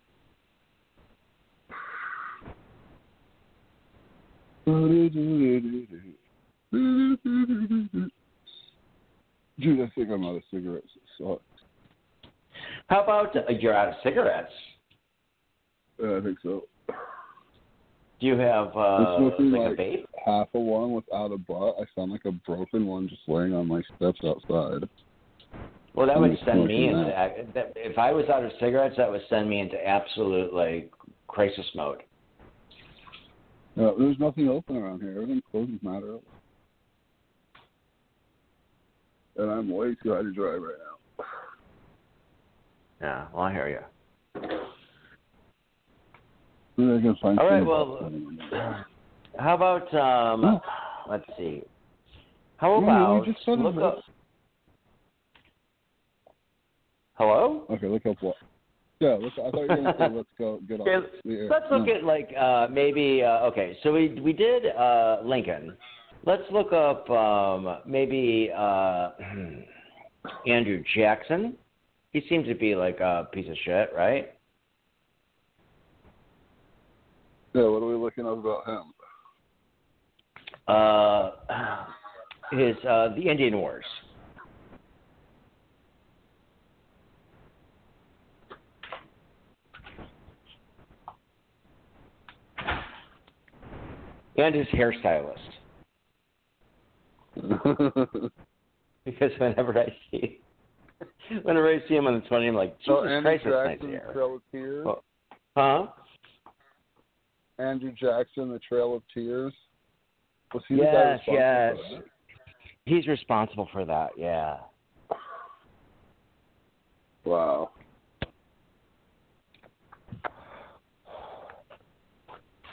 Dude, 9.60 9.80
I 9.80 9.92
think 9.94 10.10
I'm 10.10 10.24
out 10.24 10.36
of 10.36 10.42
cigarettes. 10.50 10.88
So, 11.18 11.40
How 12.88 13.04
about 13.04 13.36
uh, 13.36 13.42
you're 13.60 13.74
out 13.74 13.88
of 13.88 13.94
cigarettes? 14.02 14.50
yeah, 16.02 16.18
I 16.18 16.20
think 16.22 16.38
so. 16.42 16.64
Do 18.20 18.26
you 18.26 18.38
have 18.38 18.68
uh, 18.76 19.18
like, 19.20 19.38
like 19.38 19.72
a 19.72 19.74
vape? 19.74 20.04
half 20.24 20.48
a 20.54 20.58
one 20.58 20.92
without 20.92 21.32
a 21.32 21.38
butt. 21.38 21.76
I 21.80 21.84
sound 21.94 22.12
like 22.12 22.24
a 22.24 22.32
broken 22.32 22.86
one 22.86 23.08
just 23.08 23.22
laying 23.26 23.54
on 23.54 23.66
my 23.66 23.82
steps 23.96 24.20
outside. 24.24 24.88
Well, 25.94 26.06
that 26.06 26.16
I'm 26.16 26.22
would 26.22 26.38
send 26.44 26.66
me 26.66 26.88
into 26.88 27.04
that. 27.04 27.54
that, 27.54 27.72
if 27.76 27.98
I 27.98 28.12
was 28.12 28.26
out 28.28 28.44
of 28.44 28.50
cigarettes, 28.60 28.96
that 28.96 29.10
would 29.10 29.22
send 29.28 29.48
me 29.48 29.60
into 29.60 29.76
absolute 29.76 30.52
like 30.52 30.90
crisis 31.28 31.66
mode. 31.74 32.02
Yeah, 33.76 33.90
there's 33.98 34.18
nothing 34.18 34.48
open 34.48 34.76
around 34.76 35.00
here. 35.02 35.12
Everything 35.12 35.42
closes 35.50 35.76
matter 35.82 36.06
early. 36.06 36.20
And 39.36 39.50
I'm 39.50 39.68
way 39.68 39.96
too 40.02 40.12
high 40.12 40.22
to 40.22 40.32
drive 40.32 40.62
right 40.62 40.74
now. 40.78 41.24
Yeah, 43.00 43.26
well, 43.32 43.42
I 43.42 43.52
hear 43.52 43.68
you. 43.68 43.80
Maybe 46.76 46.98
I 46.98 47.00
can 47.02 47.16
find 47.22 47.38
All 47.38 47.50
right, 47.50 47.64
well. 47.64 48.10
How 49.38 49.54
about 49.54 49.94
um? 49.94 50.60
Let's 51.08 51.24
see. 51.36 51.62
How 52.56 52.80
Yeah, 52.80 52.84
about 52.84 53.26
said 53.44 53.58
look 53.58 53.76
up? 53.76 53.98
Hello. 57.14 57.64
Okay, 57.70 57.86
look 57.86 58.06
up 58.06 58.16
what. 58.20 58.36
Yeah, 59.00 59.18
look, 59.20 59.32
I 59.34 59.50
thought 59.50 59.54
you 59.54 59.60
were 59.60 59.66
going 59.66 59.84
to 59.84 59.94
say 59.98 60.08
let's 60.14 60.28
go 60.38 60.60
get 60.68 60.80
off 60.80 60.86
Okay, 61.26 61.48
let's 61.50 61.66
look 61.70 61.86
No. 61.86 61.94
at 61.94 62.04
like 62.04 62.30
uh 62.38 62.68
maybe 62.70 63.22
uh 63.22 63.46
okay, 63.46 63.76
so 63.82 63.92
we 63.92 64.18
we 64.20 64.32
did 64.32 64.66
uh 64.66 65.18
Lincoln. 65.24 65.76
Let's 66.24 66.44
look 66.50 66.72
up 66.72 67.08
um 67.10 67.78
maybe 67.86 68.50
uh 68.56 69.10
Andrew 70.46 70.82
Jackson. 70.94 71.56
He 72.12 72.24
seems 72.28 72.46
to 72.46 72.54
be 72.54 72.74
like 72.74 73.00
a 73.00 73.28
piece 73.32 73.48
of 73.48 73.56
shit, 73.64 73.90
right? 73.94 74.33
Yeah, 77.54 77.68
what 77.68 77.82
are 77.82 77.86
we 77.86 77.94
looking 77.94 78.26
up 78.26 78.38
about 78.38 78.66
him? 78.66 78.92
Uh 80.66 81.30
his 82.52 82.76
uh 82.84 83.14
the 83.14 83.28
Indian 83.30 83.56
Wars. 83.58 83.84
And 94.36 94.54
his 94.54 94.66
hairstylist. 94.68 95.38
Because 99.04 99.30
whenever 99.38 99.78
I 99.78 99.94
see 100.10 100.40
whenever 101.42 101.68
I 101.68 101.86
see 101.86 101.94
him 101.94 102.06
on 102.06 102.14
the 102.14 102.20
twenty 102.20 102.48
I'm 102.48 102.54
like, 102.54 102.78
Jesus 102.78 102.86
so 102.86 103.04
Andrew 103.04 103.20
Christ, 103.22 103.44
that's 103.44 103.82
nice 103.82 103.90
hair. 103.90 104.10
Trail 104.12 104.36
of 104.36 104.42
Tears. 104.50 104.86
Oh. 104.88 105.02
Huh? 105.56 105.86
Andrew 107.58 107.92
Jackson, 107.92 108.50
The 108.50 108.58
Trail 108.58 108.94
of 108.94 109.02
Tears. 109.12 109.52
Was 110.52 110.62
he 110.68 110.76
the 110.76 110.82
guy 110.82 110.92
Yes, 110.92 111.20
responsible 111.26 111.94
yes. 111.94 112.02
He's 112.86 113.06
responsible 113.06 113.68
for 113.72 113.84
that, 113.84 114.10
yeah. 114.16 114.58
Wow. 117.24 117.70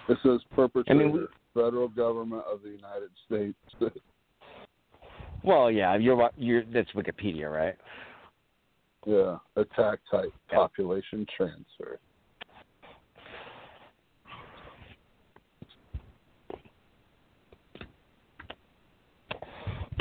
It 0.10 0.18
says 0.24 0.42
perpetrator, 0.54 0.92
I 0.92 1.04
mean, 1.06 1.12
we- 1.14 1.28
federal 1.54 1.88
government 1.88 2.44
of 2.52 2.62
the 2.62 2.70
United 2.70 3.12
States. 3.26 3.58
Well, 5.44 5.72
yeah, 5.72 5.96
you're 5.96 6.30
you're 6.38 6.64
that's 6.66 6.92
Wikipedia, 6.92 7.52
right? 7.52 7.76
yeah, 9.08 9.38
attack 9.56 9.98
type, 10.12 10.32
Yeah. 10.52 10.58
population 10.58 11.26
transfer. 11.36 11.98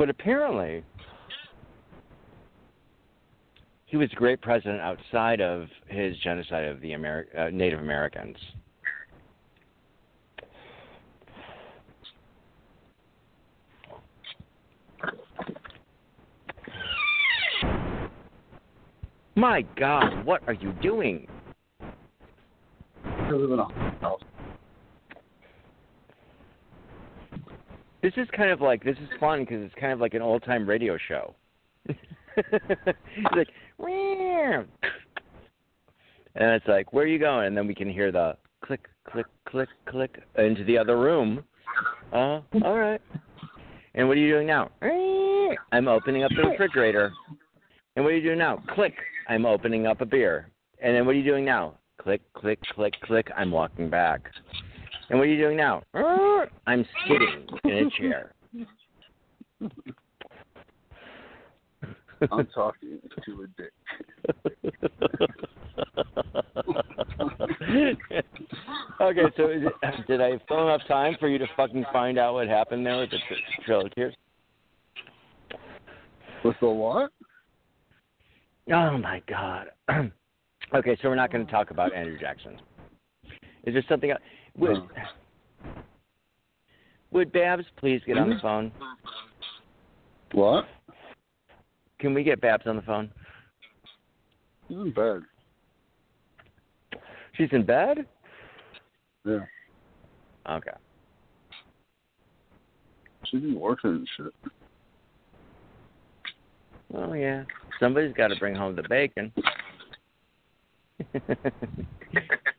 But 0.01 0.09
apparently, 0.09 0.83
he 3.85 3.99
was 3.99 4.11
a 4.11 4.17
great 4.17 4.41
president 4.41 4.81
outside 4.81 5.43
of 5.43 5.69
his 5.89 6.17
genocide 6.25 6.65
of 6.65 6.81
the 6.81 6.93
Ameri- 6.93 7.27
uh, 7.39 7.51
Native 7.51 7.81
Americans. 7.81 8.39
My 19.35 19.61
God, 19.77 20.25
what 20.25 20.43
are 20.47 20.55
you 20.55 20.73
doing? 20.81 21.29
I 23.05 23.33
live 23.33 23.51
in 23.51 23.59
a 23.59 23.65
house. 24.01 24.23
This 28.03 28.13
is 28.17 28.27
kind 28.37 28.51
of 28.51 28.61
like 28.61 28.83
this 28.83 28.97
is 28.97 29.09
fun 29.19 29.41
because 29.41 29.63
it's 29.63 29.75
kind 29.75 29.93
of 29.93 30.01
like 30.01 30.15
an 30.15 30.23
old 30.23 30.43
time 30.45 30.67
radio 30.69 30.97
show. 31.09 31.35
it's 31.87 31.99
like, 33.37 33.49
and 36.35 36.53
it's 36.53 36.67
like, 36.67 36.93
where 36.93 37.05
are 37.05 37.09
you 37.09 37.19
going? 37.19 37.47
And 37.47 37.57
then 37.57 37.67
we 37.67 37.75
can 37.75 37.91
hear 37.91 38.13
the 38.13 38.37
click, 38.65 38.87
click, 39.11 39.27
click, 39.49 39.69
click 39.89 40.23
into 40.39 40.65
the 40.65 40.79
other 40.79 40.99
room. 40.99 41.45
Uh, 42.13 42.41
all 42.65 42.79
right. 42.79 43.01
And 43.95 44.09
what 44.09 44.17
are 44.17 44.21
you 44.21 44.33
doing 44.33 44.47
now? 44.47 44.71
I'm 45.73 45.89
opening 45.89 46.23
up 46.23 46.31
the 46.37 46.49
refrigerator. 46.49 47.13
And 47.97 48.05
what 48.05 48.13
are 48.13 48.17
you 48.17 48.23
doing 48.23 48.39
now? 48.39 48.63
Click. 48.75 48.95
I'm 49.29 49.45
opening 49.45 49.87
up 49.87 50.01
a 50.01 50.07
beer. 50.07 50.51
And 50.83 50.95
then 50.95 51.05
what 51.05 51.13
are 51.13 51.19
you 51.19 51.25
doing 51.25 51.45
now? 51.45 51.75
Click, 52.01 52.23
click, 52.33 52.61
click, 52.75 52.95
click. 53.03 53.29
I'm 53.37 53.51
walking 53.51 53.91
back. 53.91 54.31
And 55.11 55.19
what 55.19 55.27
are 55.27 55.31
you 55.31 55.39
doing 55.39 55.57
now? 55.57 55.83
I'm 56.67 56.87
sitting 57.09 57.47
in 57.65 57.71
a 57.71 57.91
chair. 57.91 58.33
I'm 62.31 62.47
talking 62.55 63.01
to 63.25 63.43
a 63.43 63.47
dick. 63.57 63.73
okay, 69.01 69.23
so 69.37 69.51
is 69.51 69.63
it, 69.65 69.73
did 70.07 70.21
I 70.21 70.39
fill 70.47 70.63
enough 70.63 70.83
time 70.87 71.17
for 71.19 71.29
you 71.29 71.39
to 71.39 71.47
fucking 71.57 71.87
find 71.93 72.17
out 72.19 72.35
what 72.35 72.47
happened 72.47 72.87
there 72.87 72.99
with 72.99 73.11
the 73.11 73.19
tr- 73.27 73.63
Trail 73.67 73.87
of 73.87 73.95
Tears? 73.95 74.15
With 76.45 76.55
the 76.61 76.69
what? 76.69 77.11
Oh 78.73 78.97
my 78.99 79.23
god. 79.29 79.71
okay, 80.75 80.97
so 81.03 81.09
we're 81.09 81.17
not 81.17 81.33
going 81.33 81.45
to 81.45 81.51
talk 81.51 81.73
about 81.73 81.93
Andrew 81.95 82.19
Jackson. 82.19 82.61
Is 83.65 83.75
there 83.75 83.85
something 83.89 84.11
else? 84.11 84.21
Would, 84.57 84.71
No. 84.71 84.89
would 87.11 87.33
Babs 87.33 87.65
please 87.77 88.01
get 88.07 88.19
on 88.19 88.29
the 88.29 88.37
mm-hmm. 88.37 88.47
phone? 88.47 88.73
What? 90.33 90.67
Can 91.99 92.15
we 92.15 92.23
get 92.23 92.41
Babs 92.41 92.67
on 92.67 92.77
the 92.77 92.83
phone? 92.83 93.11
She's 94.69 94.77
in 94.77 94.93
bed. 94.93 95.23
She's 97.37 97.49
in 97.53 97.65
bed? 97.65 98.07
Yeah. 99.25 99.41
Okay. 100.49 100.71
She's 103.25 103.41
been 103.41 103.59
working 103.59 103.91
and 103.91 104.09
shit. 104.17 104.53
Oh 106.95 107.13
yeah. 107.13 107.45
Somebody's 107.79 108.15
got 108.15 108.29
to 108.29 108.37
bring 108.37 108.55
home 108.55 108.77
the 108.77 108.83
bacon. 108.89 109.33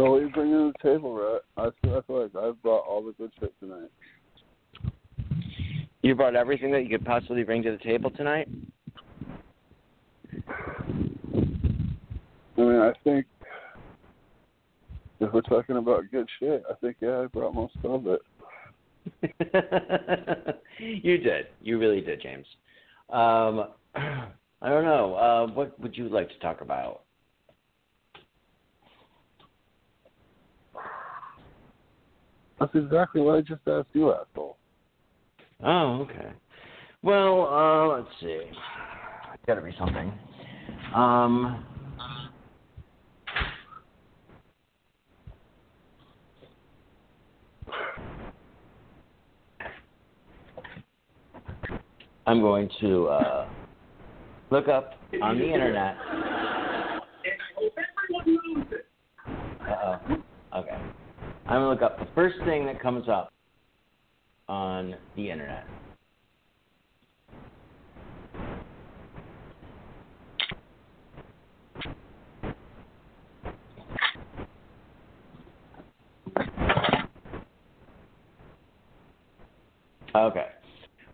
So 0.00 0.12
what 0.12 0.22
are 0.22 0.24
you 0.24 0.30
bringing 0.30 0.54
to 0.54 0.72
the 0.72 0.88
table, 0.90 1.14
Rhett? 1.14 1.42
I 1.58 1.68
feel, 1.82 1.98
I 1.98 2.00
feel 2.06 2.22
like 2.22 2.34
I've 2.34 2.62
brought 2.62 2.86
all 2.86 3.04
the 3.04 3.12
good 3.12 3.30
shit 3.38 3.52
tonight. 3.60 3.90
you 6.00 6.14
brought 6.14 6.34
everything 6.34 6.72
that 6.72 6.84
you 6.84 6.88
could 6.88 7.04
possibly 7.04 7.42
bring 7.42 7.62
to 7.64 7.72
the 7.72 7.76
table 7.76 8.10
tonight? 8.10 8.48
I 11.36 11.40
mean, 12.56 12.80
I 12.80 12.94
think 13.04 13.26
if 15.20 15.30
we're 15.34 15.42
talking 15.42 15.76
about 15.76 16.04
good 16.10 16.30
shit, 16.38 16.62
I 16.70 16.72
think 16.80 16.96
yeah, 17.00 17.20
I 17.20 17.26
brought 17.26 17.54
most 17.54 17.76
of 17.84 18.06
it. 18.06 18.22
you 20.78 21.18
did. 21.18 21.48
You 21.60 21.78
really 21.78 22.00
did, 22.00 22.22
James. 22.22 22.46
Um, 23.10 23.66
I 23.94 24.30
don't 24.62 24.86
know. 24.86 25.14
Uh, 25.14 25.52
what 25.52 25.78
would 25.78 25.94
you 25.94 26.08
like 26.08 26.30
to 26.30 26.38
talk 26.38 26.62
about? 26.62 27.02
That's 32.60 32.74
exactly 32.74 33.22
what 33.22 33.36
I 33.36 33.40
just 33.40 33.62
asked 33.66 33.88
you, 33.94 34.12
asshole. 34.12 34.58
Oh, 35.64 36.02
okay. 36.02 36.30
Well, 37.02 37.46
uh, 37.46 37.96
let's 37.96 38.08
see. 38.20 38.26
It's 38.26 39.46
got 39.46 39.54
to 39.54 39.62
be 39.62 39.74
something. 39.78 40.12
Um, 40.94 41.64
I'm 52.26 52.42
going 52.42 52.68
to 52.82 53.06
uh, 53.08 53.48
look 54.50 54.68
up 54.68 54.92
on 55.22 55.38
the 55.38 55.50
internet. 55.50 55.96
Uh-oh. 59.62 59.98
Okay. 60.56 60.78
I'm 61.50 61.62
going 61.62 61.76
to 61.76 61.82
look 61.82 61.82
up 61.82 61.98
the 61.98 62.06
first 62.14 62.36
thing 62.44 62.64
that 62.66 62.80
comes 62.80 63.08
up 63.08 63.32
on 64.48 64.94
the 65.16 65.28
internet. 65.28 65.66
Okay. 80.14 80.46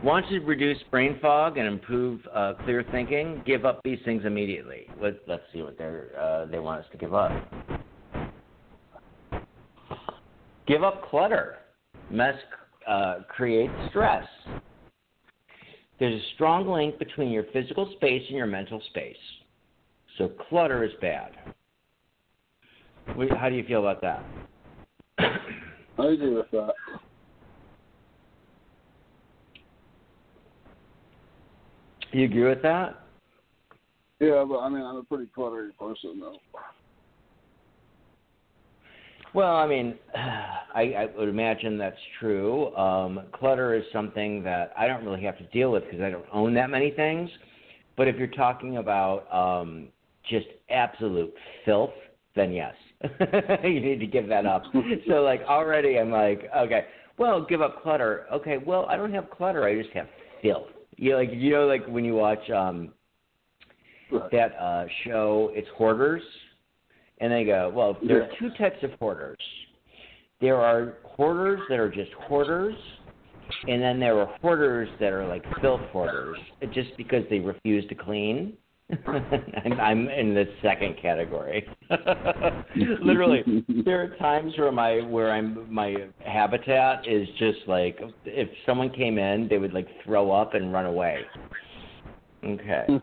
Want 0.05 0.29
to 0.29 0.41
reduce 0.41 0.77
brain 0.91 1.19
fog 1.23 1.57
and 1.57 1.67
improve 1.67 2.21
uh, 2.35 2.53
clear 2.65 2.85
thinking? 2.93 3.43
Give 3.47 3.65
up 3.65 3.81
these 3.85 4.01
things 4.05 4.27
immediately. 4.27 4.87
Let, 5.01 5.15
let's 5.27 5.45
see 5.55 5.63
what 5.63 5.79
they're, 5.79 6.11
uh, 6.21 6.45
they 6.45 6.59
want 6.59 6.81
us 6.81 6.87
to 6.93 6.99
give 6.99 7.15
up. 7.15 7.33
Give 10.67 10.83
up 10.83 11.09
clutter. 11.09 11.57
Mess 12.11 12.35
uh, 12.87 13.19
creates 13.29 13.73
stress. 13.91 14.25
There's 15.99 16.21
a 16.21 16.25
strong 16.35 16.69
link 16.69 16.99
between 16.99 17.31
your 17.31 17.45
physical 17.53 17.91
space 17.97 18.23
and 18.29 18.37
your 18.37 18.47
mental 18.47 18.83
space. 18.91 19.17
So 20.19 20.31
clutter 20.49 20.85
is 20.85 20.93
bad. 21.01 21.33
How 23.07 23.49
do 23.49 23.55
you 23.55 23.65
feel 23.65 23.81
about 23.81 24.03
that? 24.03 24.25
I 25.99 26.07
agree 26.07 26.35
with 26.35 26.51
that. 26.53 26.75
You 32.13 32.25
agree 32.25 32.49
with 32.49 32.63
that? 32.63 33.03
Yeah, 34.21 34.45
but 34.49 34.59
I 34.59 34.69
mean, 34.69 34.83
I'm 34.83 34.97
a 34.97 35.05
pretty 35.05 35.31
cluttery 35.37 35.71
person, 35.79 36.21
though. 36.21 36.37
Well, 39.37 39.57
I 39.57 39.67
mean, 39.67 39.97
I, 40.15 40.95
I 40.97 41.09
would 41.15 41.29
imagine 41.29 41.77
that's 41.77 41.95
true. 42.19 42.75
Um, 42.75 43.21
clutter 43.35 43.75
is 43.75 43.85
something 43.93 44.43
that 44.45 44.73
I 44.79 44.87
don't 44.87 45.05
really 45.05 45.23
have 45.25 45.37
to 45.37 45.45
deal 45.49 45.71
with 45.71 45.85
because 45.85 46.01
I 46.01 46.09
don't 46.09 46.25
own 46.33 46.55
that 46.55 46.71
many 46.71 46.91
things. 46.91 47.29
But 47.99 48.09
if 48.09 48.17
you're 48.17 48.29
talking 48.29 48.79
about 48.79 49.31
um, 49.31 49.89
just 50.27 50.47
absolute 50.71 51.35
filth, 51.67 51.91
then 52.35 52.51
yes, 52.51 52.75
you 53.63 53.81
need 53.81 54.01
to 54.01 54.07
give 54.07 54.27
that 54.29 54.47
up. 54.47 54.63
so, 55.07 55.17
like, 55.17 55.43
already 55.43 55.99
I'm 55.99 56.11
like, 56.11 56.49
okay, 56.57 56.87
well, 57.19 57.45
give 57.45 57.61
up 57.61 57.83
clutter. 57.83 58.25
Okay, 58.33 58.57
well, 58.57 58.87
I 58.87 58.97
don't 58.97 59.13
have 59.13 59.29
clutter. 59.29 59.65
I 59.65 59.81
just 59.81 59.95
have 59.95 60.07
filth. 60.41 60.69
You 60.97 61.11
know, 61.11 61.19
like 61.19 61.29
you 61.33 61.51
know, 61.53 61.67
like 61.67 61.87
when 61.87 62.07
you 62.07 62.15
watch 62.15 62.49
um, 62.49 62.95
that 64.33 64.57
uh, 64.59 64.87
show, 65.05 65.51
it's 65.53 65.69
Hoarders, 65.77 66.23
and 67.19 67.33
they 67.33 67.45
go, 67.45 67.73
well, 67.75 67.97
there 68.07 68.23
are 68.23 68.29
two 68.39 68.51
types 68.59 68.83
of 68.83 68.91
hoarders. 68.99 69.39
There 70.41 70.57
are 70.57 70.99
hoarders 71.05 71.61
that 71.71 71.79
are 71.79 71.91
just 71.91 72.13
hoarders, 72.13 72.75
and 73.67 73.81
then 73.81 73.99
there 73.99 74.19
are 74.19 74.37
hoarders 74.43 74.89
that 75.01 75.13
are 75.13 75.27
like 75.27 75.45
filth 75.61 75.81
hoarders, 75.93 76.37
just 76.73 76.91
because 76.97 77.23
they 77.31 77.39
refuse 77.39 77.87
to 77.89 77.95
clean. 77.95 78.55
I'm, 79.09 79.81
I'm 79.81 80.09
in 80.09 80.33
the 80.33 80.45
second 80.63 80.97
category. 81.03 81.67
Literally, 83.03 83.65
there 83.85 84.03
are 84.03 84.17
times 84.19 84.53
where 84.57 84.71
my 84.71 85.01
where 85.01 85.33
I'm 85.33 85.73
my 85.73 85.97
habitat 86.25 87.09
is 87.09 87.27
just 87.39 87.59
like 87.67 87.99
if 88.25 88.49
someone 88.65 88.91
came 88.91 89.19
in, 89.19 89.49
they 89.49 89.59
would 89.59 89.73
like 89.73 89.89
throw 90.05 90.31
up 90.31 90.55
and 90.55 90.73
run 90.73 90.87
away. 90.87 91.23
Okay. 92.45 92.87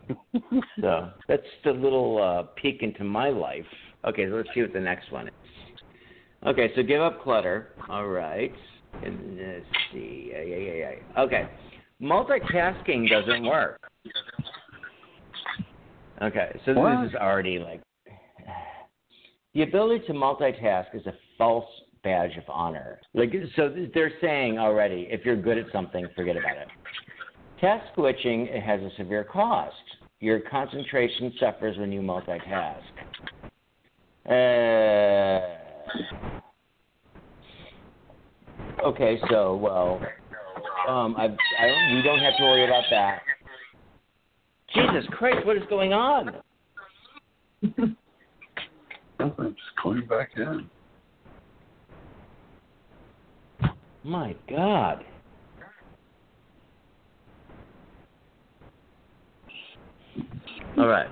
So 0.80 1.10
that's 1.28 1.42
just 1.42 1.66
a 1.66 1.78
little 1.78 2.20
uh, 2.22 2.42
peek 2.60 2.82
into 2.82 3.04
my 3.04 3.28
life. 3.28 3.64
Okay, 4.06 4.28
so 4.28 4.36
let's 4.36 4.48
see 4.54 4.62
what 4.62 4.72
the 4.72 4.80
next 4.80 5.10
one 5.10 5.28
is. 5.28 5.34
Okay, 6.46 6.70
so 6.76 6.82
give 6.82 7.00
up 7.00 7.22
clutter. 7.22 7.68
All 7.88 8.06
right. 8.06 8.52
And 9.02 9.38
let's 9.38 9.66
see. 9.92 10.30
Yeah, 10.32 10.42
yeah, 10.42 10.56
yeah, 10.56 10.72
yeah. 10.72 11.20
Okay. 11.22 11.48
Multitasking 12.02 13.08
doesn't 13.08 13.44
work. 13.46 13.80
Okay, 16.22 16.60
so 16.64 16.74
What? 16.74 17.02
this 17.02 17.10
is 17.10 17.16
already 17.16 17.58
like 17.58 17.80
the 19.54 19.62
ability 19.62 20.04
to 20.06 20.12
multitask 20.12 20.94
is 20.94 21.06
a 21.06 21.14
false 21.38 21.64
badge 22.02 22.36
of 22.36 22.44
honor. 22.48 23.00
Like 23.14 23.32
so 23.56 23.74
they're 23.94 24.12
saying 24.20 24.58
already 24.58 25.08
if 25.10 25.24
you're 25.24 25.40
good 25.40 25.58
at 25.58 25.66
something, 25.72 26.06
forget 26.14 26.36
about 26.36 26.56
it. 26.56 26.68
Task 27.60 27.84
switching 27.94 28.46
it 28.46 28.62
has 28.62 28.80
a 28.80 28.90
severe 28.96 29.24
cost. 29.24 29.74
Your 30.20 30.40
concentration 30.40 31.32
suffers 31.40 31.78
when 31.78 31.90
you 31.92 32.00
multitask. 32.00 32.82
Uh, 34.28 35.40
okay, 38.86 39.20
so 39.28 39.56
well, 39.56 40.00
um, 40.88 41.14
I, 41.16 41.24
I 41.24 41.66
don't, 41.66 41.94
we 41.96 42.02
don't 42.02 42.20
have 42.20 42.36
to 42.38 42.42
worry 42.42 42.64
about 42.64 42.84
that. 42.90 43.20
Jesus 44.74 45.04
Christ, 45.10 45.46
what 45.46 45.56
is 45.56 45.62
going 45.68 45.92
on? 45.92 46.36
I'm 49.20 49.32
just 49.38 49.82
going 49.82 50.06
back 50.06 50.30
in. 50.36 50.68
My 54.02 54.34
God. 54.48 55.04
All 60.76 60.86
right. 60.86 61.08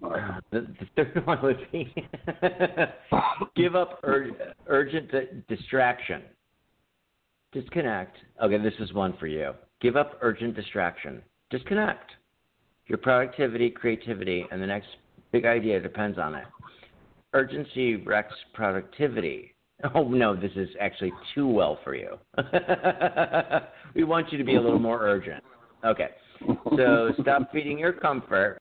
The, 0.00 0.66
third 0.96 1.26
one 1.26 1.42
would 1.42 1.66
be 1.72 1.92
give 3.56 3.74
up 3.74 4.00
ur- 4.04 4.54
urgent 4.66 5.10
di- 5.10 5.42
distraction. 5.48 6.22
Disconnect. 7.52 8.16
Okay, 8.42 8.58
this 8.58 8.74
is 8.80 8.92
one 8.92 9.16
for 9.18 9.26
you. 9.26 9.52
Give 9.80 9.96
up 9.96 10.18
urgent 10.20 10.54
distraction. 10.54 11.22
Disconnect. 11.50 12.10
Your 12.86 12.98
productivity, 12.98 13.70
creativity, 13.70 14.46
and 14.50 14.62
the 14.62 14.66
next 14.66 14.88
big 15.32 15.44
idea 15.44 15.80
depends 15.80 16.18
on 16.18 16.34
it. 16.34 16.44
Urgency 17.32 17.96
wrecks 17.96 18.34
productivity. 18.54 19.54
Oh 19.94 20.08
no, 20.08 20.34
this 20.34 20.52
is 20.56 20.70
actually 20.80 21.12
too 21.34 21.46
well 21.46 21.78
for 21.84 21.94
you. 21.94 22.16
we 23.94 24.04
want 24.04 24.32
you 24.32 24.38
to 24.38 24.44
be 24.44 24.56
a 24.56 24.60
little 24.60 24.78
more 24.78 25.02
urgent. 25.02 25.44
Okay. 25.84 26.08
So 26.76 27.12
stop 27.20 27.52
feeding 27.52 27.78
your 27.78 27.92
comfort. 27.92 28.58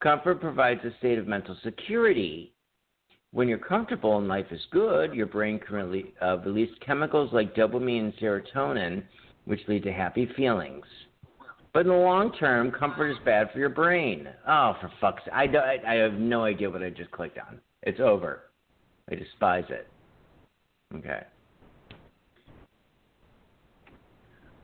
Comfort 0.00 0.40
provides 0.40 0.80
a 0.84 0.96
state 0.98 1.18
of 1.18 1.26
mental 1.26 1.56
security. 1.62 2.54
When 3.32 3.48
you're 3.48 3.58
comfortable 3.58 4.18
and 4.18 4.26
life 4.26 4.46
is 4.50 4.60
good, 4.72 5.12
your 5.14 5.26
brain 5.26 5.58
can 5.58 5.76
rele- 5.76 6.12
uh, 6.22 6.38
release 6.38 6.70
chemicals 6.84 7.30
like 7.32 7.54
dopamine 7.54 8.00
and 8.04 8.16
serotonin, 8.16 9.02
which 9.44 9.60
lead 9.68 9.82
to 9.84 9.92
happy 9.92 10.26
feelings. 10.36 10.84
But 11.72 11.80
in 11.80 11.88
the 11.88 11.94
long 11.94 12.32
term, 12.32 12.72
comfort 12.72 13.10
is 13.10 13.18
bad 13.24 13.50
for 13.52 13.58
your 13.58 13.68
brain. 13.68 14.26
Oh, 14.48 14.74
for 14.80 14.90
fuck's 15.00 15.22
sake. 15.24 15.34
I, 15.34 15.46
don't- 15.46 15.62
I, 15.64 15.78
I 15.86 15.94
have 15.96 16.14
no 16.14 16.44
idea 16.44 16.70
what 16.70 16.82
I 16.82 16.90
just 16.90 17.10
clicked 17.12 17.38
on. 17.38 17.60
It's 17.82 18.00
over. 18.00 18.44
I 19.10 19.14
despise 19.14 19.64
it. 19.68 19.86
Okay. 20.96 21.22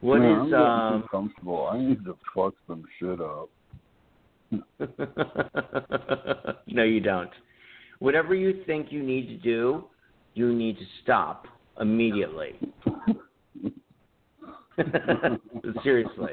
What 0.01 0.19
Man, 0.19 0.47
is 0.49 0.55
I'm 0.55 0.61
um 0.63 1.05
comfortable. 1.11 1.69
I 1.71 1.79
need 1.79 2.05
to 2.05 2.17
fuck 2.35 2.55
some 2.67 2.85
shit 2.99 3.21
up. 3.21 3.49
no, 6.69 6.83
you 6.83 7.01
don't. 7.01 7.31
Whatever 7.99 8.35
you 8.35 8.63
think 8.67 8.89
you 8.91 9.03
need 9.03 9.29
to 9.29 9.37
do, 9.37 9.85
you 10.35 10.53
need 10.53 10.79
to 10.79 10.85
stop 11.03 11.47
immediately. 11.81 12.59
Seriously. 15.83 16.33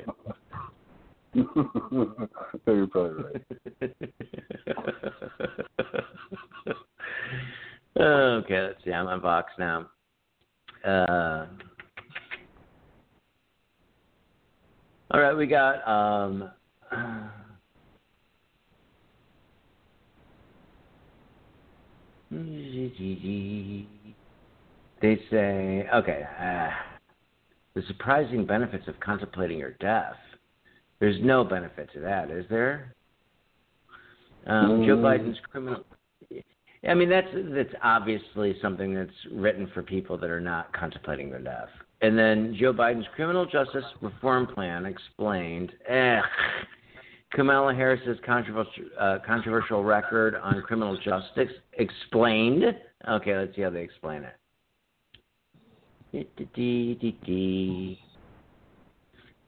You're 1.34 2.88
probably 2.88 3.24
right. 3.24 3.42
okay, 8.00 8.62
let's 8.62 8.84
see. 8.84 8.92
I'm 8.92 9.08
on 9.08 9.22
Vox 9.22 9.52
now. 9.58 9.88
Uh, 10.86 11.48
all 15.12 15.22
right, 15.22 15.34
we 15.36 15.48
got 15.48 15.88
um, 15.88 16.52
they 25.02 25.20
say 25.30 25.88
okay. 25.94 26.24
Uh, 26.40 26.70
the 27.76 27.82
surprising 27.88 28.46
benefits 28.46 28.88
of 28.88 29.00
contemplating 29.00 29.58
your 29.58 29.72
death. 29.80 30.16
There's 31.00 31.18
no 31.22 31.44
benefit 31.44 31.90
to 31.94 32.00
that, 32.02 32.30
is 32.30 32.46
there? 32.50 32.94
Um, 34.46 34.84
Joe 34.86 34.98
Mm. 34.98 35.02
Biden's 35.02 35.40
criminal. 35.52 35.84
I 36.88 36.94
mean, 36.94 37.10
that's 37.10 37.28
that's 37.34 37.74
obviously 37.82 38.56
something 38.62 38.94
that's 38.94 39.26
written 39.32 39.68
for 39.74 39.82
people 39.82 40.18
that 40.18 40.30
are 40.30 40.42
not 40.42 40.72
contemplating 40.74 41.30
their 41.30 41.40
death. 41.40 41.70
And 42.02 42.18
then 42.18 42.56
Joe 42.60 42.74
Biden's 42.74 43.08
criminal 43.16 43.46
justice 43.46 43.86
reform 44.02 44.48
plan 44.48 44.86
explained. 44.86 45.72
Eh, 45.88 46.20
Kamala 47.34 47.74
Harris's 47.74 48.20
controversial 48.26 48.86
uh, 49.00 49.18
controversial 49.26 49.84
record 49.84 50.36
on 50.36 50.62
criminal 50.62 50.96
justice 50.98 51.52
explained. 51.74 52.64
Okay, 53.10 53.36
let's 53.36 53.56
see 53.56 53.64
how 53.64 53.72
they 53.72 53.82
explain 53.82 54.24
it. 54.24 54.36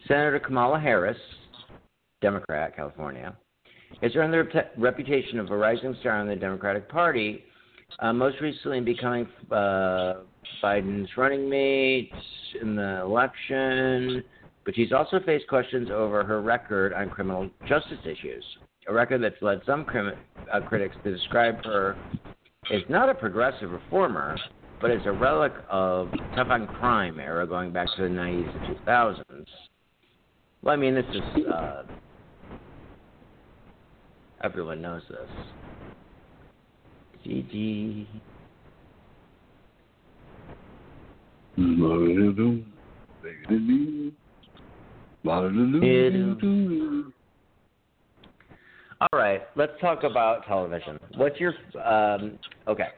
Senator 0.07 0.39
Kamala 0.39 0.79
Harris, 0.79 1.17
Democrat, 2.21 2.75
California, 2.75 3.35
has 4.01 4.15
earned 4.15 4.33
the 4.33 4.43
rep- 4.43 4.73
reputation 4.77 5.39
of 5.39 5.51
a 5.51 5.57
rising 5.57 5.95
star 5.99 6.19
in 6.21 6.27
the 6.27 6.35
Democratic 6.35 6.89
Party, 6.89 7.43
uh, 7.99 8.11
most 8.11 8.41
recently 8.41 8.81
becoming 8.81 9.27
uh, 9.51 10.15
Biden's 10.63 11.09
running 11.17 11.47
mate 11.47 12.11
in 12.59 12.75
the 12.75 13.01
election. 13.01 14.23
But 14.65 14.75
she's 14.75 14.91
also 14.91 15.19
faced 15.25 15.47
questions 15.47 15.89
over 15.91 16.23
her 16.23 16.41
record 16.41 16.91
on 16.93 17.09
criminal 17.09 17.49
justice 17.67 17.99
issues, 18.03 18.43
a 18.87 18.93
record 18.93 19.21
that's 19.21 19.39
led 19.41 19.61
some 19.65 19.85
crim- 19.85 20.13
uh, 20.51 20.61
critics 20.61 20.95
to 21.03 21.11
describe 21.11 21.63
her 21.63 21.95
as 22.73 22.81
not 22.89 23.09
a 23.09 23.13
progressive 23.13 23.69
reformer, 23.69 24.35
but 24.81 24.89
as 24.89 25.01
a 25.05 25.11
relic 25.11 25.53
of 25.69 26.09
tough 26.35 26.47
on 26.49 26.65
crime 26.65 27.19
era 27.19 27.45
going 27.45 27.71
back 27.71 27.87
to 27.95 28.03
the 28.03 28.09
90s 28.09 28.67
and 28.67 28.77
2000s. 28.77 29.45
Well, 30.63 30.73
I 30.73 30.77
mean, 30.77 30.95
this 30.95 31.05
is. 31.13 31.45
Uh, 31.45 31.83
everyone 34.43 34.81
knows 34.81 35.03
this. 35.09 35.29
GG. 37.25 38.07
All 49.01 49.19
right, 49.19 49.41
let's 49.55 49.73
talk 49.81 50.03
about 50.03 50.45
television. 50.45 50.99
What's 51.17 51.39
your 51.39 51.53
um, 51.83 52.37
okay? 52.67 52.89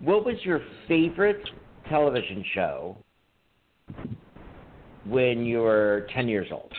What 0.00 0.24
was 0.24 0.36
your 0.44 0.60
favorite 0.86 1.42
television 1.88 2.44
show 2.54 2.96
when 5.04 5.44
you 5.44 5.58
were 5.62 6.06
ten 6.14 6.28
years 6.28 6.46
old? 6.52 6.72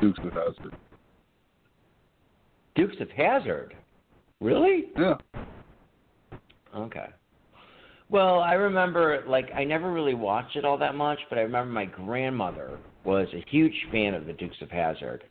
Dukes 0.00 0.18
of 0.24 0.32
Hazzard. 0.32 0.76
Dukes 2.74 2.96
of 3.00 3.10
Hazzard. 3.10 3.74
Really? 4.40 4.86
Yeah. 4.98 5.16
Okay. 6.74 7.06
Well, 8.08 8.40
I 8.40 8.54
remember, 8.54 9.22
like, 9.28 9.50
I 9.54 9.64
never 9.64 9.92
really 9.92 10.14
watched 10.14 10.56
it 10.56 10.64
all 10.64 10.78
that 10.78 10.94
much, 10.94 11.18
but 11.28 11.38
I 11.38 11.42
remember 11.42 11.72
my 11.72 11.84
grandmother 11.84 12.78
was 13.04 13.28
a 13.34 13.44
huge 13.48 13.74
fan 13.92 14.14
of 14.14 14.26
the 14.26 14.32
Dukes 14.32 14.56
of 14.60 14.70
Hazzard, 14.70 15.24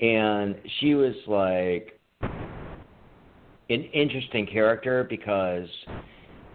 and 0.00 0.56
she 0.80 0.94
was 0.94 1.14
like 1.26 2.00
an 3.70 3.84
interesting 3.92 4.46
character 4.46 5.04
because 5.04 5.68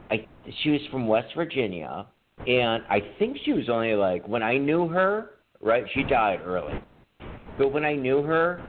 I 0.09 0.25
she 0.63 0.71
was 0.71 0.81
from 0.91 1.07
West 1.07 1.27
Virginia, 1.35 2.07
and 2.47 2.83
I 2.89 2.99
think 3.19 3.37
she 3.45 3.53
was 3.53 3.69
only 3.69 3.93
like 3.93 4.27
when 4.27 4.43
I 4.43 4.57
knew 4.57 4.87
her, 4.87 5.31
right? 5.61 5.83
She 5.93 6.03
died 6.03 6.41
early, 6.43 6.81
but 7.57 7.71
when 7.71 7.85
I 7.85 7.93
knew 7.93 8.23
her, 8.23 8.65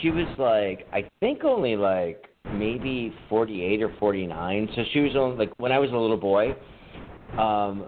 she 0.00 0.10
was 0.10 0.26
like 0.38 0.86
I 0.92 1.08
think 1.20 1.44
only 1.44 1.76
like 1.76 2.24
maybe 2.52 3.14
48 3.28 3.82
or 3.82 3.94
49. 3.98 4.68
So 4.74 4.82
she 4.92 5.00
was 5.00 5.16
only 5.16 5.36
like 5.36 5.52
when 5.58 5.72
I 5.72 5.78
was 5.78 5.90
a 5.90 5.96
little 5.96 6.16
boy. 6.16 6.54
Um, 7.38 7.86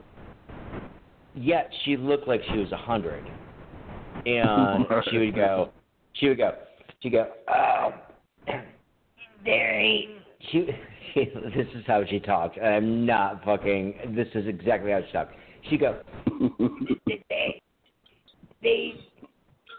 yet 1.35 1.71
she 1.85 1.97
looked 1.97 2.27
like 2.27 2.41
she 2.53 2.59
was 2.59 2.73
a 2.73 2.77
hundred, 2.77 3.25
and 4.25 4.87
she 5.11 5.19
would 5.19 5.35
go, 5.35 5.71
she 6.15 6.29
would 6.29 6.39
go, 6.39 6.55
she'd 7.01 7.11
go, 7.11 7.29
oh, 7.49 7.91
Derry. 9.45 10.09
She, 10.51 10.67
she, 11.15 11.25
this 11.55 11.67
is 11.75 11.85
how 11.87 12.03
she 12.09 12.19
talked. 12.19 12.59
I'm 12.59 13.07
not 13.07 13.45
fucking. 13.45 14.15
This 14.17 14.29
is 14.35 14.47
exactly 14.49 14.91
how 14.91 15.01
she 15.07 15.13
talked. 15.13 15.35
She 15.71 15.79
go, 15.79 16.01
they, 17.07 17.61
they 18.63 18.95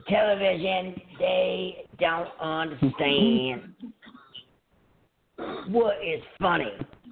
television, 0.07 0.99
they 1.19 1.85
don't 1.99 2.29
understand 2.39 3.73
what 5.67 5.95
is 6.03 6.21
funny. 6.41 6.71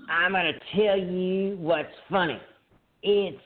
I'm 0.09 0.32
gonna 0.32 0.53
tell 0.76 0.97
you 0.97 1.57
what's 1.59 1.89
funny. 2.09 2.39
It's 3.03 3.38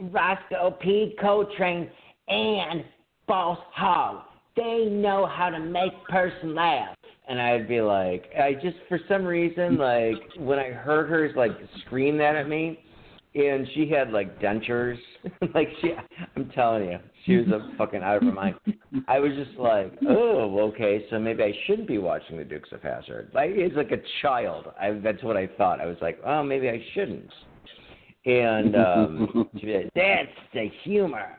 Roscoe 0.00 0.76
P. 0.80 1.14
Coltrane 1.20 1.90
and 2.28 2.84
Boss 3.26 3.58
Hogg. 3.72 4.24
They 4.56 4.86
know 4.90 5.26
how 5.26 5.50
to 5.50 5.58
make 5.58 5.92
person 6.08 6.54
laugh. 6.54 6.96
And 7.28 7.40
I'd 7.40 7.68
be 7.68 7.80
like, 7.80 8.24
I 8.38 8.54
just 8.54 8.76
for 8.88 8.98
some 9.08 9.24
reason 9.24 9.76
like 9.76 10.16
when 10.38 10.58
I 10.58 10.70
heard 10.70 11.08
her 11.08 11.30
like 11.36 11.52
scream 11.86 12.18
that 12.18 12.36
at 12.36 12.48
me, 12.48 12.80
and 13.34 13.66
she 13.74 13.88
had 13.88 14.10
like 14.10 14.40
dentures, 14.40 14.98
like 15.54 15.68
she, 15.80 15.94
I'm 16.36 16.50
telling 16.50 16.84
you, 16.90 16.98
she 17.26 17.36
was 17.36 17.48
a 17.48 17.76
fucking 17.76 18.02
out 18.02 18.16
of 18.16 18.22
her 18.22 18.32
mind. 18.32 18.54
I 19.06 19.18
was 19.18 19.32
just 19.34 19.58
like, 19.58 19.92
oh, 20.08 20.58
okay, 20.72 21.04
so 21.10 21.18
maybe 21.18 21.42
I 21.42 21.52
shouldn't 21.66 21.88
be 21.88 21.98
watching 21.98 22.38
the 22.38 22.44
Dukes 22.44 22.70
of 22.72 22.82
Hazzard. 22.82 23.30
Like 23.34 23.50
it's 23.52 23.76
like 23.76 23.92
a 23.92 24.02
child. 24.22 24.66
I 24.80 24.92
that's 24.92 25.22
what 25.22 25.36
I 25.36 25.46
thought. 25.46 25.80
I 25.80 25.86
was 25.86 25.98
like, 26.00 26.18
oh, 26.24 26.42
maybe 26.42 26.68
I 26.68 26.82
shouldn't. 26.94 27.30
And 28.26 28.76
um, 28.76 29.48
she'd 29.54 29.66
be 29.66 29.74
like, 29.74 29.90
that's 29.94 30.28
the 30.52 30.70
humor. 30.82 31.36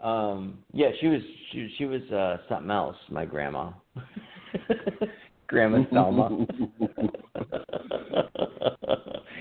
Um, 0.00 0.58
yeah, 0.72 0.90
she 1.00 1.06
was 1.06 1.20
she 1.50 1.74
she 1.78 1.84
was 1.86 2.02
uh, 2.10 2.38
something 2.48 2.70
else. 2.70 2.96
My 3.10 3.24
grandma, 3.24 3.70
Grandma 5.46 5.84
Selma, 5.92 6.28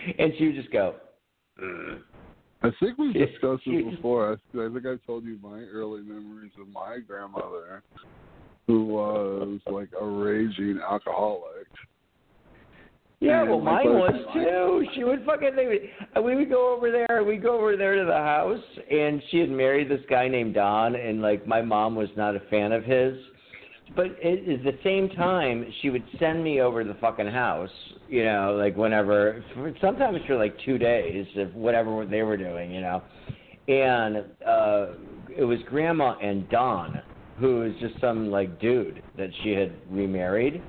and 0.20 0.34
she 0.38 0.48
would 0.48 0.56
just 0.56 0.72
go. 0.72 0.96
"Mm." 1.62 2.02
I 2.64 2.70
think 2.80 2.98
we've 2.98 3.14
discussed 3.14 3.64
this 3.66 3.96
before. 3.96 4.34
I, 4.34 4.56
think 4.56 4.86
I 4.86 4.96
told 5.06 5.26
you 5.26 5.38
my 5.44 5.60
early 5.60 6.02
memories 6.02 6.52
of 6.60 6.70
my 6.70 7.00
grandmother, 7.06 7.84
who 8.68 8.86
was 8.86 9.60
like 9.70 9.90
a 10.00 10.06
raging 10.06 10.80
alcoholic. 10.90 11.68
Yeah, 13.20 13.44
well, 13.44 13.62
mine 13.62 13.86
was 13.86 14.14
too. 14.34 14.86
She 14.96 15.04
would 15.04 15.26
fucking. 15.26 15.52
Uh, 16.16 16.22
we 16.22 16.36
would 16.36 16.50
go 16.50 16.76
over 16.76 16.92
there. 16.92 17.24
We'd 17.24 17.42
go 17.42 17.58
over 17.58 17.78
there 17.78 17.96
to 17.98 18.06
the 18.06 18.12
house, 18.12 18.64
and 18.92 19.22
she 19.30 19.40
had 19.40 19.50
married 19.50 19.90
this 19.90 20.02
guy 20.10 20.28
named 20.28 20.56
Don, 20.56 20.96
and 20.96 21.22
like 21.22 21.48
my 21.48 21.62
mom 21.62 21.96
was 21.96 22.10
not 22.18 22.36
a 22.36 22.42
fan 22.50 22.72
of 22.74 22.84
his. 22.84 23.16
But 23.96 24.08
at, 24.24 24.48
at 24.50 24.64
the 24.64 24.78
same 24.84 25.10
time, 25.10 25.66
she 25.82 25.90
would 25.90 26.04
send 26.20 26.44
me 26.44 26.62
over 26.62 26.84
to 26.84 26.88
the 26.88 27.00
fucking 27.00 27.28
house. 27.28 27.70
You 28.08 28.24
know, 28.26 28.56
like 28.60 28.76
whenever, 28.76 29.44
for, 29.54 29.74
sometimes 29.82 30.20
for 30.28 30.36
like 30.38 30.56
two 30.66 30.78
days, 30.78 31.26
of 31.38 31.54
whatever 31.56 32.06
they 32.06 32.24
were 32.24 32.38
doing. 32.38 32.72
You 32.72 32.82
know, 32.82 33.04
and 33.68 34.18
uh 34.48 34.88
it 35.36 35.44
was 35.44 35.60
Grandma 35.68 36.18
and 36.22 36.48
Don, 36.50 37.02
who 37.40 37.62
was 37.62 37.74
just 37.80 38.00
some 38.02 38.30
like 38.30 38.60
dude 38.60 39.04
that 39.18 39.30
she 39.44 39.52
had 39.52 39.74
remarried, 39.90 40.64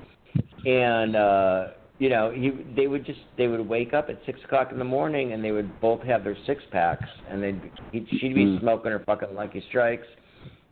and. 0.66 1.16
uh 1.16 1.66
you 2.00 2.08
know, 2.08 2.32
he 2.32 2.50
they 2.74 2.88
would 2.88 3.06
just 3.06 3.20
they 3.38 3.46
would 3.46 3.60
wake 3.68 3.94
up 3.94 4.08
at 4.10 4.18
six 4.26 4.40
o'clock 4.44 4.72
in 4.72 4.78
the 4.80 4.84
morning 4.84 5.32
and 5.32 5.44
they 5.44 5.52
would 5.52 5.80
both 5.80 6.02
have 6.02 6.24
their 6.24 6.36
six 6.44 6.60
packs 6.72 7.08
and 7.30 7.40
they'd 7.40 7.70
he'd, 7.92 8.06
she'd 8.18 8.34
be 8.34 8.46
Mm. 8.46 8.60
smoking 8.60 8.90
her 8.90 8.98
fucking 9.06 9.32
Lucky 9.32 9.62
Strikes, 9.68 10.06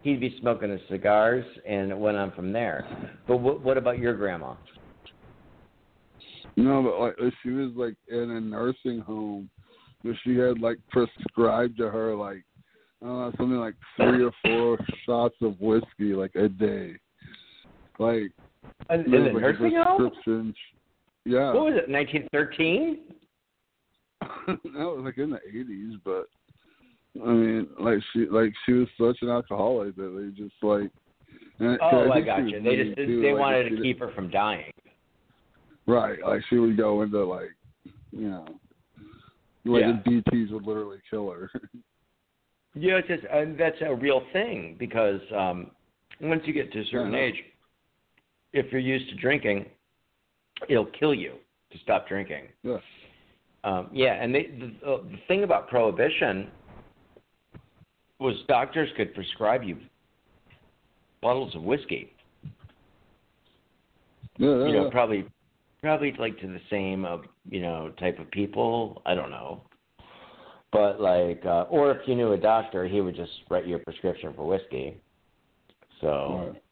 he'd 0.03 0.21
be 0.21 0.37
smoking 0.41 0.71
his 0.71 0.81
cigars 0.89 1.45
and 1.67 1.91
it 1.91 1.99
went 1.99 2.17
on 2.17 2.33
from 2.33 2.53
there. 2.53 2.87
But 3.27 3.39
what 3.39 3.63
what 3.63 3.79
about 3.79 3.99
your 3.99 4.15
grandma? 4.15 4.55
No, 6.57 6.83
but 6.83 7.01
like 7.01 7.33
she 7.43 7.51
was 7.51 7.71
like 7.75 7.95
in 8.09 8.31
a 8.31 8.41
nursing 8.41 9.01
home, 9.01 9.49
but 10.05 10.15
she 10.25 10.37
had 10.37 10.61
like 10.61 10.79
prescribed 10.91 11.79
to 11.79 11.89
her 11.89 12.15
like 12.15 12.45
I 13.03 13.07
don't 13.07 13.19
know 13.19 13.33
something 13.37 13.59
like 13.59 13.75
three 13.97 14.25
or 14.25 14.33
four 14.45 14.79
shots 15.07 15.35
of 15.41 15.61
whiskey 15.61 16.15
like 16.15 16.35
a 16.35 16.49
day. 16.49 16.95
Like 17.99 18.33
In, 18.91 19.01
in 19.05 19.11
there 19.11 19.25
the 19.25 19.33
was, 19.33 19.43
like, 19.43 19.43
a 19.43 19.61
nursing 19.61 19.83
home? 19.83 20.55
Yeah, 21.25 21.53
What 21.53 21.67
was 21.67 21.75
it? 21.77 21.89
Nineteen 21.89 22.29
thirteen? 22.33 22.99
that 24.47 24.59
was 24.75 25.03
like 25.05 25.19
in 25.19 25.31
the 25.31 25.41
eighties, 25.49 25.95
but 26.05 26.27
I 27.21 27.29
mean, 27.29 27.69
like 27.79 27.99
she 28.13 28.27
like 28.27 28.53
she 28.65 28.73
was 28.73 28.89
such 28.99 29.19
an 29.23 29.29
alcoholic 29.29 29.97
that 29.97 30.33
they 30.35 30.43
just 30.43 30.55
like. 30.63 30.91
and- 31.59 31.79
Oh, 31.83 32.11
I 32.11 32.15
think 32.15 32.27
got 32.27 32.49
you. 32.49 32.63
They 32.63 32.77
just 32.77 32.97
too, 32.97 33.21
they 33.21 33.33
like, 33.33 33.41
wanted 33.41 33.71
to 33.71 33.83
keep 33.83 33.99
her 34.01 34.11
from 34.13 34.31
dying. 34.31 34.73
Right, 35.87 36.19
like 36.25 36.43
she 36.49 36.57
would 36.57 36.77
go 36.77 37.03
into 37.03 37.23
like, 37.25 37.51
you 38.13 38.31
know, 38.31 38.47
like 39.65 39.83
Yeah. 39.83 39.99
the 40.05 40.23
DTs 40.23 40.53
would 40.53 40.65
literally 40.67 40.99
kill 41.11 41.31
her. 41.31 41.51
Yeah, 42.75 42.95
it's 42.97 43.09
just 43.09 43.25
and 43.31 43.59
that's 43.61 43.77
a 43.83 43.95
real 43.95 44.23
thing 44.33 44.77
because 44.79 45.21
um 45.37 45.73
once 46.23 46.41
you 46.47 46.55
get 46.55 46.73
to 46.73 46.81
a 46.81 46.85
certain 46.87 47.15
age, 47.15 47.35
if 48.55 48.73
you're 48.73 48.81
used 48.81 49.11
to 49.11 49.15
drinking, 49.17 49.67
it'll 50.71 50.87
kill 50.87 51.13
you 51.13 51.35
to 51.71 51.79
stop 51.81 52.09
drinking. 52.09 52.45
yeah. 52.63 52.79
Um, 53.65 53.91
yeah, 53.93 54.15
and 54.23 54.35
they, 54.35 54.45
the, 54.59 54.73
the 54.83 55.19
thing 55.29 55.45
about 55.45 55.69
prohibition 55.69 56.49
was 58.23 58.37
doctors 58.49 58.89
could 58.97 59.15
prescribe 59.15 59.63
you 59.63 59.79
bottles 61.21 61.55
of 61.55 61.63
whiskey. 61.63 62.13
Yeah, 64.39 64.49
yeah, 64.49 64.67
You 64.67 64.73
know, 64.73 64.85
yeah. 64.85 64.91
probably, 64.91 65.27
probably 65.83 66.15
like 66.19 66.39
to 66.41 66.47
the 66.47 66.61
same 66.71 67.05
of 67.05 67.25
you 67.51 67.61
know 67.61 67.93
type 67.99 68.19
of 68.19 68.31
people. 68.31 69.03
I 69.05 69.15
don't 69.15 69.31
know, 69.31 69.63
but 70.73 71.01
like, 71.01 71.43
uh, 71.45 71.65
or 71.71 71.91
if 71.91 72.09
you 72.09 72.15
knew 72.15 72.33
a 72.33 72.39
doctor, 72.39 72.87
he 72.87 73.01
would 73.01 73.17
just 73.17 73.33
write 73.51 73.67
you 73.67 73.77
a 73.77 73.79
prescription 73.79 74.33
for 74.35 74.47
whiskey. 74.47 75.01
So. 76.01 76.51
Right. 76.53 76.63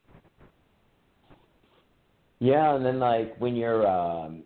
Yeah, 2.42 2.74
and 2.74 2.82
then 2.82 2.98
like 2.98 3.36
when 3.38 3.54
you're 3.54 3.86
um 3.86 4.44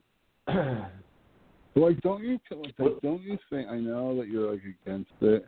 Like, 1.76 2.00
don't 2.02 2.22
you 2.22 2.38
like, 2.52 2.76
don't 3.02 3.22
you 3.22 3.36
think? 3.50 3.68
I 3.68 3.78
know 3.78 4.16
that 4.16 4.28
you're 4.28 4.52
like 4.52 4.62
against 4.84 5.10
it, 5.20 5.44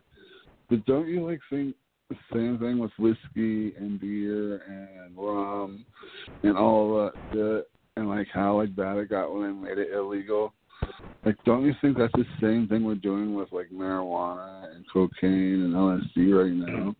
but 0.69 0.85
don't 0.85 1.07
you 1.07 1.25
like 1.25 1.39
think 1.49 1.75
the 2.09 2.15
same 2.33 2.57
thing 2.59 2.79
with 2.79 2.91
whiskey 2.99 3.73
and 3.77 3.99
beer 3.99 4.61
and 4.67 5.17
rum 5.17 5.85
and 6.43 6.57
all 6.57 6.95
that 6.95 7.11
shit, 7.33 7.69
and 7.97 8.07
like 8.09 8.27
how 8.33 8.57
like 8.57 8.75
bad 8.75 8.97
it 8.97 9.09
got 9.09 9.33
when 9.33 9.43
they 9.43 9.69
made 9.69 9.77
it 9.77 9.91
illegal? 9.93 10.53
Like, 11.25 11.35
don't 11.45 11.65
you 11.65 11.73
think 11.81 11.97
that's 11.97 12.13
the 12.13 12.25
same 12.39 12.67
thing 12.67 12.83
we're 12.85 12.95
doing 12.95 13.33
with 13.35 13.51
like 13.51 13.69
marijuana 13.71 14.73
and 14.75 14.85
cocaine 14.91 15.63
and 15.63 15.73
LSD 15.73 16.33
right 16.33 16.53
now? 16.53 16.95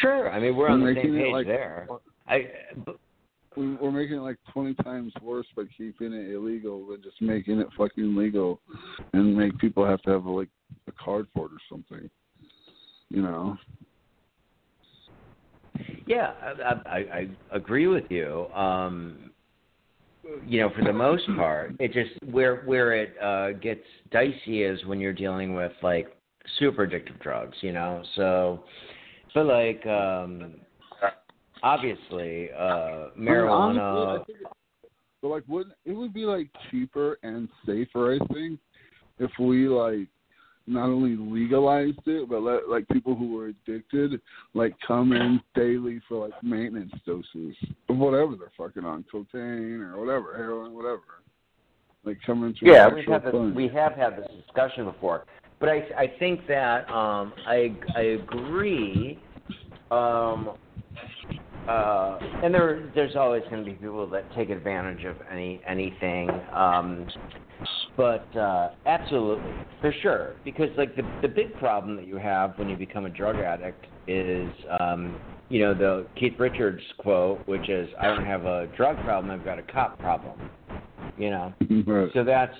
Sure, 0.00 0.30
I 0.30 0.40
mean 0.40 0.56
we're 0.56 0.68
on 0.68 0.82
We're 0.82 0.94
the 0.94 1.02
same 1.02 1.14
page 1.14 1.32
like- 1.32 1.46
there. 1.46 1.86
I 2.26 2.48
We're 3.56 3.92
making 3.92 4.16
it 4.16 4.20
like 4.20 4.38
twenty 4.52 4.74
times 4.74 5.12
worse 5.22 5.46
by 5.56 5.64
keeping 5.76 6.12
it 6.12 6.34
illegal 6.34 6.86
than 6.86 7.02
just 7.02 7.20
making 7.22 7.60
it 7.60 7.68
fucking 7.76 8.16
legal, 8.16 8.60
and 9.12 9.36
make 9.36 9.56
people 9.58 9.86
have 9.86 10.02
to 10.02 10.10
have 10.10 10.26
like 10.26 10.48
a 10.88 10.92
card 10.92 11.28
for 11.32 11.46
it 11.46 11.52
or 11.52 11.60
something. 11.68 12.10
You 13.10 13.22
know. 13.22 13.56
yeah, 16.06 16.32
I, 16.42 16.72
I 16.86 16.96
I 16.96 17.28
agree 17.52 17.86
with 17.86 18.10
you. 18.10 18.46
Um 18.54 19.30
you 20.46 20.60
know, 20.60 20.70
for 20.76 20.82
the 20.82 20.92
most 20.92 21.26
part, 21.36 21.74
it 21.78 21.92
just 21.92 22.10
where 22.32 22.62
where 22.62 22.92
it 22.92 23.14
uh 23.22 23.52
gets 23.52 23.84
dicey 24.10 24.62
is 24.62 24.84
when 24.86 24.98
you're 24.98 25.12
dealing 25.12 25.54
with 25.54 25.72
like 25.82 26.16
super 26.58 26.86
addictive 26.86 27.20
drugs, 27.20 27.56
you 27.60 27.72
know. 27.72 28.02
So 28.16 28.64
but 29.34 29.46
like 29.46 29.84
um 29.86 30.54
obviously 31.64 32.50
uh 32.52 32.60
I 32.60 33.06
mean, 33.16 33.28
marijuana 33.28 33.80
honestly, 33.80 34.44
I 34.44 34.48
but 35.24 35.30
like, 35.30 35.44
wouldn't 35.48 35.74
it 35.86 35.92
would 35.92 36.12
be 36.12 36.26
like 36.26 36.50
cheaper 36.70 37.18
and 37.22 37.48
safer? 37.64 38.12
I 38.12 38.18
think 38.34 38.60
if 39.18 39.30
we 39.40 39.68
like 39.68 40.06
not 40.66 40.84
only 40.84 41.16
legalized 41.16 42.06
it, 42.06 42.28
but 42.28 42.42
let 42.42 42.68
like 42.68 42.86
people 42.88 43.14
who 43.14 43.34
were 43.34 43.46
addicted 43.46 44.20
like 44.52 44.74
come 44.86 45.14
in 45.14 45.40
daily 45.54 45.98
for 46.06 46.28
like 46.28 46.42
maintenance 46.42 46.92
doses 47.06 47.56
of 47.88 47.96
whatever 47.96 48.36
they're 48.36 48.52
fucking 48.54 48.84
on, 48.84 49.02
cocaine 49.10 49.80
or 49.80 49.98
whatever, 49.98 50.36
heroin, 50.36 50.74
whatever. 50.74 51.00
Like 52.04 52.18
come 52.26 52.44
into 52.44 52.66
Yeah, 52.66 52.90
had 52.90 53.24
this, 53.24 53.34
we 53.54 53.68
have 53.68 53.94
had 53.94 54.18
this 54.18 54.28
discussion 54.44 54.84
before, 54.84 55.24
but 55.58 55.70
I 55.70 55.86
I 55.96 56.12
think 56.18 56.46
that 56.48 56.86
um, 56.90 57.32
I 57.46 57.74
I 57.96 58.00
agree. 58.00 59.18
Um, 59.90 60.50
uh, 61.68 62.18
and 62.42 62.54
there 62.54 62.90
there's 62.94 63.16
always 63.16 63.42
going 63.50 63.64
to 63.64 63.70
be 63.70 63.74
people 63.76 64.08
that 64.10 64.32
take 64.34 64.50
advantage 64.50 65.04
of 65.04 65.16
any 65.30 65.62
anything. 65.66 66.28
Um, 66.52 67.06
but 67.96 68.34
uh, 68.36 68.70
absolutely, 68.86 69.52
for 69.80 69.92
sure, 70.02 70.36
because 70.44 70.68
like 70.76 70.94
the 70.96 71.06
the 71.22 71.28
big 71.28 71.56
problem 71.58 71.96
that 71.96 72.06
you 72.06 72.16
have 72.16 72.58
when 72.58 72.68
you 72.68 72.76
become 72.76 73.06
a 73.06 73.10
drug 73.10 73.38
addict 73.38 73.86
is, 74.06 74.52
um, 74.80 75.20
you 75.48 75.60
know, 75.60 75.74
the 75.74 76.08
Keith 76.16 76.34
Richards 76.38 76.82
quote, 76.98 77.42
which 77.46 77.68
is, 77.68 77.88
"I 78.00 78.08
don't 78.08 78.24
have 78.24 78.44
a 78.44 78.66
drug 78.76 79.02
problem, 79.02 79.30
I've 79.30 79.44
got 79.44 79.58
a 79.58 79.62
cop 79.62 79.98
problem." 80.00 80.38
You 81.16 81.30
know, 81.30 81.54
Right. 81.86 82.10
so 82.12 82.24
that's 82.24 82.56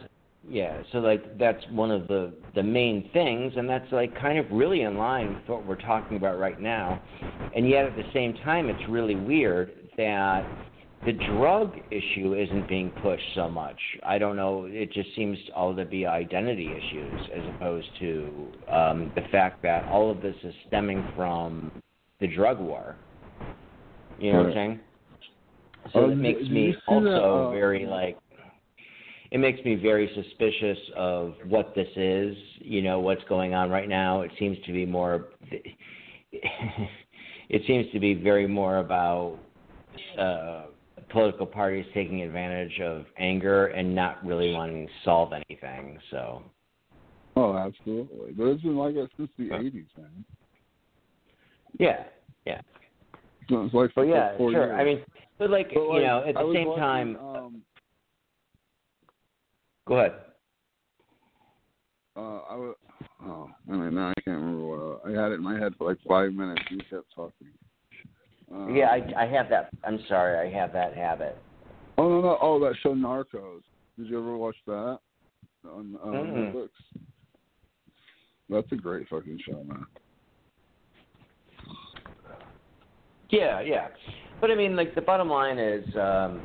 yeah 0.48 0.82
so 0.92 0.98
like 0.98 1.38
that's 1.38 1.62
one 1.70 1.90
of 1.90 2.06
the 2.08 2.32
the 2.54 2.62
main 2.62 3.08
things 3.12 3.52
and 3.56 3.68
that's 3.68 3.90
like 3.92 4.14
kind 4.20 4.38
of 4.38 4.46
really 4.50 4.82
in 4.82 4.96
line 4.96 5.34
with 5.34 5.48
what 5.48 5.66
we're 5.66 5.80
talking 5.80 6.16
about 6.16 6.38
right 6.38 6.60
now. 6.60 7.02
And 7.54 7.68
yet 7.68 7.84
at 7.84 7.96
the 7.96 8.04
same 8.12 8.34
time 8.44 8.68
it's 8.68 8.88
really 8.88 9.14
weird 9.16 9.72
that 9.96 10.44
the 11.04 11.12
drug 11.12 11.74
issue 11.90 12.34
isn't 12.34 12.66
being 12.68 12.90
pushed 13.02 13.22
so 13.34 13.48
much. 13.48 13.78
I 14.04 14.18
don't 14.18 14.36
know 14.36 14.66
it 14.68 14.92
just 14.92 15.08
seems 15.16 15.36
all 15.54 15.74
to 15.74 15.84
be 15.84 16.06
identity 16.06 16.66
issues 16.66 17.20
as 17.34 17.42
opposed 17.56 17.88
to 18.00 18.48
um 18.70 19.12
the 19.14 19.22
fact 19.32 19.62
that 19.62 19.84
all 19.86 20.10
of 20.10 20.20
this 20.20 20.36
is 20.44 20.54
stemming 20.68 21.06
from 21.16 21.70
the 22.20 22.26
drug 22.28 22.60
war. 22.60 22.96
You 24.18 24.32
know 24.32 24.38
what 24.38 24.46
i'm 24.48 24.52
saying? 24.54 24.80
So 25.92 26.04
Um, 26.04 26.12
it 26.12 26.16
makes 26.16 26.48
me 26.48 26.74
also 26.86 27.04
that, 27.10 27.22
uh, 27.22 27.50
very 27.50 27.86
like 27.86 28.16
it 29.34 29.38
makes 29.38 29.62
me 29.64 29.74
very 29.74 30.08
suspicious 30.14 30.78
of 30.96 31.34
what 31.48 31.74
this 31.74 31.88
is, 31.96 32.36
you 32.60 32.82
know, 32.82 33.00
what's 33.00 33.24
going 33.28 33.52
on 33.52 33.68
right 33.68 33.88
now. 33.88 34.20
It 34.20 34.30
seems 34.38 34.56
to 34.64 34.72
be 34.72 34.86
more 34.86 35.26
it 36.32 37.62
seems 37.66 37.90
to 37.92 37.98
be 37.98 38.14
very 38.14 38.46
more 38.46 38.78
about 38.78 39.36
uh 40.16 40.66
political 41.10 41.46
parties 41.46 41.84
taking 41.92 42.22
advantage 42.22 42.80
of 42.80 43.06
anger 43.18 43.66
and 43.66 43.92
not 43.92 44.24
really 44.24 44.52
wanting 44.52 44.86
to 44.86 44.92
solve 45.04 45.32
anything. 45.32 45.98
So, 46.12 46.44
Oh, 47.34 47.56
absolutely. 47.56 48.34
But 48.36 48.44
it's 48.44 48.62
been 48.62 48.76
like 48.76 48.94
that 48.94 49.08
since 49.16 49.30
the 49.36 49.48
Huh. 49.48 49.56
'80s, 49.56 49.86
man. 49.98 50.24
yeah. 51.80 52.04
Yeah. 52.46 52.60
So 53.48 53.64
it's 53.64 53.74
like 53.74 53.92
But 53.96 54.02
yeah, 54.02 54.36
sure. 54.36 54.52
years. 54.52 54.80
I 54.80 54.84
mean, 54.84 55.04
but 55.40 55.50
like, 55.50 55.70
But, 55.74 55.92
you 55.92 56.02
know, 56.02 56.22
at 56.24 56.36
the 56.36 56.52
same 56.54 56.68
watching, 56.68 56.80
time, 56.80 57.16
um, 57.16 57.33
go 59.86 59.98
ahead. 59.98 60.12
uh, 62.16 62.20
I 62.20 62.56
was. 62.56 62.76
Oh, 63.24 63.50
I 63.70 63.72
mean, 63.72 63.94
now 63.94 64.10
I 64.10 64.20
can't 64.24 64.38
remember 64.40 64.64
what 64.66 65.00
I, 65.04 65.08
I 65.08 65.22
had 65.22 65.32
it 65.32 65.36
in 65.36 65.42
my 65.42 65.58
head 65.58 65.74
for 65.76 65.88
like 65.88 65.98
five 66.08 66.32
minutes. 66.32 66.62
You 66.70 66.78
kept 66.90 67.12
talking. 67.14 67.48
Uh, 68.54 68.68
Yeah, 68.68 68.86
I 68.90 69.24
I 69.24 69.26
have 69.26 69.48
that 69.50 69.70
I'm 69.84 69.98
sorry, 70.08 70.48
I 70.48 70.52
have 70.58 70.72
that 70.72 70.94
habit. 70.94 71.36
Oh 71.98 72.08
no 72.08 72.20
no! 72.20 72.38
Oh, 72.40 72.60
that 72.60 72.74
show 72.82 72.94
Narcos. 72.94 73.62
Did 73.98 74.08
you 74.08 74.18
ever 74.18 74.36
watch 74.36 74.56
that 74.66 74.98
on 75.70 75.96
uh, 76.02 76.06
Mm-mm. 76.06 76.52
Netflix? 76.54 76.68
That's 78.50 78.70
a 78.72 78.76
great 78.76 79.08
fucking 79.08 79.40
show, 79.48 79.64
man. 79.64 79.86
Yeah, 83.30 83.60
yeah. 83.60 83.88
But 84.40 84.50
I 84.50 84.54
mean, 84.54 84.76
like 84.76 84.94
the 84.94 85.00
bottom 85.00 85.28
line 85.28 85.58
is, 85.58 85.84
um, 85.96 86.42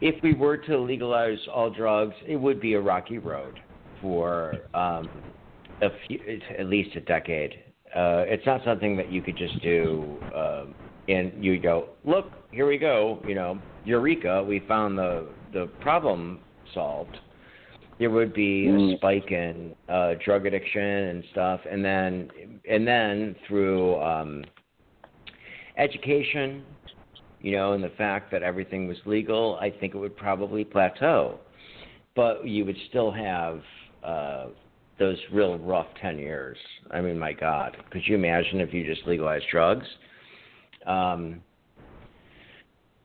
if 0.00 0.22
we 0.22 0.34
were 0.34 0.56
to 0.56 0.78
legalize 0.78 1.38
all 1.52 1.70
drugs, 1.70 2.14
it 2.26 2.36
would 2.36 2.60
be 2.60 2.74
a 2.74 2.80
rocky 2.80 3.18
road 3.18 3.58
for 4.00 4.56
um, 4.74 5.08
a 5.82 5.88
few, 6.06 6.40
at 6.58 6.66
least 6.66 6.96
a 6.96 7.00
decade. 7.00 7.52
Uh, 7.94 8.24
it's 8.26 8.46
not 8.46 8.62
something 8.64 8.96
that 8.96 9.10
you 9.10 9.20
could 9.20 9.36
just 9.36 9.60
do, 9.62 10.22
um, 10.34 10.74
and 11.08 11.32
you 11.44 11.58
go, 11.58 11.90
look, 12.04 12.32
here 12.52 12.66
we 12.66 12.78
go. 12.78 13.20
You 13.24 13.34
know, 13.34 13.62
eureka, 13.82 14.42
we 14.42 14.60
found 14.60 14.96
the 14.96 15.34
the 15.52 15.66
problem 15.80 16.40
solved. 16.72 17.16
There 17.98 18.10
would 18.10 18.32
be 18.32 18.68
a 18.68 18.70
Mm. 18.70 18.96
spike 18.96 19.30
in 19.30 19.74
uh, 19.88 20.14
drug 20.24 20.46
addiction 20.46 20.82
and 20.82 21.24
stuff, 21.32 21.60
and 21.70 21.84
then 21.84 22.30
and 22.68 22.86
then 22.86 23.34
through 23.46 24.00
um, 24.00 24.44
education, 25.76 26.64
you 27.40 27.52
know, 27.52 27.72
and 27.72 27.82
the 27.82 27.90
fact 27.90 28.30
that 28.32 28.42
everything 28.42 28.86
was 28.86 28.98
legal, 29.06 29.58
I 29.60 29.70
think 29.70 29.94
it 29.94 29.98
would 29.98 30.16
probably 30.16 30.64
plateau. 30.64 31.38
But 32.14 32.46
you 32.46 32.64
would 32.64 32.76
still 32.88 33.10
have 33.10 33.60
uh, 34.04 34.46
those 34.98 35.16
real 35.32 35.58
rough 35.58 35.86
10 36.00 36.18
years. 36.18 36.58
I 36.90 37.00
mean, 37.00 37.18
my 37.18 37.32
God. 37.32 37.76
Could 37.90 38.02
you 38.06 38.14
imagine 38.14 38.60
if 38.60 38.74
you 38.74 38.84
just 38.84 39.06
legalized 39.06 39.46
drugs? 39.50 39.86
Um, 40.86 41.40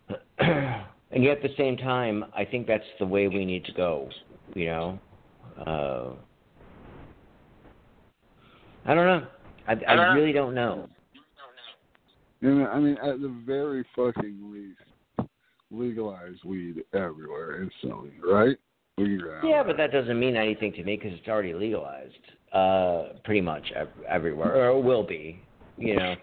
and 0.40 1.24
yet 1.24 1.38
at 1.38 1.44
the 1.44 1.56
same 1.58 1.78
time, 1.78 2.26
I 2.36 2.44
think 2.46 2.68
that's 2.68 2.84
the 3.00 3.06
way 3.06 3.28
we 3.28 3.46
need 3.46 3.64
to 3.66 3.72
go, 3.74 4.10
you 4.54 4.66
know? 4.66 5.00
Uh, 5.66 6.10
I 8.86 8.94
don't 8.94 9.06
know. 9.06 9.28
I, 9.68 9.74
I 9.88 10.14
really 10.14 10.34
don't 10.34 10.54
know. 10.54 10.88
You 12.46 12.54
know, 12.54 12.68
I 12.68 12.80
mean, 12.80 12.96
at 13.04 13.20
the 13.22 13.36
very 13.44 13.84
fucking 13.96 14.38
least, 14.54 15.30
legalize 15.72 16.36
weed 16.46 16.84
everywhere 16.94 17.64
instantly, 17.64 18.12
right? 18.24 18.56
We 19.00 19.20
Yeah, 19.44 19.64
but 19.66 19.78
that 19.78 19.92
doesn't 19.92 20.20
mean 20.20 20.36
anything 20.36 20.72
to 20.74 20.84
me 20.84 20.96
because 20.96 21.18
it's 21.18 21.28
already 21.28 21.56
legalized, 21.56 22.14
uh, 22.54 23.18
pretty 23.24 23.42
much 23.42 23.64
ev- 23.76 23.90
everywhere, 24.08 24.70
or 24.70 24.80
will 24.80 25.02
be, 25.02 25.42
you 25.80 25.96
know. 25.96 26.16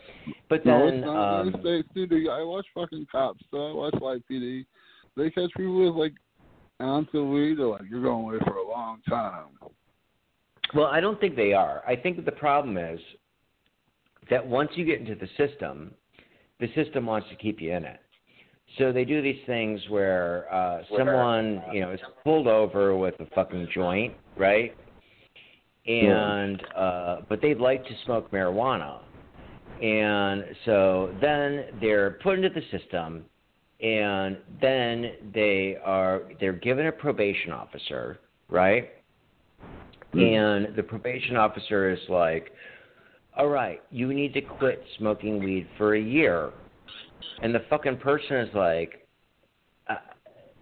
But 0.49 0.64
No, 0.64 0.87
then, 0.87 0.95
it's 0.99 1.05
not 1.05 1.41
um, 1.41 1.57
states, 1.59 1.89
dude. 1.93 2.29
I 2.29 2.45
watch 2.45 2.66
fucking 2.73 3.09
cops. 3.11 3.43
So 3.51 3.70
I 3.70 3.73
watch 3.73 3.95
YPD. 3.95 4.64
They 5.16 5.29
catch 5.29 5.51
people 5.57 5.87
with 5.87 5.97
like 5.97 6.14
ounce 6.81 7.09
of 7.14 7.27
weed. 7.27 7.59
They're 7.59 7.66
like, 7.66 7.83
you're 7.91 8.01
going 8.01 8.23
away 8.27 8.39
for 8.45 8.59
a 8.59 8.68
long 8.68 9.01
time. 9.09 9.59
well, 10.73 10.87
I 10.87 11.01
don't 11.01 11.18
think 11.20 11.35
they 11.35 11.53
are. 11.53 11.83
I 11.85 11.97
think 11.97 12.14
that 12.14 12.27
the 12.27 12.31
problem 12.31 12.77
is 12.77 13.01
that 14.31 14.47
once 14.47 14.70
you 14.77 14.85
get 14.85 15.01
into 15.01 15.16
the 15.16 15.29
system, 15.37 15.95
the 16.62 16.68
system 16.80 17.04
wants 17.06 17.28
to 17.28 17.36
keep 17.36 17.60
you 17.60 17.74
in 17.74 17.84
it. 17.84 17.98
So 18.78 18.92
they 18.92 19.04
do 19.04 19.20
these 19.20 19.42
things 19.46 19.80
where 19.90 20.46
uh 20.50 20.82
someone, 20.96 21.62
you 21.74 21.80
know, 21.82 21.90
is 21.90 22.00
pulled 22.24 22.46
over 22.46 22.96
with 22.96 23.14
a 23.20 23.26
fucking 23.34 23.68
joint, 23.74 24.14
right? 24.38 24.74
And 25.86 26.62
uh 26.74 27.16
but 27.28 27.42
they'd 27.42 27.58
like 27.58 27.84
to 27.84 27.94
smoke 28.04 28.30
marijuana. 28.30 29.00
And 29.82 30.44
so 30.64 31.12
then 31.20 31.64
they're 31.80 32.12
put 32.22 32.38
into 32.38 32.48
the 32.48 32.62
system 32.78 33.24
and 33.80 34.38
then 34.60 35.12
they 35.34 35.76
are 35.84 36.22
they're 36.38 36.52
given 36.52 36.86
a 36.86 36.92
probation 36.92 37.51
officer, 37.51 38.20
right? 38.48 38.90
And 40.14 40.76
the 40.76 40.82
probation 40.82 41.36
officer 41.36 41.90
is 41.90 41.98
like, 42.09 42.52
"All 43.36 43.48
right, 43.48 43.82
you 43.90 44.12
need 44.12 44.34
to 44.34 44.40
quit 44.40 44.84
smoking 44.98 45.42
weed 45.42 45.66
for 45.76 45.94
a 45.94 46.00
year." 46.00 46.50
And 47.42 47.54
the 47.54 47.60
fucking 47.70 47.98
person 47.98 48.36
is 48.36 48.54
like, 48.54 49.06
uh, 49.88 49.96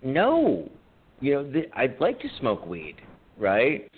"No, 0.03 0.71
you 1.21 1.35
know, 1.35 1.53
th- 1.53 1.71
I'd 1.75 2.01
like 2.01 2.21
to 2.21 2.29
smoke 2.39 2.67
weed, 2.67 2.97
right?" 3.37 3.91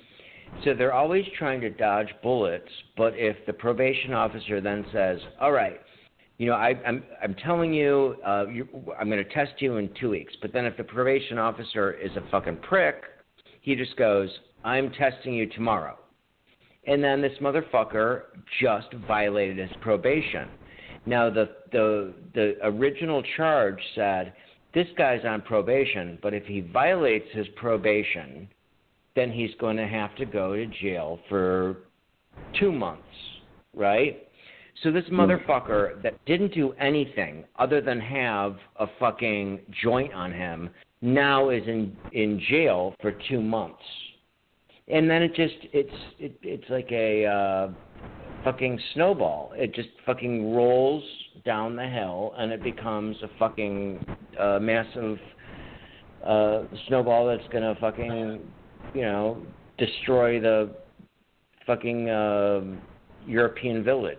So 0.64 0.74
they're 0.74 0.92
always 0.92 1.24
trying 1.38 1.60
to 1.62 1.70
dodge 1.70 2.14
bullets. 2.22 2.70
But 2.96 3.14
if 3.16 3.36
the 3.46 3.52
probation 3.52 4.12
officer 4.12 4.60
then 4.60 4.84
says, 4.92 5.20
"All 5.40 5.52
right," 5.52 5.80
you 6.38 6.46
know, 6.46 6.54
I, 6.54 6.74
I'm 6.86 7.04
I'm 7.22 7.34
telling 7.34 7.72
you, 7.72 8.16
uh, 8.26 8.46
you, 8.50 8.68
I'm 8.98 9.08
going 9.08 9.22
to 9.22 9.32
test 9.32 9.52
you 9.60 9.76
in 9.76 9.88
two 10.00 10.10
weeks. 10.10 10.34
But 10.40 10.52
then 10.52 10.64
if 10.64 10.76
the 10.76 10.84
probation 10.84 11.38
officer 11.38 11.92
is 11.92 12.10
a 12.16 12.22
fucking 12.30 12.56
prick, 12.56 12.96
he 13.60 13.74
just 13.76 13.96
goes, 13.96 14.28
"I'm 14.64 14.90
testing 14.90 15.34
you 15.34 15.46
tomorrow," 15.46 15.98
and 16.86 17.02
then 17.02 17.20
this 17.22 17.32
motherfucker 17.40 18.22
just 18.60 18.92
violated 19.06 19.59
his 19.59 19.76
probation. 19.80 20.48
Now 21.06 21.30
the 21.30 21.50
the 21.72 22.14
the 22.34 22.54
original 22.62 23.22
charge 23.36 23.80
said 23.94 24.32
this 24.74 24.86
guy's 24.96 25.24
on 25.24 25.42
probation, 25.42 26.18
but 26.22 26.32
if 26.34 26.44
he 26.44 26.60
violates 26.60 27.26
his 27.32 27.46
probation, 27.56 28.48
then 29.14 29.30
he's 29.30 29.50
going 29.60 29.76
to 29.76 29.86
have 29.86 30.14
to 30.16 30.24
go 30.24 30.54
to 30.54 30.66
jail 30.66 31.18
for 31.28 31.76
two 32.59 32.72
months, 32.72 33.02
right? 33.74 34.26
So 34.82 34.90
this 34.90 35.04
hmm. 35.09 35.20
motherfucker 35.20 36.02
that 36.02 36.24
didn't 36.24 36.54
do 36.54 36.72
anything 36.72 37.44
other 37.59 37.80
than 37.80 38.00
have 38.00 38.56
a 38.76 38.86
fucking 38.98 39.60
joint 39.82 40.12
on 40.14 40.32
him 40.32 40.70
now 41.02 41.50
is 41.50 41.62
in 41.66 41.96
in 42.12 42.40
jail 42.48 42.94
for 43.00 43.12
two 43.28 43.42
months, 43.42 43.82
and 44.93 45.09
then 45.09 45.23
it 45.23 45.35
just 45.35 45.55
it's 45.73 45.90
it, 46.19 46.39
it's 46.43 46.69
like 46.69 46.89
a 46.93 47.24
uh, 47.24 47.69
fucking 48.44 48.78
snowball. 48.94 49.52
It 49.56 49.74
just 49.74 49.89
fucking 50.05 50.55
rolls 50.55 51.02
down 51.44 51.74
the 51.74 51.89
hill, 51.89 52.35
and 52.36 52.52
it 52.52 52.62
becomes 52.62 53.16
a 53.23 53.28
fucking 53.39 54.05
uh, 54.39 54.59
massive 54.60 55.19
uh, 56.24 56.64
snowball 56.89 57.27
that's 57.27 57.48
gonna 57.52 57.74
fucking 57.81 58.40
you 58.94 59.02
know 59.02 59.43
destroy 59.78 60.39
the 60.39 60.70
fucking 61.66 62.10
uh, 62.10 62.60
European 63.27 63.82
village. 63.82 64.19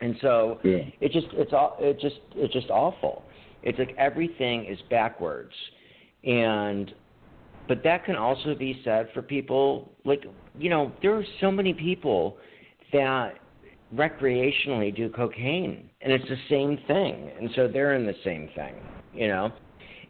And 0.00 0.16
so 0.22 0.58
Yeah. 0.64 0.78
it 1.00 1.12
just 1.12 1.26
it's 1.32 1.52
all 1.52 1.76
it 1.78 2.00
just 2.00 2.20
it's 2.34 2.54
just 2.54 2.70
awful. 2.70 3.24
It's 3.62 3.78
like 3.78 3.94
everything 3.98 4.64
is 4.64 4.78
backwards, 4.88 5.52
and 6.24 6.94
but 7.68 7.82
that 7.84 8.04
can 8.04 8.16
also 8.16 8.54
be 8.54 8.80
said 8.84 9.08
for 9.14 9.22
people 9.22 9.90
like 10.04 10.24
you 10.58 10.70
know 10.70 10.92
there 11.02 11.14
are 11.14 11.24
so 11.40 11.50
many 11.50 11.72
people 11.72 12.36
that 12.92 13.34
recreationally 13.94 14.94
do 14.94 15.08
cocaine 15.08 15.90
and 16.00 16.12
it's 16.12 16.28
the 16.28 16.38
same 16.48 16.78
thing 16.86 17.30
and 17.38 17.50
so 17.54 17.68
they're 17.68 17.94
in 17.94 18.06
the 18.06 18.14
same 18.24 18.48
thing 18.54 18.74
you 19.12 19.28
know 19.28 19.50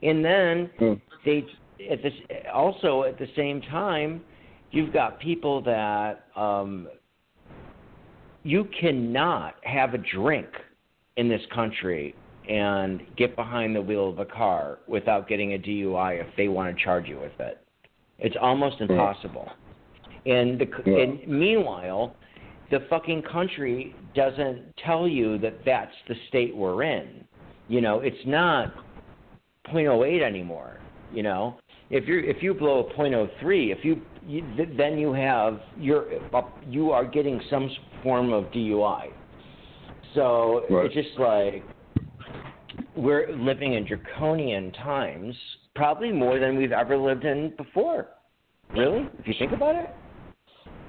and 0.03 0.25
then 0.25 0.71
Hmm. 0.79 0.95
they 1.25 1.45
at 1.91 2.03
this 2.03 2.13
also 2.53 3.05
at 3.05 3.19
the 3.19 3.29
same 3.37 3.61
time 3.63 4.23
you've 4.71 4.93
got 4.93 5.19
people 5.21 5.63
that 5.63 6.27
um 6.37 6.89
you 8.43 8.67
cannot 8.79 9.57
have 9.65 9.95
a 9.95 9.99
drink 9.99 10.49
in 11.17 11.29
this 11.29 11.43
country 11.55 12.15
and 12.49 13.03
get 13.17 13.37
behind 13.37 13.77
the 13.77 13.83
wheel 13.83 14.09
of 14.09 14.19
a 14.19 14.25
car 14.25 14.79
without 14.87 15.29
getting 15.29 15.55
a 15.55 15.59
DUI 15.59 16.21
if 16.21 16.27
they 16.37 16.49
want 16.49 16.75
to 16.75 16.83
charge 16.83 17.07
you 17.07 17.19
with 17.19 17.39
it. 17.39 17.59
It's 18.19 18.37
almost 18.41 18.81
impossible. 18.81 19.49
And 20.27 20.59
the 20.59 20.69
Yeah. 20.85 21.03
and 21.03 21.27
meanwhile, 21.27 22.15
the 22.71 22.81
fucking 22.81 23.23
country 23.23 23.95
doesn't 24.15 24.77
tell 24.77 25.09
you 25.09 25.39
that 25.39 25.65
that's 25.65 25.95
the 26.09 26.15
state 26.29 26.55
we're 26.55 26.83
in. 26.83 27.25
You 27.69 27.81
know, 27.81 28.01
it's 28.01 28.25
not 28.27 28.73
.08 29.67 30.23
anymore. 30.23 30.79
You 31.13 31.23
know, 31.23 31.57
if 31.91 32.07
you 32.07 32.21
if 32.21 32.43
you 32.43 32.55
blow 32.55 32.81
a 32.81 32.85
.03, 32.95 33.71
if 33.71 33.85
you, 33.85 34.01
you 34.27 34.45
then 34.77 34.99
you 34.99 35.13
have 35.13 35.61
you're 35.79 36.07
you 36.69 36.93
are 36.93 37.05
getting 37.05 37.41
some 37.51 37.71
form 38.03 38.33
of 38.33 38.45
DUI. 38.53 39.11
So 40.15 40.67
Right. 40.71 40.87
it's 40.87 40.95
just 40.95 41.19
like 41.19 41.65
we're 43.01 43.33
living 43.33 43.75
in 43.75 43.87
draconian 43.87 44.73
times, 44.73 45.35
probably 45.75 46.13
more 46.13 46.39
than 46.39 46.57
we've 46.57 46.73
ever 46.73 46.97
lived 46.97 47.25
in 47.25 47.55
before. 47.57 48.09
Really, 48.73 49.09
if 49.19 49.27
you 49.27 49.35
think 49.39 49.53
about 49.53 49.75
it, 49.75 49.91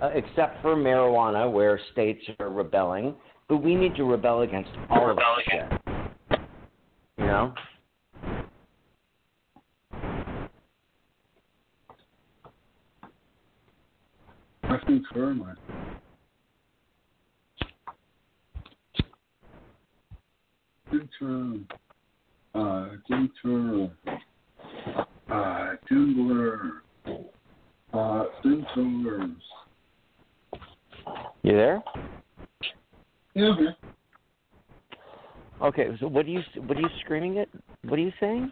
uh, 0.02 0.10
except 0.14 0.62
for 0.62 0.76
marijuana, 0.76 1.52
where 1.52 1.80
states 1.94 2.22
are 2.40 2.50
rebelling, 2.50 3.16
but 3.48 3.58
we 3.58 3.76
need 3.76 3.96
to 3.96 4.04
rebel 4.04 4.42
against 4.42 4.70
all 4.90 5.10
of 5.10 5.18
shit. 5.50 6.42
You 7.18 7.26
know. 7.26 7.54
I 14.64 14.78
think 14.86 15.04
man. 15.16 15.58
Uh. 22.54 22.90
Uh, 25.30 25.76
Dimbler. 25.90 26.82
Uh, 27.94 28.24
Centaurs. 28.44 29.32
You 31.44 31.54
there? 31.54 31.84
Yeah, 33.34 33.56
man. 33.56 33.76
Okay. 35.62 35.88
So 36.00 36.08
what 36.08 36.26
are 36.26 36.30
you 36.30 36.42
what 36.68 36.78
are 36.78 36.82
you 36.82 36.90
screaming 37.02 37.40
at? 37.40 37.48
What 37.84 38.00
are 38.00 38.02
you 38.02 38.12
saying? 38.20 38.52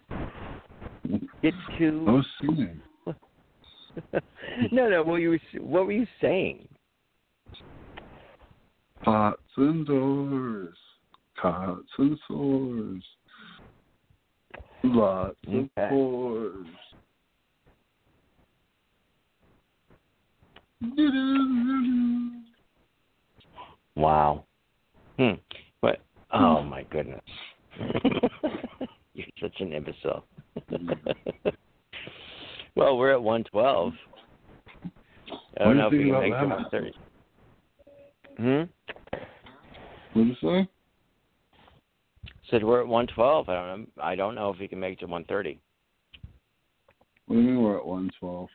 Get 1.42 1.54
I 1.70 1.78
to 1.80 1.92
was 2.06 2.26
singing. 2.42 2.82
no 4.72 4.90
no. 4.90 5.04
What 5.04 5.18
you 5.18 5.40
what 5.60 5.86
were 5.86 5.92
you 5.92 6.08
saying? 6.22 6.68
Pots 9.04 9.42
and 9.58 9.86
doors. 9.86 10.78
Cots 11.42 11.90
and 11.98 12.18
sores. 12.28 13.04
Lots 14.84 15.36
Okay. 15.48 15.68
of 15.78 15.90
pores. 15.90 16.68
Wow. 23.96 24.46
Hmm. 25.18 25.34
But 25.82 26.00
oh 26.32 26.64
my 26.64 26.84
goodness. 26.84 27.22
You're 29.14 29.28
such 29.42 29.60
an 29.60 29.74
imbecile. 29.74 30.26
well, 32.76 32.98
we're 32.98 33.12
at 33.12 33.22
112. 33.22 33.94
I 35.60 35.64
don't 35.64 35.74
do 35.74 35.80
know 35.80 35.88
if 35.88 35.92
we 35.92 35.98
can 36.00 36.12
make 36.14 36.32
it 36.32 36.32
that? 36.32 36.48
130. 36.48 36.94
Hmm. 38.38 38.64
What 40.14 40.26
did 40.26 40.28
you 40.28 40.36
say? 40.42 40.70
Said 42.50 42.64
we're 42.64 42.82
at 42.82 42.88
112. 42.88 43.50
I 43.50 43.54
don't 43.54 43.80
know. 43.82 43.88
I 44.02 44.16
don't 44.16 44.36
know 44.36 44.50
if 44.52 44.60
we 44.60 44.68
can 44.68 44.80
make 44.80 44.94
it 44.94 45.00
to 45.02 45.06
130 45.06 45.60
What 47.28 47.36
do 47.36 47.42
you 47.42 47.48
mean 47.48 47.62
we're 47.62 47.78
at 47.78 47.86
112? 47.86 48.48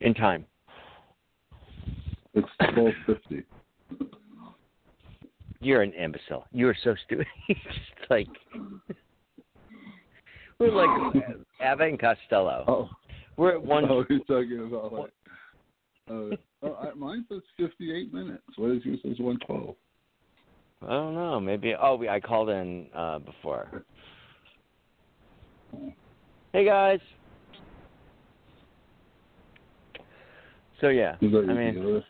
in 0.00 0.12
time. 0.14 0.44
It's 2.34 2.48
1250. 2.58 3.44
You're 5.60 5.82
an 5.82 5.92
imbecile. 5.94 6.44
You 6.52 6.68
are 6.68 6.76
so 6.84 6.94
stupid. 7.06 7.26
Just 7.48 8.10
like 8.10 8.26
we're 10.58 10.70
like 10.72 11.24
Abbott 11.60 11.88
and 11.90 11.98
Costello. 12.00 12.64
Oh, 12.68 12.88
We're 13.36 13.54
at 13.54 13.64
one. 13.64 13.84
oh, 13.88 14.04
you're 14.10 14.18
talking 14.20 14.66
about 14.66 14.92
like. 14.92 15.10
Uh, 16.10 16.36
oh, 16.62 16.74
I, 16.82 16.92
mine 16.94 17.24
says 17.30 17.40
58 17.56 18.12
minutes. 18.12 18.42
What 18.56 18.72
is 18.72 18.84
yours 18.84 18.98
says 19.02 19.18
112? 19.18 19.74
I 20.86 20.92
don't 20.92 21.14
know. 21.14 21.40
Maybe. 21.40 21.74
Oh, 21.80 21.96
we, 21.96 22.08
I 22.08 22.20
called 22.20 22.50
in 22.50 22.86
uh, 22.94 23.18
before. 23.20 23.84
Hey 26.52 26.64
guys. 26.64 27.00
So 30.80 30.88
yeah, 30.88 31.14
Is 31.14 31.32
that 31.32 31.44
your 31.44 31.50
I 31.50 31.54
mean? 31.54 31.68
I 31.68 31.72
don't 31.72 31.84
know. 31.84 31.96
Is 31.96 32.04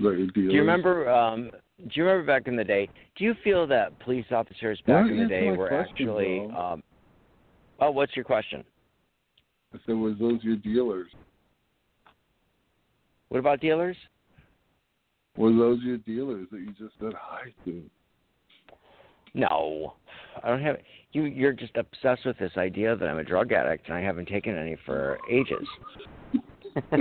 that 0.00 0.02
your 0.02 0.26
dealer? 0.26 0.32
Do 0.32 0.40
you 0.40 0.60
remember? 0.60 1.08
Um, 1.08 1.50
do 1.78 1.90
you 1.92 2.04
remember 2.04 2.26
back 2.26 2.48
in 2.48 2.56
the 2.56 2.64
day? 2.64 2.88
Do 3.16 3.24
you 3.24 3.34
feel 3.44 3.66
that 3.68 3.98
police 4.00 4.26
officers 4.32 4.80
back 4.86 5.08
in 5.08 5.18
the 5.18 5.26
day 5.26 5.50
were 5.50 5.68
question, 5.68 6.08
actually? 6.08 6.40
Um, 6.56 6.82
oh, 7.80 7.92
what's 7.92 8.16
your 8.16 8.24
question? 8.24 8.64
I 9.72 9.78
said, 9.86 9.94
was 9.94 10.14
those 10.18 10.42
your 10.42 10.56
dealers? 10.56 11.08
What 13.28 13.38
about 13.38 13.60
dealers? 13.60 13.96
Were 15.38 15.52
those 15.52 15.80
your 15.82 15.98
dealers 15.98 16.48
that 16.50 16.58
you 16.58 16.74
just 16.76 16.94
said 17.00 17.12
hi 17.16 17.52
to? 17.64 17.84
No, 19.34 19.92
I 20.42 20.48
don't 20.48 20.62
have. 20.62 20.78
You 21.12 21.26
you're 21.26 21.52
just 21.52 21.76
obsessed 21.76 22.26
with 22.26 22.36
this 22.38 22.50
idea 22.56 22.96
that 22.96 23.08
I'm 23.08 23.20
a 23.20 23.24
drug 23.24 23.52
addict 23.52 23.86
and 23.86 23.96
I 23.96 24.00
haven't 24.00 24.26
taken 24.26 24.58
any 24.58 24.76
for 24.84 25.16
ages. 25.30 25.64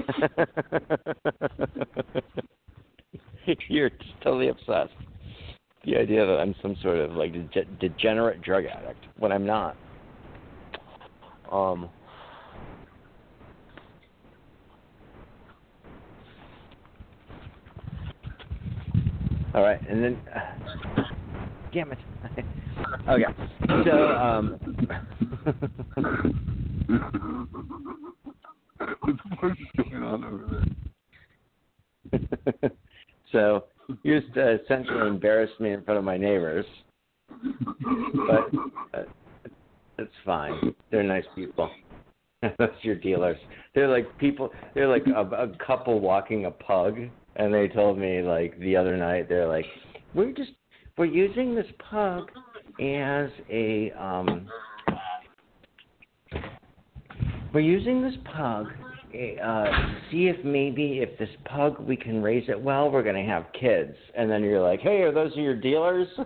you're 3.69 3.89
totally 4.23 4.49
obsessed. 4.49 4.93
The 5.85 5.97
idea 5.97 6.27
that 6.27 6.39
I'm 6.39 6.53
some 6.61 6.75
sort 6.83 6.97
of 6.97 7.13
like 7.13 7.33
de- 7.51 7.65
degenerate 7.79 8.43
drug 8.43 8.65
addict 8.65 9.03
when 9.17 9.31
I'm 9.31 9.47
not. 9.47 9.75
Um. 11.51 11.89
All 19.57 19.63
right, 19.63 19.81
and 19.89 20.03
then. 20.03 20.21
damn 21.73 21.91
it. 21.91 21.97
okay. 23.09 23.25
So, 23.85 24.07
um. 24.09 24.59
what 28.77 29.15
the 29.15 29.35
fuck 29.41 29.57
is 29.57 29.65
going 29.89 30.03
on 30.03 30.23
over 30.23 30.63
there? 32.11 32.71
so, 33.31 33.63
you 34.03 34.21
just 34.21 34.37
uh, 34.37 34.57
essentially 34.63 35.07
embarrassed 35.07 35.59
me 35.59 35.71
in 35.71 35.83
front 35.83 35.97
of 35.97 36.03
my 36.03 36.17
neighbors, 36.17 36.67
but 38.27 38.51
uh, 38.93 39.05
it's 39.97 40.13
fine. 40.23 40.75
They're 40.91 41.01
nice 41.01 41.25
people. 41.33 41.71
That's 42.43 42.83
your 42.83 42.93
dealers. 42.93 43.37
They're 43.73 43.87
like 43.87 44.15
people. 44.19 44.51
They're 44.75 44.87
like 44.87 45.07
a, 45.07 45.21
a 45.21 45.47
couple 45.65 45.99
walking 45.99 46.45
a 46.45 46.51
pug, 46.51 46.99
and 47.37 47.53
they 47.53 47.67
told 47.67 47.97
me 47.97 48.21
like 48.21 48.59
the 48.59 48.75
other 48.75 48.97
night. 48.97 49.29
They're 49.29 49.47
like, 49.47 49.65
we're 50.13 50.33
just 50.33 50.51
we're 50.97 51.05
using 51.05 51.55
this 51.55 51.67
pug 51.89 52.29
as 52.81 53.29
a 53.49 53.91
um. 53.97 54.49
We're 57.53 57.61
using 57.61 58.03
this 58.03 58.15
pug 58.35 58.67
uh, 59.13 59.63
to 59.63 59.95
see 60.11 60.27
if 60.27 60.43
maybe 60.43 60.99
if 60.99 61.17
this 61.17 61.29
pug 61.45 61.79
we 61.79 61.95
can 61.95 62.21
raise 62.21 62.49
it 62.49 62.61
well, 62.61 62.91
we're 62.91 63.03
gonna 63.03 63.25
have 63.25 63.45
kids. 63.59 63.95
And 64.15 64.29
then 64.29 64.43
you're 64.43 64.61
like, 64.61 64.81
hey, 64.81 65.01
are 65.01 65.13
those 65.13 65.31
your 65.35 65.55
dealers? 65.55 66.07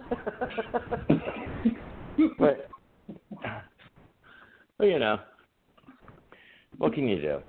but, 2.39 2.69
well, 4.77 4.89
you 4.89 4.99
know, 4.99 5.19
what 6.79 6.93
can 6.93 7.07
you 7.07 7.21
do? 7.21 7.39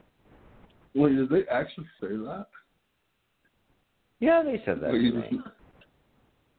Wait, 0.94 1.16
did 1.16 1.30
they 1.30 1.44
actually 1.50 1.86
say 2.00 2.08
that? 2.08 2.46
Yeah, 4.22 4.42
they 4.44 4.62
said 4.64 4.80
that 4.80 4.92
No, 4.92 4.92
to 4.92 4.98
me. 4.98 5.10
didn't. 5.10 5.42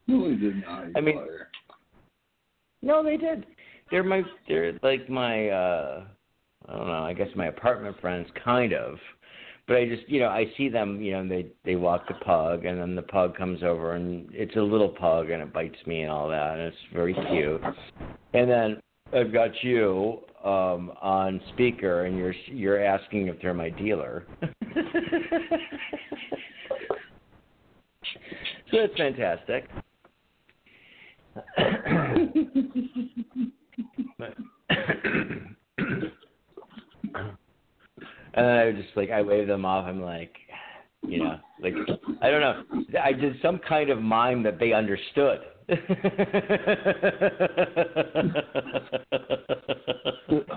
No, 0.08 0.30
he 0.30 0.36
did 0.36 0.58
not. 0.58 0.86
I 0.98 1.00
mean- 1.02 1.26
No, 2.82 3.02
they 3.02 3.16
did. 3.16 3.46
They're 3.90 4.04
my 4.04 4.22
they're 4.50 4.78
like 4.84 5.10
my 5.10 5.48
uh 5.48 6.04
I 6.68 6.74
don't 6.76 6.88
know, 6.88 7.04
I 7.06 7.14
guess 7.14 7.30
my 7.36 7.46
apartment 7.48 7.96
friends 8.02 8.28
kind 8.44 8.74
of. 8.74 8.98
But 9.66 9.78
I 9.78 9.88
just 9.88 10.10
you 10.10 10.20
know, 10.20 10.28
I 10.28 10.52
see 10.58 10.68
them, 10.68 11.02
you 11.02 11.14
know, 11.14 11.26
they 11.26 11.48
they 11.64 11.78
walk 11.78 12.06
the 12.10 12.16
pug 12.16 12.66
and 12.66 12.82
then 12.82 12.96
the 12.96 13.02
pug 13.02 13.38
comes 13.38 13.64
over 13.64 13.94
and 13.94 14.28
it's 14.34 14.58
a 14.58 14.62
little 14.62 14.90
pug 14.90 15.30
and 15.30 15.42
it 15.42 15.54
bites 15.54 15.78
me 15.88 16.02
and 16.02 16.12
all 16.12 16.28
that 16.28 16.58
and 16.60 16.64
it's 16.64 16.78
very 16.92 17.14
cute. 17.14 17.62
And 18.34 18.50
then 18.52 18.82
I've 19.14 19.32
got 19.32 19.64
you 19.64 20.20
um 20.44 20.92
on 21.02 21.40
speaker 21.54 22.04
and 22.04 22.18
you're 22.18 22.36
you're 22.48 22.84
asking 22.84 23.28
if 23.28 23.42
they're 23.42 23.54
my 23.54 23.70
dealer. 23.70 24.26
so 28.72 28.78
it's 28.80 28.96
fantastic. 28.98 29.70
But- 34.18 34.38
and 38.34 38.46
then 38.46 38.46
I 38.46 38.72
just 38.72 38.96
like 38.96 39.12
I 39.12 39.22
wave 39.22 39.48
them 39.48 39.66
off. 39.66 39.86
I'm 39.86 40.02
like, 40.02 40.34
you 41.02 41.24
know, 41.24 41.38
like 41.62 41.74
I 42.22 42.30
don't 42.30 42.42
know. 42.42 42.64
I 43.02 43.14
did 43.14 43.36
some 43.42 43.60
kind 43.68 43.90
of 43.90 44.02
mime 44.02 44.44
that 44.44 44.60
they 44.60 44.74
understood. 44.74 45.40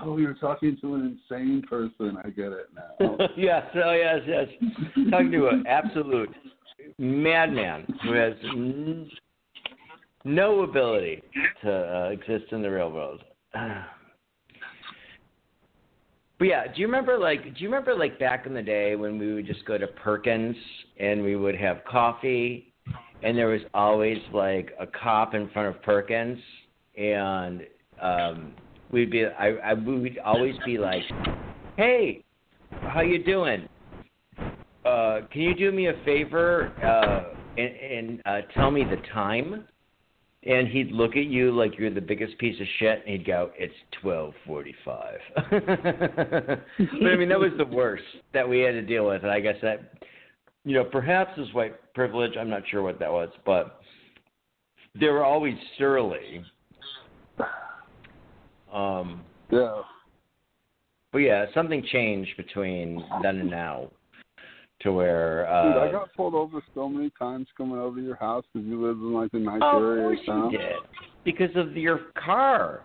oh, 0.03 0.17
you're 0.17 0.33
talking 0.33 0.77
to 0.81 0.95
an 0.95 1.17
insane 1.31 1.63
person. 1.69 2.17
I 2.23 2.29
get 2.29 2.51
it 2.51 2.67
now. 2.75 3.17
yes, 3.37 3.65
oh 3.75 3.93
yes, 3.93 4.19
yes. 4.27 4.47
Talking 5.09 5.31
to 5.31 5.47
an 5.47 5.65
absolute 5.67 6.29
madman 6.97 7.85
who 8.03 8.13
has 8.13 8.33
n- 8.43 9.09
no 10.23 10.61
ability 10.61 11.21
to 11.63 11.71
uh, 11.71 12.09
exist 12.09 12.51
in 12.51 12.61
the 12.61 12.69
real 12.69 12.91
world. 12.91 13.23
But 16.39 16.45
yeah, 16.45 16.67
do 16.67 16.79
you 16.79 16.85
remember 16.85 17.17
like 17.17 17.43
do 17.43 17.63
you 17.63 17.67
remember 17.67 17.95
like 17.95 18.19
back 18.19 18.45
in 18.45 18.53
the 18.53 18.61
day 18.61 18.95
when 18.95 19.17
we 19.17 19.33
would 19.33 19.47
just 19.47 19.65
go 19.65 19.75
to 19.77 19.87
Perkins 19.87 20.55
and 20.99 21.23
we 21.23 21.35
would 21.35 21.55
have 21.55 21.83
coffee 21.89 22.71
and 23.23 23.35
there 23.35 23.47
was 23.47 23.61
always 23.73 24.19
like 24.31 24.71
a 24.79 24.85
cop 24.85 25.33
in 25.33 25.49
front 25.49 25.75
of 25.75 25.81
Perkins 25.81 26.37
and 26.95 27.63
um 27.99 28.53
we'd 28.91 29.09
be 29.09 29.25
I, 29.25 29.47
I 29.63 29.73
we 29.73 29.99
would 29.99 30.19
always 30.19 30.55
be 30.65 30.77
like, 30.77 31.03
"Hey, 31.75 32.23
how 32.81 33.01
you 33.01 33.23
doing? 33.23 33.67
Uh 34.87 35.27
can 35.31 35.41
you 35.41 35.53
do 35.55 35.71
me 35.71 35.87
a 35.87 35.93
favor 36.05 36.71
uh 36.83 37.33
and, 37.61 37.75
and 37.75 38.21
uh 38.25 38.41
tell 38.53 38.71
me 38.71 38.83
the 38.83 39.01
time?" 39.13 39.67
and 40.43 40.67
he'd 40.69 40.91
look 40.91 41.17
at 41.17 41.25
you 41.25 41.51
like 41.51 41.77
you're 41.77 41.93
the 41.93 41.99
biggest 41.99 42.37
piece 42.37 42.59
of 42.61 42.67
shit, 42.79 43.01
and 43.05 43.09
he'd 43.17 43.25
go, 43.25 43.51
"It's 43.57 43.73
twelve 44.01 44.33
forty-five. 44.45 45.19
but 45.51 47.07
I 47.07 47.15
mean, 47.17 47.27
that 47.27 47.39
was 47.39 47.51
the 47.57 47.65
worst 47.65 48.03
that 48.33 48.47
we 48.47 48.59
had 48.59 48.71
to 48.71 48.81
deal 48.81 49.07
with, 49.07 49.23
and 49.23 49.31
I 49.31 49.41
guess 49.41 49.57
that, 49.61 49.95
you 50.63 50.73
know, 50.75 50.85
perhaps 50.85 51.37
is 51.37 51.51
white 51.53 51.75
privilege. 51.93 52.37
I'm 52.39 52.49
not 52.49 52.61
sure 52.69 52.81
what 52.81 52.97
that 52.99 53.11
was, 53.11 53.29
but 53.45 53.81
they 54.97 55.07
were 55.07 55.25
always 55.25 55.55
surly. 55.77 56.43
Um, 58.71 59.23
Yeah. 59.49 59.81
but 61.11 61.19
yeah, 61.19 61.45
something 61.53 61.83
changed 61.91 62.37
between 62.37 63.03
then 63.21 63.39
and 63.39 63.49
now, 63.49 63.89
to 64.81 64.91
where. 64.91 65.43
Dude, 65.43 65.77
Uh, 65.77 65.85
I 65.85 65.91
got 65.91 66.13
pulled 66.15 66.35
over 66.35 66.61
so 66.75 66.87
many 66.87 67.09
times 67.17 67.47
coming 67.57 67.77
over 67.79 67.97
to 67.97 68.03
your 68.05 68.15
house 68.15 68.45
because 68.53 68.67
you 68.67 68.81
live 68.85 68.97
in 68.97 69.13
like 69.13 69.33
a 69.33 69.37
nice 69.37 69.59
oh, 69.63 69.77
of 69.77 69.83
area 69.83 70.03
course 70.03 70.19
of 70.19 70.25
town. 70.25 70.51
you 70.51 70.57
did, 70.57 70.75
because 71.23 71.55
of 71.55 71.75
your 71.75 71.99
car. 72.23 72.81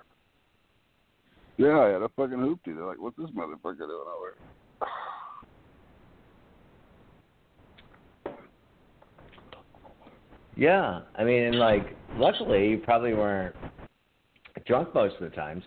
Yeah, 1.59 1.79
I 1.79 1.89
had 1.89 2.03
a 2.03 2.09
fucking 2.11 2.39
hoopty. 2.39 2.75
They're 2.75 2.87
like, 2.87 3.01
"What's 3.01 3.17
this 3.17 3.31
motherfucker 3.31 3.79
doing 3.79 3.91
over?" 3.91 4.37
here?" 4.81 4.83
Yeah, 10.57 11.01
I 11.19 11.25
mean, 11.25 11.45
and 11.45 11.59
like, 11.59 11.97
luckily, 12.17 12.69
you 12.69 12.79
probably 12.79 13.15
weren't 13.15 13.55
drunk 14.67 14.95
most 14.95 15.15
of 15.17 15.31
the 15.31 15.35
times. 15.37 15.65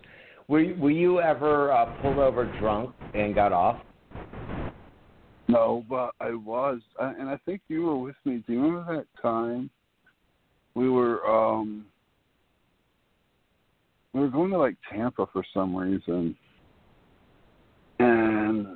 Were 0.48 0.74
Were 0.78 0.90
you 0.90 1.20
ever 1.20 1.72
uh, 1.72 1.86
pulled 2.02 2.18
over 2.18 2.44
drunk 2.60 2.94
and 3.14 3.34
got 3.34 3.52
off? 3.52 3.80
No, 5.56 5.84
but 5.88 6.10
I 6.20 6.34
was, 6.34 6.80
I, 7.00 7.12
and 7.12 7.30
I 7.30 7.38
think 7.46 7.62
you 7.68 7.84
were 7.84 7.96
with 7.96 8.16
me. 8.26 8.44
Do 8.46 8.52
you 8.52 8.60
remember 8.60 8.96
that 8.96 9.22
time 9.22 9.70
we 10.74 10.90
were 10.90 11.26
um 11.26 11.86
we 14.12 14.20
were 14.20 14.28
going 14.28 14.50
to 14.50 14.58
like 14.58 14.76
Tampa 14.92 15.26
for 15.32 15.42
some 15.54 15.74
reason, 15.74 16.36
and 17.98 18.66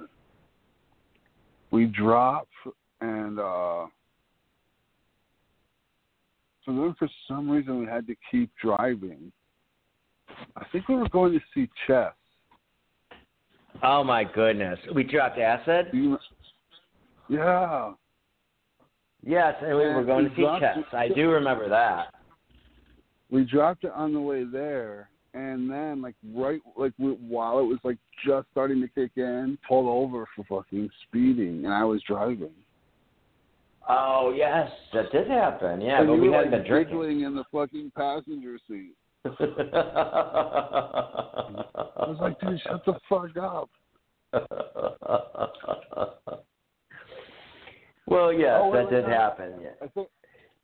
we 1.70 1.85
dropped, 1.85 2.48
and 3.02 3.39
uh 3.39 3.85
so 6.65 6.73
then 6.73 6.94
for 6.98 7.11
some 7.28 7.51
reason 7.51 7.78
we 7.78 7.86
had 7.86 8.07
to 8.07 8.15
keep 8.31 8.51
driving. 8.62 9.31
I 10.57 10.65
think 10.73 10.89
we 10.89 10.97
were 10.97 11.11
going 11.11 11.35
to 11.35 11.40
see 11.55 11.69
Chess. 11.86 12.15
Oh 13.82 14.02
my 14.02 14.24
goodness, 14.24 14.78
we 14.94 15.02
dropped 15.02 15.39
acid. 15.39 15.89
You, 15.93 16.16
yeah. 17.31 17.93
Yes, 19.24 19.55
and 19.62 19.77
we 19.77 19.85
were 19.85 20.05
going 20.05 20.28
to 20.28 20.35
see 20.36 20.43
Chess. 20.61 20.78
it- 20.78 20.94
I 20.94 21.09
do 21.09 21.31
remember 21.31 21.69
that. 21.69 22.12
we 23.31 23.44
dropped 23.44 23.85
it 23.85 23.93
on 23.94 24.12
the 24.12 24.20
way 24.20 24.43
there 24.44 25.09
and 25.35 25.70
then 25.70 26.02
like 26.02 26.16
right 26.35 26.61
like 26.77 26.93
while 26.98 27.61
it 27.61 27.65
was 27.65 27.78
like 27.85 27.98
just 28.27 28.48
starting 28.51 28.81
to 28.81 28.89
kick 28.89 29.12
in 29.16 29.57
pulled 29.69 29.86
over 29.86 30.27
for 30.35 30.44
fucking 30.48 30.90
speeding 31.07 31.65
and 31.65 31.73
i 31.73 31.85
was 31.85 32.02
driving 32.02 32.51
Oh 33.89 34.32
yes, 34.36 34.70
that 34.93 35.11
did 35.11 35.27
happen. 35.28 35.81
Yeah, 35.81 35.98
and 36.01 36.09
but 36.09 36.16
we 36.16 36.28
were 36.28 36.35
hadn't 36.36 36.52
like 36.52 36.61
been 36.62 36.70
drinking. 36.70 36.94
giggling 36.97 37.20
in 37.23 37.35
the 37.35 37.44
fucking 37.52 37.90
passenger 37.97 38.59
seat 38.69 38.93
i 39.24 39.31
was 42.07 42.19
like 42.20 42.39
dude 42.40 42.61
shut 42.62 42.85
the 42.85 42.94
fuck 43.09 43.36
up 43.36 43.70
well, 48.11 48.32
yes, 48.32 48.61
Oh, 48.62 48.73
that 48.73 48.91
did 48.91 49.05
happen. 49.07 49.55
Yeah. 49.62 49.70
i 49.82 49.87
think 49.89 50.09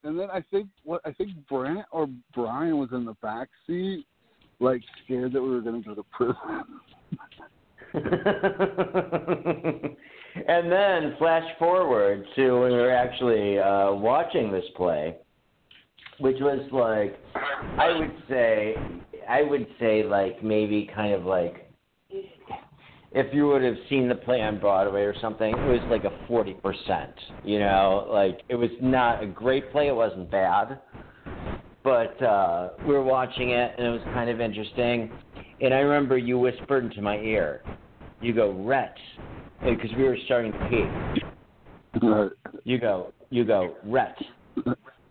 and 0.05 0.19
then 0.19 0.29
i 0.31 0.43
think 0.51 0.69
what 0.85 1.01
i 1.05 1.13
think 1.13 1.31
brant 1.49 1.87
or 1.91 2.07
brian 2.35 2.79
was 2.79 2.91
in 2.93 3.05
the 3.05 3.15
back 3.23 3.49
seat 3.67 4.05
like 4.61 4.83
scared 5.05 5.33
that 5.33 5.41
we 5.43 5.49
were 5.49 5.61
going 5.63 5.83
to 5.83 5.89
go 5.89 5.95
to 5.95 6.05
prison 6.13 6.65
and 10.49 10.71
then 10.71 11.15
flash 11.19 11.45
forward 11.59 12.25
to 12.37 12.61
when 12.61 12.73
we 12.73 12.79
were 12.79 12.91
actually 12.93 13.59
uh, 13.59 13.93
watching 13.93 14.53
this 14.53 14.65
play, 14.77 15.17
which 16.19 16.37
was 16.41 16.61
like, 16.73 17.19
I 17.79 17.99
would 17.99 18.15
say, 18.29 18.75
I 19.29 19.43
would 19.43 19.67
say 19.81 20.03
like 20.05 20.43
maybe 20.43 20.91
kind 20.95 21.15
of 21.15 21.25
like, 21.25 21.66
if 23.17 23.33
you 23.33 23.49
would 23.49 23.63
have 23.63 23.77
seen 23.89 24.09
the 24.09 24.15
play 24.15 24.43
on 24.43 24.61
Broadway 24.61 25.01
or 25.03 25.15
something, 25.23 25.51
it 25.51 25.67
was 25.67 25.81
like 25.91 26.05
a 26.05 26.13
forty 26.29 26.53
percent. 26.53 27.15
You 27.45 27.59
know, 27.59 28.07
like 28.11 28.43
it 28.51 28.55
was 28.57 28.69
not 28.83 29.23
a 29.23 29.27
great 29.27 29.73
play. 29.73 29.89
It 29.89 29.97
wasn't 29.97 30.31
bad, 30.31 30.79
but 31.83 32.23
uh, 32.23 32.71
we 32.87 32.93
were 32.93 33.03
watching 33.03 33.51
it 33.51 33.73
and 33.79 33.87
it 33.87 33.91
was 33.91 34.03
kind 34.13 34.29
of 34.29 34.43
interesting. 34.43 35.11
And 35.63 35.73
I 35.73 35.79
remember 35.79 36.19
you 36.19 36.39
whispered 36.39 36.85
into 36.85 37.01
my 37.01 37.17
ear, 37.17 37.63
you 38.21 38.35
go, 38.35 38.53
Rhett, 38.53 38.95
because 39.65 39.91
we 39.97 40.05
were 40.05 40.19
starting 40.27 40.53
to 40.53 40.69
pee. 40.69 42.07
right 42.07 42.31
You 42.65 42.79
go, 42.79 43.15
you 43.31 43.47
go, 43.47 43.77
Rhett, 43.87 44.17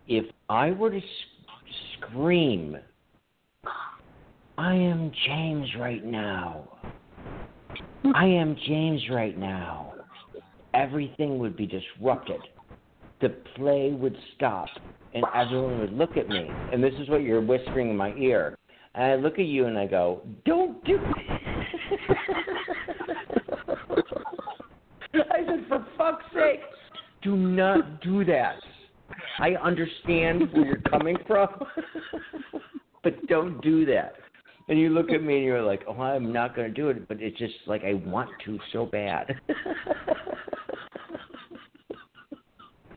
if 0.06 0.26
I 0.48 0.70
were 0.70 0.90
to 0.90 0.98
s- 0.98 1.02
scream, 1.98 2.76
I 4.56 4.74
am 4.74 5.10
James 5.26 5.68
right 5.80 6.04
now. 6.04 6.68
I 8.14 8.26
am 8.26 8.56
James 8.66 9.02
right 9.10 9.36
now. 9.38 9.94
Everything 10.74 11.38
would 11.38 11.56
be 11.56 11.66
disrupted. 11.66 12.40
The 13.20 13.30
play 13.56 13.92
would 13.92 14.16
stop, 14.34 14.68
and 15.14 15.24
everyone 15.34 15.80
would 15.80 15.92
look 15.92 16.16
at 16.16 16.28
me. 16.28 16.48
And 16.72 16.82
this 16.82 16.94
is 17.00 17.08
what 17.08 17.22
you're 17.22 17.40
whispering 17.40 17.90
in 17.90 17.96
my 17.96 18.12
ear. 18.14 18.58
And 18.94 19.04
I 19.04 19.14
look 19.16 19.38
at 19.38 19.46
you 19.46 19.66
and 19.66 19.78
I 19.78 19.86
go, 19.86 20.22
"Don't 20.44 20.84
do." 20.84 20.98
I 25.14 25.44
said, 25.46 25.64
"For 25.68 25.86
fuck's 25.96 26.24
sake, 26.34 26.60
do 27.22 27.36
not 27.36 28.00
do 28.02 28.24
that." 28.24 28.56
I 29.38 29.50
understand 29.62 30.52
where 30.52 30.66
you're 30.66 30.80
coming 30.90 31.16
from, 31.26 31.48
but 33.02 33.26
don't 33.26 33.60
do 33.62 33.84
that. 33.86 34.14
And 34.68 34.80
you 34.80 34.88
look 34.88 35.10
at 35.10 35.22
me 35.22 35.36
and 35.36 35.44
you're 35.44 35.62
like, 35.62 35.82
"Oh, 35.86 36.00
I'm 36.00 36.32
not 36.32 36.56
going 36.56 36.66
to 36.68 36.74
do 36.74 36.88
it," 36.88 37.06
but 37.06 37.20
it's 37.20 37.38
just 37.38 37.54
like 37.66 37.84
I 37.84 37.94
want 37.94 38.30
to 38.44 38.58
so 38.72 38.86
bad. 38.86 39.40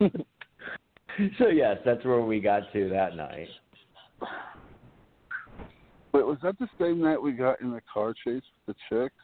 so 1.38 1.46
yes, 1.48 1.76
that's 1.84 2.04
where 2.04 2.20
we 2.22 2.40
got 2.40 2.72
to 2.72 2.88
that 2.88 3.14
night. 3.16 3.48
Wait, 6.12 6.26
was 6.26 6.38
that 6.42 6.58
the 6.58 6.68
same 6.78 7.00
night 7.00 7.22
we 7.22 7.30
got 7.32 7.60
in 7.60 7.70
the 7.70 7.80
car 7.92 8.12
chase 8.14 8.42
with 8.66 8.66
the 8.66 8.74
chicks? 8.88 9.14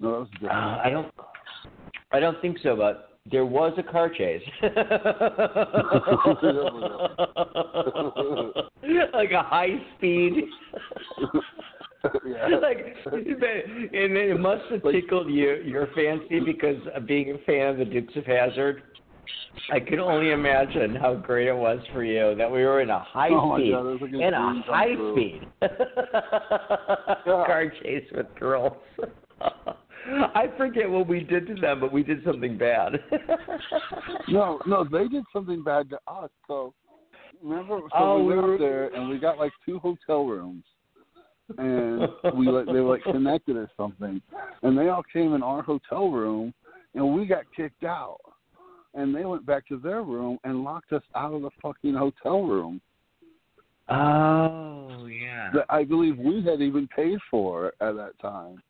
No, 0.00 0.12
that 0.12 0.18
was 0.20 0.28
different. 0.32 0.54
Uh, 0.54 0.80
I 0.82 0.90
don't. 0.90 1.12
I 2.12 2.20
don't 2.20 2.40
think 2.40 2.56
so, 2.62 2.74
but 2.74 3.07
there 3.30 3.46
was 3.46 3.72
a 3.78 3.82
car 3.82 4.08
chase. 4.08 4.42
like 9.12 9.32
a 9.32 9.42
high 9.42 9.76
speed. 9.96 10.44
yeah. 12.26 12.48
like, 12.62 12.96
and 13.06 14.16
it 14.16 14.40
must 14.40 14.62
have 14.70 14.82
tickled 14.90 15.28
you, 15.30 15.56
your 15.64 15.88
fancy 15.94 16.40
because 16.40 16.80
of 16.94 17.06
being 17.06 17.32
a 17.32 17.38
fan 17.44 17.68
of 17.68 17.78
the 17.78 17.84
Dukes 17.84 18.14
of 18.16 18.24
Hazzard. 18.24 18.82
I 19.70 19.80
can 19.80 19.98
only 19.98 20.30
imagine 20.30 20.94
how 20.94 21.14
great 21.14 21.48
it 21.48 21.56
was 21.56 21.80
for 21.92 22.02
you 22.02 22.34
that 22.36 22.50
we 22.50 22.64
were 22.64 22.80
in 22.80 22.90
a 22.90 23.00
high 23.00 23.28
Oh 23.30 23.56
speed 23.56 23.72
God, 23.72 23.86
a 23.86 24.26
in 24.26 24.34
a 24.34 24.62
high 24.64 24.94
speed 25.12 25.46
car 27.24 27.72
chase 27.82 28.04
with 28.14 28.26
girls. 28.38 28.72
I 30.34 30.46
forget 30.56 30.88
what 30.88 31.06
we 31.06 31.20
did 31.20 31.46
to 31.48 31.54
them, 31.54 31.80
but 31.80 31.92
we 31.92 32.02
did 32.02 32.24
something 32.24 32.56
bad. 32.58 32.92
No, 34.28 34.60
no, 34.66 34.84
they 34.84 35.08
did 35.08 35.24
something 35.32 35.62
bad 35.62 35.88
to 35.90 35.98
us. 36.06 36.30
So 36.46 36.74
remember, 37.42 37.78
so 37.80 37.88
Oh, 37.94 38.18
we 38.18 38.22
we 38.24 38.28
went 38.34 38.42
were- 38.46 38.54
up 38.54 38.60
there 38.60 38.94
and 38.94 39.08
we 39.08 39.18
got 39.18 39.38
like 39.38 39.52
two 39.64 39.78
hotel 39.78 40.26
rooms, 40.26 40.64
and 41.56 42.08
we 42.34 42.46
like 42.48 42.66
they 42.66 42.80
were 42.80 42.90
like 42.96 43.04
connected 43.04 43.56
or 43.56 43.70
something, 43.76 44.20
and 44.62 44.76
they 44.78 44.88
all 44.88 45.02
came 45.12 45.34
in 45.34 45.42
our 45.42 45.62
hotel 45.62 46.10
room, 46.10 46.52
and 46.94 47.14
we 47.14 47.24
got 47.26 47.44
kicked 47.56 47.84
out, 47.84 48.18
and 48.94 49.14
they 49.14 49.24
went 49.24 49.46
back 49.46 49.66
to 49.68 49.78
their 49.78 50.02
room 50.02 50.38
and 50.44 50.62
locked 50.62 50.92
us 50.92 51.02
out 51.14 51.32
of 51.32 51.40
the 51.42 51.50
fucking 51.62 51.94
hotel 51.94 52.42
room 52.42 52.80
oh 53.88 55.06
yeah. 55.06 55.50
that 55.54 55.64
I 55.70 55.84
believe 55.84 56.18
we 56.18 56.42
had 56.44 56.60
even 56.60 56.86
paid 56.94 57.18
for 57.30 57.68
at 57.80 57.94
that 57.96 58.12
time. 58.20 58.62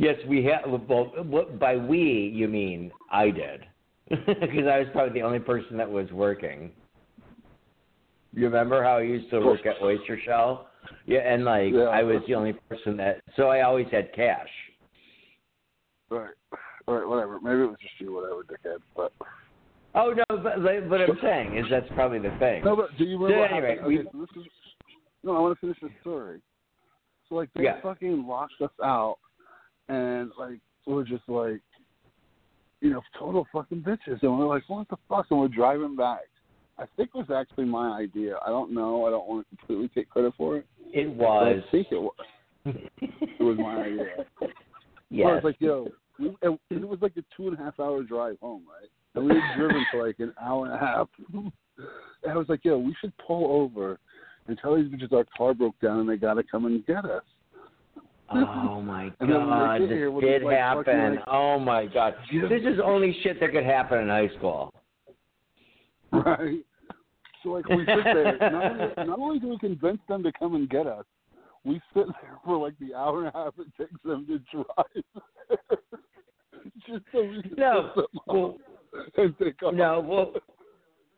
Yes, 0.00 0.16
we 0.26 0.42
had. 0.42 0.62
Well, 0.66 1.12
what- 1.24 1.58
by 1.58 1.76
we 1.76 2.32
you 2.34 2.48
mean 2.48 2.90
I 3.12 3.28
did, 3.28 3.66
because 4.08 4.66
I 4.66 4.78
was 4.78 4.88
probably 4.92 5.12
the 5.12 5.26
only 5.26 5.40
person 5.40 5.76
that 5.76 5.90
was 5.90 6.10
working. 6.10 6.70
You 8.32 8.44
remember 8.46 8.82
how 8.82 8.96
I 8.96 9.02
used 9.02 9.28
to 9.30 9.40
work 9.40 9.66
at 9.66 9.82
Oyster 9.82 10.18
Shell? 10.24 10.68
Yeah, 11.04 11.18
and 11.18 11.44
like 11.44 11.74
Yeah. 11.74 11.82
I 11.82 12.02
was 12.02 12.22
the 12.26 12.34
only 12.34 12.54
person 12.70 12.96
that. 12.96 13.20
So 13.36 13.48
I 13.48 13.60
always 13.60 13.88
had 13.92 14.10
cash. 14.14 14.48
Right, 16.08 16.30
right, 16.88 17.06
whatever. 17.06 17.38
Maybe 17.38 17.60
it 17.60 17.66
was 17.66 17.76
just 17.82 18.00
you, 18.00 18.14
whatever, 18.14 18.42
dickhead. 18.42 18.78
But 18.96 19.12
Oh 19.94 20.14
no, 20.14 20.24
but 20.38 20.60
like, 20.62 20.88
what 20.88 21.02
I'm 21.02 21.18
saying 21.20 21.58
is 21.58 21.66
that's 21.68 21.88
probably 21.94 22.20
the 22.20 22.34
thing. 22.38 22.64
No, 22.64 22.74
but 22.74 22.96
do 22.96 23.04
you 23.04 23.22
remember? 23.22 23.48
So 23.50 23.54
anyway, 23.54 23.78
we- 23.86 23.98
okay, 23.98 24.08
so 24.12 24.18
this 24.18 24.44
is, 24.46 24.50
no, 25.24 25.36
I 25.36 25.40
want 25.40 25.54
to 25.56 25.60
finish 25.60 25.76
the 25.82 25.90
story. 26.00 26.40
So 27.28 27.34
like 27.34 27.50
they 27.54 27.64
Yeah. 27.64 27.82
fucking 27.82 28.26
locked 28.26 28.62
us 28.62 28.70
out, 28.82 29.18
and 29.90 30.30
like 30.38 30.60
we're 30.86 31.04
just 31.04 31.28
like, 31.28 31.60
you 32.80 32.90
know, 32.90 33.02
total 33.18 33.46
fucking 33.52 33.82
bitches, 33.82 34.22
and 34.22 34.38
we're 34.38 34.46
like, 34.46 34.62
what 34.68 34.88
the 34.88 34.96
fuck? 35.08 35.26
And 35.30 35.40
we're 35.40 35.48
driving 35.48 35.96
back. 35.96 36.28
I 36.78 36.84
think 36.96 37.10
it 37.14 37.18
was 37.18 37.30
actually 37.30 37.66
my 37.66 37.98
idea. 37.98 38.38
I 38.44 38.48
don't 38.48 38.72
know. 38.72 39.06
I 39.06 39.10
don't 39.10 39.28
want 39.28 39.46
to 39.50 39.56
completely 39.56 39.88
take 39.88 40.08
credit 40.08 40.32
for 40.38 40.56
it. 40.58 40.66
It 40.92 41.18
but 41.18 41.26
I 41.26 41.64
think 41.70 41.88
it 41.90 41.96
was. 41.96 42.14
It 42.64 43.42
was 43.42 43.58
my 43.58 43.82
idea. 43.82 44.26
Yeah. 45.12 45.26
I 45.26 45.34
was 45.34 45.42
like, 45.42 45.56
yo, 45.58 45.88
we, 46.20 46.28
and 46.42 46.56
it 46.70 46.88
was 46.88 47.00
like 47.02 47.16
a 47.16 47.24
two 47.36 47.48
and 47.48 47.58
a 47.58 47.60
half 47.60 47.80
hour 47.80 48.04
drive 48.04 48.36
home, 48.40 48.62
right? 48.68 48.88
And 49.16 49.24
we 49.24 49.34
had 49.34 49.58
driven 49.58 49.84
for 49.90 50.06
like 50.06 50.20
an 50.20 50.32
hour 50.40 50.66
and 50.66 50.74
a 50.76 50.78
half. 50.78 51.08
and 51.34 51.52
I 52.30 52.36
was 52.36 52.48
like, 52.48 52.64
yo, 52.64 52.78
we 52.78 52.94
should 53.00 53.12
pull 53.18 53.60
over 53.60 53.98
and 54.46 54.56
tell 54.62 54.76
these 54.76 54.86
bitches 54.86 55.12
our 55.12 55.26
car 55.36 55.52
broke 55.52 55.74
down 55.80 55.98
and 55.98 56.08
they 56.08 56.16
got 56.16 56.34
to 56.34 56.44
come 56.44 56.66
and 56.66 56.86
get 56.86 57.04
us. 57.04 57.24
Oh 58.32 58.80
my 58.84 59.10
when 59.18 59.28
they 59.28 59.34
god, 59.34 59.80
this 59.82 59.88
here, 59.88 60.10
did 60.20 60.42
just, 60.42 60.44
like, 60.44 60.58
fucking, 60.58 60.94
happen. 60.94 61.14
like- 61.16 61.24
oh 61.28 61.58
my 61.58 61.86
god, 61.86 62.14
this 62.30 62.62
is 62.62 62.78
only 62.82 63.16
shit 63.22 63.40
that 63.40 63.52
could 63.52 63.64
happen 63.64 63.98
in 63.98 64.08
high 64.08 64.30
school. 64.36 64.72
Right? 66.12 66.58
So 67.42 67.50
like 67.50 67.68
we 67.68 67.86
sit 67.86 68.04
there. 68.04 68.36
Not 68.50 68.64
only, 68.72 68.94
not 69.06 69.18
only 69.20 69.38
do 69.38 69.48
we 69.48 69.58
convince 69.58 70.00
them 70.08 70.24
to 70.24 70.32
come 70.32 70.56
and 70.56 70.68
get 70.68 70.88
us, 70.88 71.04
we 71.64 71.80
sit 71.94 72.06
there 72.20 72.38
for 72.44 72.56
like 72.56 72.74
the 72.80 72.94
hour 72.94 73.20
and 73.20 73.28
a 73.28 73.32
half 73.32 73.54
it 73.58 73.68
takes 73.78 74.02
them 74.04 74.26
to 74.26 74.38
drive. 74.52 75.58
Just 76.86 77.04
so 77.12 77.22
we 77.22 77.42
can 77.42 77.54
No, 77.56 77.92
well. 78.26 78.58
No, 79.72 80.00
well, 80.00 80.32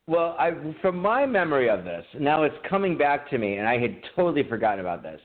well, 0.07 0.35
I 0.37 0.51
from 0.81 0.97
my 0.97 1.25
memory 1.25 1.69
of 1.69 1.83
this, 1.83 2.05
now 2.19 2.43
it's 2.43 2.55
coming 2.69 2.97
back 2.97 3.29
to 3.31 3.37
me, 3.37 3.55
and 3.57 3.67
I 3.67 3.79
had 3.79 3.97
totally 4.15 4.47
forgotten 4.47 4.79
about 4.81 5.01
this. 5.01 5.19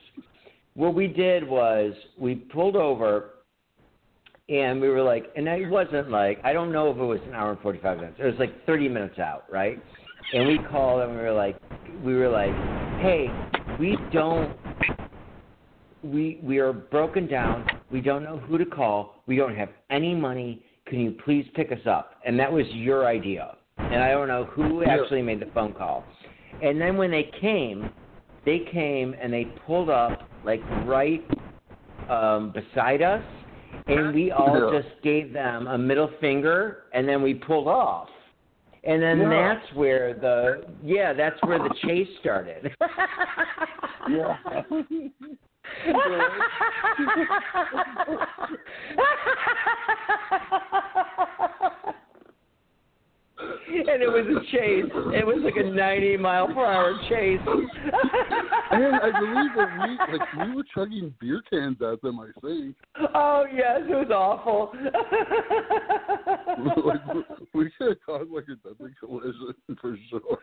What 0.79 0.95
we 0.95 1.07
did 1.07 1.45
was 1.45 1.91
we 2.17 2.35
pulled 2.35 2.77
over, 2.77 3.31
and 4.47 4.79
we 4.79 4.87
were 4.87 5.01
like, 5.01 5.25
and 5.35 5.45
it 5.45 5.69
wasn't 5.69 6.09
like 6.09 6.39
I 6.45 6.53
don't 6.53 6.71
know 6.71 6.89
if 6.89 6.95
it 6.95 7.03
was 7.03 7.19
an 7.27 7.33
hour 7.33 7.51
and 7.51 7.59
forty 7.59 7.79
five 7.79 7.97
minutes. 7.97 8.15
It 8.17 8.23
was 8.23 8.35
like 8.39 8.65
thirty 8.65 8.87
minutes 8.87 9.19
out, 9.19 9.43
right? 9.51 9.77
And 10.33 10.47
we 10.47 10.57
called, 10.71 11.01
and 11.01 11.11
we 11.11 11.17
were 11.17 11.33
like, 11.33 11.57
we 12.01 12.15
were 12.15 12.29
like, 12.29 12.53
hey, 13.01 13.27
we 13.77 13.97
don't. 14.13 14.55
We 16.01 16.39
we 16.41 16.59
are 16.59 16.71
broken 16.71 17.27
down. 17.27 17.67
We 17.91 17.99
don't 17.99 18.23
know 18.23 18.37
who 18.37 18.57
to 18.57 18.65
call. 18.65 19.21
We 19.27 19.35
don't 19.35 19.57
have 19.57 19.71
any 19.89 20.15
money. 20.15 20.63
Can 20.85 21.01
you 21.01 21.11
please 21.25 21.45
pick 21.55 21.73
us 21.73 21.85
up? 21.85 22.21
And 22.25 22.39
that 22.39 22.49
was 22.49 22.65
your 22.67 23.05
idea. 23.05 23.57
And 23.79 24.01
I 24.01 24.11
don't 24.11 24.29
know 24.29 24.45
who 24.45 24.85
actually 24.85 25.23
made 25.23 25.41
the 25.41 25.51
phone 25.53 25.73
call. 25.73 26.05
And 26.63 26.79
then 26.79 26.95
when 26.95 27.11
they 27.11 27.29
came, 27.41 27.89
they 28.45 28.59
came 28.71 29.13
and 29.21 29.33
they 29.33 29.43
pulled 29.67 29.89
up 29.89 30.28
like 30.43 30.61
right 30.85 31.23
um, 32.09 32.51
beside 32.51 33.01
us, 33.01 33.23
and 33.87 34.13
we 34.13 34.31
all 34.31 34.71
Yeah. 34.71 34.81
just 34.81 35.01
gave 35.01 35.33
them 35.33 35.67
a 35.67 35.77
middle 35.77 36.07
finger, 36.19 36.83
and 36.93 37.07
then 37.07 37.21
we 37.21 37.33
pulled 37.33 37.67
off. 37.67 38.09
And 38.83 39.01
then 39.01 39.19
Yeah. 39.19 39.29
that's 39.29 39.73
where 39.73 40.13
the 40.13 40.65
yeah, 40.83 41.13
that's 41.13 41.41
where 41.43 41.59
the 41.59 41.73
chase 41.81 42.09
started. 42.19 42.73
Yeah. 44.07 44.37
and 53.91 54.01
it 54.01 54.07
was 54.07 54.25
a 54.27 54.39
chase. 54.51 54.85
It 55.13 55.25
was 55.25 55.37
like 55.43 55.55
a 55.57 55.63
90 55.69 56.17
mile 56.17 56.47
per 56.47 56.65
hour 56.65 56.93
chase. 57.09 57.39
And 58.71 58.95
I 58.97 59.09
believe 59.19 59.51
that 59.57 59.69
we 59.81 59.97
like 60.17 60.33
we 60.47 60.55
were 60.55 60.63
chugging 60.75 61.11
beer 61.19 61.41
cans 61.49 61.77
at 61.81 62.01
them. 62.03 62.19
I 62.19 62.27
think 62.39 62.75
oh 63.15 63.45
yes, 63.51 63.79
it 63.81 63.95
was 63.95 64.11
awful. 64.11 64.71
like 66.85 67.01
we- 67.53 67.69
could 67.77 67.89
have 67.89 67.97
caused 68.05 68.29
like 68.29 68.45
a 68.47 68.55
deadly 68.67 68.91
collision 68.99 69.53
for 69.81 69.97
sure. 70.09 70.37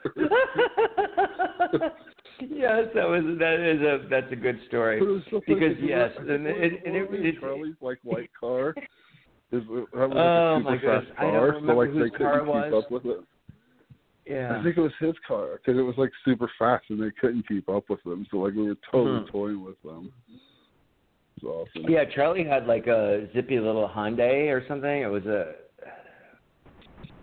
yes, 2.41 2.85
that 2.95 3.09
was 3.09 3.23
that 3.39 3.61
is 3.61 3.81
a 3.83 4.07
that's 4.09 4.31
a 4.33 4.37
good 4.37 4.59
story. 4.69 5.01
But 5.01 5.07
it 5.07 5.11
was 5.13 5.23
so 5.31 5.41
Because, 5.47 5.77
yes, 5.81 6.11
and 6.19 6.47
it- 6.47 6.57
were- 6.57 6.63
it- 6.65 6.83
we 6.85 6.91
were 7.03 7.15
it- 7.15 7.21
in 7.21 7.27
it- 7.27 7.41
Charlie's 7.41 7.75
like 7.81 7.99
white 8.03 8.31
car. 8.39 8.75
Is 9.53 9.63
that 9.69 9.79
was 9.93 10.11
like 10.11 10.11
Oh, 10.13 10.57
a 10.57 10.61
my 10.65 10.77
super 10.77 10.81
goodness. 10.81 11.05
fast 11.09 11.19
I 11.19 11.23
don't 11.23 11.33
car, 11.35 11.47
remember 11.47 11.73
so 11.73 11.77
like 11.79 11.91
whose 11.91 12.11
they 12.11 12.19
car 12.19 12.41
couldn't 12.41 12.57
it 12.57 12.65
keep 12.65 12.85
up 12.85 12.91
with 12.91 13.05
it. 13.07 13.21
Yeah. 14.27 14.59
I 14.59 14.63
think 14.65 14.77
it 14.77 14.81
was 14.81 14.93
his 14.99 15.15
car 15.27 15.61
because 15.65 15.79
it 15.79 15.83
was 15.83 15.95
like 15.97 16.11
super 16.25 16.51
fast 16.59 16.85
and 16.91 17.01
they 17.01 17.13
couldn't 17.21 17.47
keep 17.47 17.69
up 17.69 17.85
with 17.89 18.03
them. 18.03 18.27
So 18.31 18.39
like 18.39 18.55
we 18.55 18.67
were 18.69 18.77
totally 18.91 19.21
Hmm. 19.21 19.27
toying 19.31 19.65
with 19.65 19.81
them. 19.83 20.13
It 20.33 21.45
was 21.45 21.69
awesome. 21.75 21.89
Yeah, 21.89 22.05
Charlie 22.07 22.43
had 22.45 22.67
like 22.67 22.89
a 22.89 23.29
zippy 23.35 23.61
little 23.61 23.89
Hyundai 23.89 24.51
or 24.51 24.67
something. 24.67 25.03
It 25.03 25.07
was 25.11 25.25
a 25.27 25.55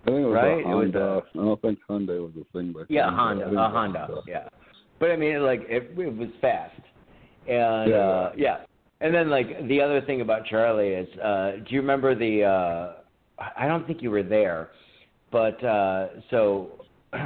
I 0.06 0.10
think 0.10 0.18
it 0.20 0.26
was 0.26 0.34
Right? 0.34 0.44
a 0.44 0.58
It 0.60 0.64
was 0.64 0.92
Honda. 0.94 1.22
I 1.34 1.36
don't 1.36 1.62
think 1.62 1.78
Hyundai 1.88 2.20
was 2.22 2.32
a 2.40 2.44
thing 2.56 2.72
back 2.72 2.86
yeah, 2.88 3.06
then, 3.06 3.14
but 3.14 3.18
Honda, 3.18 3.44
a 3.46 3.52
it 3.52 3.54
Honda. 3.54 4.22
Yeah. 4.26 4.48
But 4.98 5.10
I 5.10 5.16
mean, 5.16 5.42
like 5.42 5.60
it, 5.68 5.90
it 5.98 6.16
was 6.16 6.28
fast, 6.40 6.80
and 7.46 7.90
Yeah. 7.90 7.96
uh 7.96 8.32
yeah. 8.36 8.56
And 9.00 9.14
then 9.14 9.30
like 9.30 9.68
the 9.68 9.80
other 9.80 10.00
thing 10.00 10.20
about 10.20 10.46
Charlie 10.46 10.88
is, 10.88 11.08
uh 11.18 11.52
do 11.66 11.74
you 11.74 11.80
remember 11.80 12.14
the? 12.14 12.44
uh 12.44 12.92
I 13.56 13.66
don't 13.66 13.86
think 13.86 14.00
you 14.00 14.10
were 14.10 14.22
there, 14.22 14.70
but 15.30 15.62
uh 15.64 16.08
so 16.30 16.86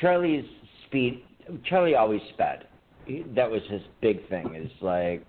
Charlie's 0.00 0.44
speed. 0.86 1.22
Charlie 1.64 1.94
always 1.94 2.20
sped. 2.34 2.66
He, 3.06 3.24
that 3.34 3.50
was 3.50 3.62
his 3.68 3.82
big 4.00 4.28
thing. 4.28 4.54
Is 4.54 4.70
like 4.80 5.24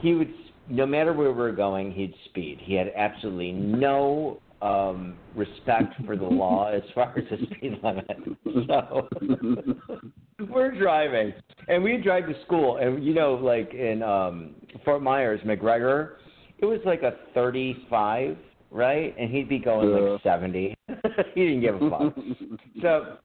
he 0.00 0.14
would 0.14 0.32
no 0.68 0.86
matter 0.86 1.12
where 1.12 1.30
we 1.30 1.38
were 1.38 1.52
going, 1.52 1.92
he'd 1.92 2.14
speed. 2.26 2.58
He 2.62 2.74
had 2.74 2.90
absolutely 2.96 3.52
no 3.52 4.40
um 4.62 5.16
respect 5.34 5.94
for 6.06 6.16
the 6.16 6.24
law 6.24 6.68
as 6.74 6.82
far 6.94 7.16
as 7.18 7.24
the 7.30 7.46
speed 7.56 7.78
limit. 7.82 8.06
So 8.66 9.08
we're 10.48 10.78
driving 10.78 11.32
and 11.68 11.82
we 11.82 11.96
drive 11.98 12.26
to 12.28 12.34
school 12.44 12.76
and 12.78 13.04
you 13.04 13.14
know 13.14 13.34
like 13.34 13.74
in 13.74 14.02
um 14.02 14.54
Fort 14.84 15.02
Myers, 15.02 15.40
McGregor, 15.44 16.16
it 16.58 16.66
was 16.66 16.80
like 16.84 17.02
a 17.02 17.14
35 17.34 18.36
right? 18.74 19.14
And 19.16 19.30
he'd 19.30 19.48
be 19.48 19.58
going 19.60 19.88
Yeah. 19.88 20.10
like 20.10 20.22
70. 20.22 20.76
he 21.34 21.40
didn't 21.46 21.60
give 21.60 21.80
a 21.80 21.88
fuck. 21.90 22.14
so 22.82 23.16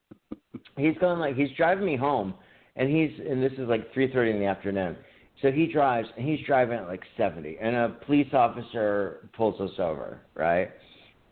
he's 0.78 0.96
going 0.98 1.18
like 1.18 1.36
he's 1.36 1.50
driving 1.56 1.84
me 1.84 1.96
home, 1.96 2.34
and 2.76 2.88
he's 2.88 3.10
and 3.28 3.42
this 3.42 3.52
is 3.54 3.68
like 3.68 3.92
3:30 3.92 4.30
in 4.34 4.38
the 4.38 4.46
afternoon. 4.46 4.96
So 5.42 5.50
he 5.50 5.66
drives 5.66 6.08
and 6.16 6.26
he's 6.28 6.44
driving 6.46 6.78
at 6.78 6.86
like 6.86 7.02
70, 7.16 7.58
and 7.60 7.74
a 7.74 7.88
police 8.06 8.32
officer 8.32 9.28
pulls 9.36 9.60
us 9.60 9.76
over, 9.78 10.20
right? 10.34 10.70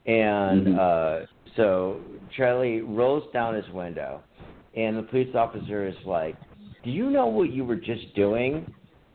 And 0.08 0.66
Mhm. 0.66 0.78
uh, 0.78 1.26
so 1.54 2.00
Charlie 2.34 2.80
rolls 2.80 3.30
down 3.32 3.54
his 3.54 3.68
window, 3.70 4.22
and 4.74 4.96
the 4.96 5.02
police 5.02 5.34
officer 5.34 5.86
is 5.86 5.96
like, 6.06 6.34
"Do 6.82 6.90
you 6.90 7.10
know 7.10 7.26
what 7.26 7.50
you 7.50 7.64
were 7.64 7.76
just 7.76 8.14
doing?" 8.14 8.66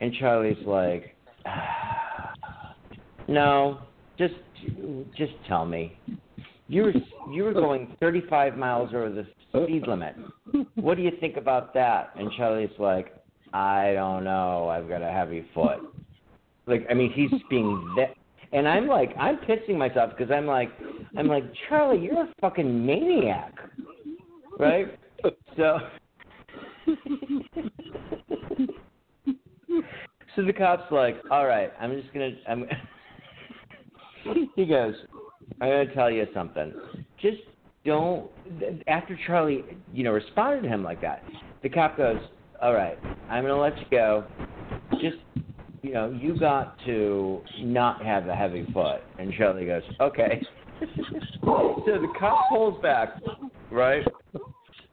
And 0.01 0.13
Charlie's 0.13 0.63
like, 0.67 1.15
"No, 3.27 3.79
just 4.17 4.35
just 5.15 5.33
tell 5.47 5.65
me. 5.65 5.97
You 6.67 6.83
were 6.83 6.93
you 7.31 7.43
were 7.43 7.53
going 7.53 7.95
35 7.99 8.55
miles 8.55 8.93
over 8.93 9.09
the 9.09 9.25
speed 9.49 9.87
limit. 9.87 10.15
What 10.75 10.97
do 10.97 11.03
you 11.03 11.11
think 11.19 11.37
about 11.37 11.73
that?" 11.73 12.11
And 12.15 12.31
Charlie's 12.33 12.77
like, 12.77 13.13
"I 13.51 13.93
don't 13.93 14.23
know. 14.23 14.69
I've 14.69 14.87
got 14.87 15.01
a 15.01 15.11
heavy 15.11 15.41
foot." 15.55 15.79
Like, 16.67 16.85
I 16.89 16.93
mean, 16.93 17.11
he's 17.11 17.33
being 17.49 17.93
that. 17.97 18.15
And 18.53 18.67
I'm 18.67 18.87
like, 18.87 19.15
I'm 19.17 19.37
pissing 19.37 19.77
myself 19.77 20.11
because 20.15 20.31
I'm 20.31 20.45
like, 20.45 20.69
I'm 21.17 21.27
like, 21.27 21.43
Charlie, 21.67 21.99
you're 21.99 22.23
a 22.23 22.33
fucking 22.39 22.85
maniac, 22.85 23.53
right? 24.59 24.99
So, 25.57 25.79
so 30.35 30.43
the 30.45 30.53
cop's 30.53 30.91
like, 30.91 31.17
all 31.31 31.47
right, 31.47 31.71
I'm 31.79 31.99
just 31.99 32.13
gonna, 32.13 32.31
I'm. 32.47 32.65
he 34.55 34.65
goes, 34.65 34.93
I'm 35.59 35.69
gonna 35.69 35.93
tell 35.95 36.11
you 36.11 36.27
something. 36.33 36.73
Just 37.19 37.37
don't. 37.85 38.29
After 38.87 39.17
Charlie, 39.25 39.63
you 39.91 40.03
know, 40.03 40.11
responded 40.11 40.61
to 40.61 40.69
him 40.69 40.83
like 40.83 41.01
that, 41.01 41.23
the 41.63 41.69
cop 41.69 41.97
goes, 41.97 42.19
all 42.61 42.73
right, 42.73 42.99
I'm 43.29 43.43
gonna 43.43 43.59
let 43.59 43.77
you 43.79 43.85
go. 43.89 44.25
Just 45.01 45.17
you 45.83 45.93
know, 45.93 46.17
you 46.19 46.39
got 46.39 46.77
to 46.85 47.41
not 47.59 48.03
have 48.03 48.27
a 48.27 48.35
heavy 48.35 48.65
foot. 48.73 49.01
And 49.19 49.33
Charlie 49.37 49.65
goes, 49.65 49.83
okay. 49.99 50.41
so 50.79 51.83
the 51.85 52.07
cop 52.17 52.49
pulls 52.49 52.81
back, 52.81 53.21
right? 53.69 54.05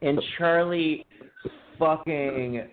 And 0.02 0.20
Charlie 0.36 1.06
fucking, 1.78 2.68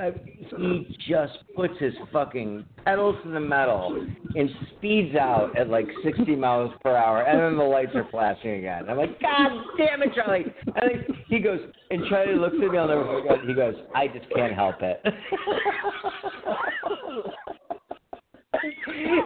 Uh, 0.00 0.10
he 0.58 0.96
just 1.08 1.38
puts 1.54 1.74
his 1.78 1.94
fucking 2.12 2.64
pedals 2.84 3.16
to 3.22 3.30
the 3.30 3.40
metal 3.40 4.04
and 4.34 4.50
speeds 4.76 5.14
out 5.16 5.56
at 5.56 5.68
like 5.68 5.86
60 6.02 6.36
miles 6.36 6.72
per 6.82 6.96
hour. 6.96 7.22
And 7.22 7.38
then 7.40 7.56
the 7.56 7.64
lights 7.64 7.92
are 7.94 8.08
flashing 8.10 8.52
again. 8.52 8.88
I'm 8.88 8.96
like, 8.96 9.20
God 9.20 9.50
damn 9.78 10.02
it, 10.02 10.10
Charlie. 10.14 10.46
And 10.66 11.16
he 11.28 11.38
goes, 11.38 11.60
and 11.90 12.02
Charlie 12.08 12.36
looks 12.36 12.56
at 12.56 12.60
me, 12.60 12.76
never 12.76 13.04
forget, 13.04 13.44
he 13.46 13.54
goes, 13.54 13.74
I 13.94 14.08
just 14.08 14.26
can't 14.34 14.54
help 14.54 14.76
it. 14.80 15.00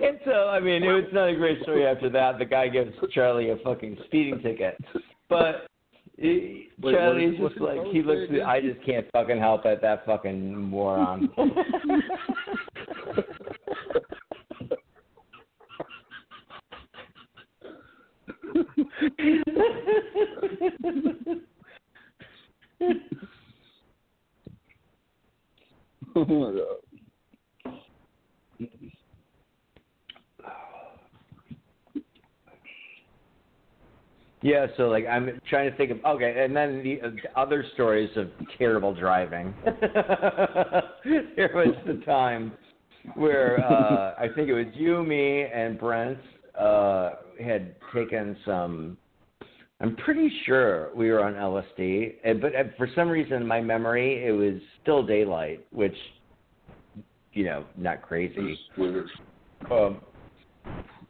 and 0.03 0.19
so, 0.25 0.49
I 0.49 0.61
mean, 0.61 0.83
it 0.83 0.93
was 0.93 1.05
not 1.13 1.29
a 1.29 1.37
great 1.37 1.63
story 1.63 1.87
after 1.87 2.11
that. 2.11 2.39
The 2.39 2.45
guy 2.45 2.69
gives 2.69 2.93
Charlie 3.13 3.51
a 3.51 3.57
fucking 3.59 3.97
speeding 4.07 4.41
ticket. 4.43 4.77
But 5.29 5.69
eh, 6.23 6.65
Wait, 6.81 7.39
just 7.39 7.61
like, 7.61 7.85
he 7.93 8.03
looks 8.03 8.23
it 8.31 8.41
at 8.41 8.47
I 8.47 8.61
just 8.61 8.85
can't 8.85 9.07
fucking 9.13 9.39
help 9.39 9.65
it, 9.67 9.81
that 9.83 10.05
fucking 10.07 10.57
moron. 10.57 11.29
oh 26.17 26.25
my 26.25 26.53
god. 26.53 26.84
Yeah, 34.45 34.67
so 34.77 34.89
like 34.89 35.07
I'm 35.07 35.41
trying 35.49 35.71
to 35.71 35.77
think 35.79 35.91
of 35.91 36.05
okay, 36.05 36.45
and 36.45 36.55
then 36.55 36.83
the, 36.85 37.01
uh, 37.01 37.11
other 37.35 37.65
stories 37.73 38.11
of 38.15 38.29
terrible 38.59 38.95
driving. 38.95 39.55
there 39.65 41.51
was 41.55 41.75
the 41.87 42.03
time 42.05 42.53
where 43.15 43.59
uh 43.65 44.15
I 44.19 44.29
think 44.37 44.51
it 44.51 44.53
was 44.53 44.67
you, 44.75 45.03
me, 45.03 45.45
and 45.45 45.79
Brent 45.79 46.19
uh 46.61 47.13
had 47.43 47.75
taken 47.95 48.37
some. 48.45 48.99
I'm 49.81 49.97
pretty 49.97 50.31
sure 50.45 50.95
we 50.95 51.11
were 51.11 51.25
on 51.25 51.33
LSD, 51.33 52.41
but 52.43 52.53
for 52.77 52.87
some 52.95 53.09
reason, 53.09 53.47
my 53.47 53.63
memory 53.63 54.27
it 54.27 54.33
was 54.33 54.61
still 54.83 55.03
daylight, 55.03 55.67
which 55.73 55.97
you 57.33 57.45
know, 57.45 57.65
not 57.79 58.03
crazy. 58.03 58.59
Um, 59.71 60.03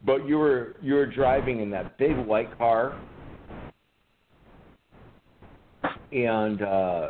but 0.05 0.25
you 0.25 0.37
were 0.37 0.77
you 0.81 0.93
were 0.93 1.05
driving 1.05 1.59
in 1.59 1.69
that 1.71 1.97
big 1.97 2.15
white 2.17 2.57
car, 2.57 2.97
and 6.15 6.61
uh, 6.61 7.09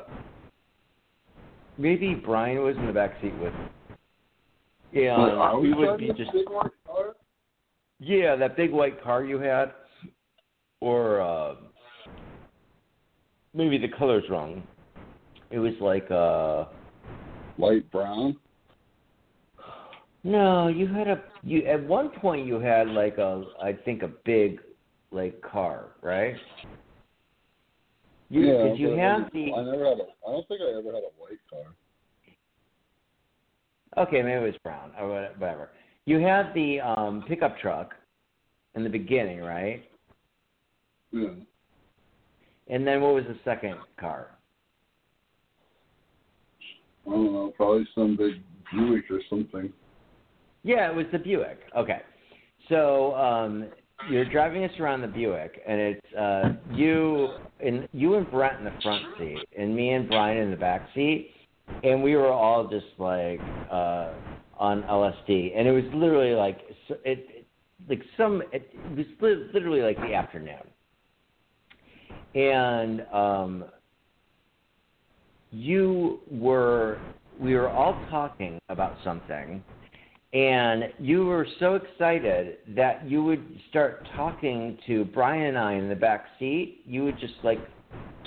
maybe 1.78 2.16
Brian 2.16 2.64
was 2.64 2.76
in 2.76 2.88
the 2.88 2.94
back 2.94 3.14
seat 3.22 3.34
with. 3.40 3.54
Wait, 4.94 5.08
And 5.08 5.32
are 5.34 5.60
we 5.60 5.74
would 5.74 6.00
be 6.00 6.08
just 6.08 6.32
big 6.32 6.50
white 6.50 6.72
car? 6.88 7.16
yeah, 8.00 8.36
that 8.36 8.58
big 8.58 8.72
white 8.72 9.02
car 9.04 9.24
you 9.24 9.40
had, 9.40 9.74
or 10.82 11.22
uh, 11.22 11.56
maybe 13.54 13.78
the 13.78 13.90
color's 13.90 14.24
wrong. 14.30 14.64
It 15.52 15.60
was 15.60 15.74
like 15.80 16.10
uh 16.10 16.66
Light 17.58 17.90
brown. 17.92 18.36
No, 20.24 20.68
you 20.68 20.88
had 20.88 21.08
a 21.08 21.22
you 21.44 21.66
at 21.66 21.82
one 21.86 22.10
point 22.10 22.48
you 22.48 22.60
had 22.60 22.88
like 22.88 23.18
a 23.18 23.44
I 23.62 23.74
think 23.74 24.02
a 24.02 24.10
big 24.26 24.60
like 25.12 25.42
car, 25.42 25.92
right? 26.02 26.36
You, 28.30 28.42
yeah, 28.42 28.64
did 28.64 28.80
you 28.80 28.90
have 28.92 29.32
the. 29.34 29.54
I 29.54 29.64
never 29.64 29.86
had 29.86 30.00
a. 30.00 30.08
I 30.28 30.32
don't 30.32 30.48
think 30.48 30.62
I 30.62 30.78
ever 30.78 30.94
had 30.94 31.04
a 31.04 31.14
white 31.18 31.40
car. 31.50 31.64
okay, 34.06 34.22
maybe 34.22 34.44
it 34.44 34.46
was 34.46 34.56
brown 34.64 34.92
or 35.00 35.10
whatever. 35.10 35.70
You 36.06 36.20
had 36.20 36.54
the 36.54 36.82
um 36.82 37.24
pickup 37.28 37.58
truck 37.60 37.94
in 38.76 38.84
the 38.84 38.90
beginning, 38.90 39.42
right? 39.42 39.84
Yeah. 41.12 41.30
And 42.68 42.86
then 42.86 43.02
what 43.02 43.14
was 43.14 43.26
the 43.26 43.38
second 43.46 43.76
car? 44.00 44.32
I 47.08 47.12
don't 47.12 47.34
know. 47.34 47.54
Probably 47.56 47.88
some 47.94 48.18
big 48.18 48.42
Buick 48.74 49.06
or 49.12 49.22
something. 49.30 49.72
Yeah, 50.64 50.90
it 50.90 50.96
was 50.96 51.06
the 51.12 51.20
Buick. 51.20 51.60
Okay. 51.78 52.02
So 52.70 53.14
um 53.16 53.68
you're 54.10 54.26
driving 54.26 54.64
us 54.64 54.72
around 54.80 55.02
the 55.02 55.08
Buick 55.08 55.62
and 55.68 55.80
it's 55.80 56.14
uh 56.18 56.54
you 56.72 57.30
and 57.60 57.88
you 57.92 58.16
and 58.16 58.30
Brent 58.30 58.60
in 58.60 58.66
the 58.66 58.74
front 58.82 59.04
seat 59.18 59.46
and 59.58 59.76
me 59.76 59.92
and 59.94 60.08
Brian 60.08 60.38
in 60.38 60.52
the 60.52 60.58
back 60.58 60.88
seat 60.94 61.32
and 61.84 62.04
we 62.04 62.16
were 62.16 62.32
all 62.32 62.68
just 62.68 62.86
like 62.98 63.40
uh 63.72 64.14
on 64.58 64.84
LSD 64.84 65.58
and 65.58 65.68
it 65.68 65.72
was 65.72 65.84
literally 65.94 66.34
like 66.34 66.60
it, 66.90 67.02
it 67.04 67.48
like 67.90 68.02
some 68.18 68.42
it, 68.52 68.70
it 68.74 68.98
was 68.98 69.06
li- 69.22 69.50
literally 69.54 69.82
like 69.82 69.98
the 69.98 70.14
afternoon. 70.14 70.64
And 72.36 73.02
um 73.14 73.66
you 75.52 76.20
were 76.30 77.00
we 77.40 77.56
were 77.56 77.70
all 77.70 77.94
talking 78.10 78.60
about 78.70 78.98
something 79.04 79.64
and 80.36 80.92
you 81.00 81.26
were 81.26 81.48
so 81.62 81.76
excited 81.76 82.58
that 82.76 83.10
you 83.10 83.24
would 83.24 83.42
start 83.70 84.06
talking 84.18 84.78
to 84.86 85.06
Brian 85.06 85.46
and 85.46 85.58
I 85.58 85.76
in 85.76 85.88
the 85.88 85.96
back 85.96 86.26
seat. 86.38 86.82
You 86.86 87.06
would 87.06 87.18
just 87.20 87.36
like 87.42 87.60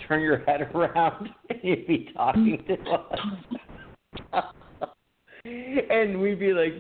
turn 0.08 0.22
your 0.22 0.38
head 0.46 0.62
around 0.74 1.28
and 1.50 1.60
you'd 1.62 1.86
be 1.86 2.08
talking 2.14 2.64
to 2.66 2.90
us. 2.90 3.18
and 5.44 6.18
we'd 6.18 6.40
be 6.40 6.54
like 6.54 6.72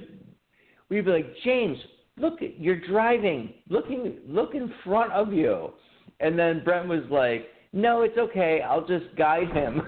we'd 0.88 1.04
be 1.04 1.10
like, 1.10 1.34
James, 1.44 1.76
look 2.16 2.38
you're 2.40 2.80
driving. 2.80 3.52
Looking 3.68 4.20
look 4.26 4.54
in 4.54 4.72
front 4.82 5.12
of 5.12 5.34
you. 5.34 5.74
And 6.20 6.38
then 6.38 6.64
Brent 6.64 6.88
was 6.88 7.04
like, 7.10 7.48
No, 7.74 8.00
it's 8.00 8.16
okay, 8.16 8.62
I'll 8.66 8.86
just 8.86 9.14
guide 9.18 9.52
him. 9.52 9.82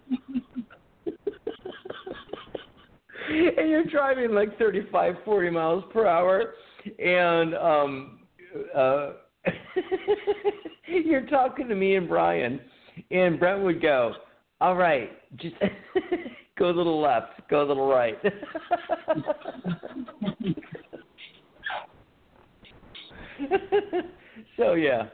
and 3.28 3.68
you're 3.70 3.84
driving 3.84 4.32
like 4.32 4.58
35, 4.58 5.14
40 5.24 5.50
miles 5.50 5.84
per 5.92 6.06
hour, 6.06 6.54
and 6.98 7.54
um, 7.54 8.20
uh, 8.74 9.12
you're 10.86 11.26
talking 11.26 11.68
to 11.68 11.74
me 11.74 11.96
and 11.96 12.08
Brian, 12.08 12.60
and 13.10 13.38
Brent 13.38 13.62
would 13.62 13.82
go, 13.82 14.14
"All 14.60 14.76
right, 14.76 15.10
just 15.36 15.56
go 16.58 16.70
a 16.70 16.72
little 16.72 17.00
left, 17.00 17.48
go 17.50 17.62
a 17.62 17.66
little 17.66 17.88
right." 17.88 18.18
so 24.56 24.74
yeah. 24.74 25.06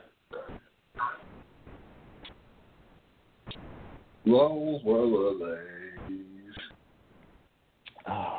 Oh. 8.08 8.38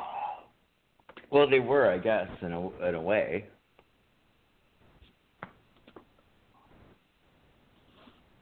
Well, 1.30 1.50
they 1.50 1.58
were, 1.58 1.90
I 1.90 1.98
guess, 1.98 2.28
in 2.42 2.52
a 2.52 2.88
in 2.88 2.94
a 2.94 3.00
way. 3.00 3.46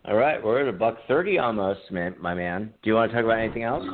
All 0.05 0.15
right, 0.15 0.44
we're 0.44 0.61
at 0.61 0.69
a 0.69 0.77
buck 0.77 0.99
thirty 1.09 1.39
almost, 1.39 1.90
man, 1.90 2.15
my 2.20 2.35
man. 2.35 2.74
Do 2.82 2.90
you 2.90 2.97
want 2.97 3.11
to 3.11 3.16
talk 3.16 3.24
about 3.24 3.39
anything 3.39 3.62
else? 3.62 3.85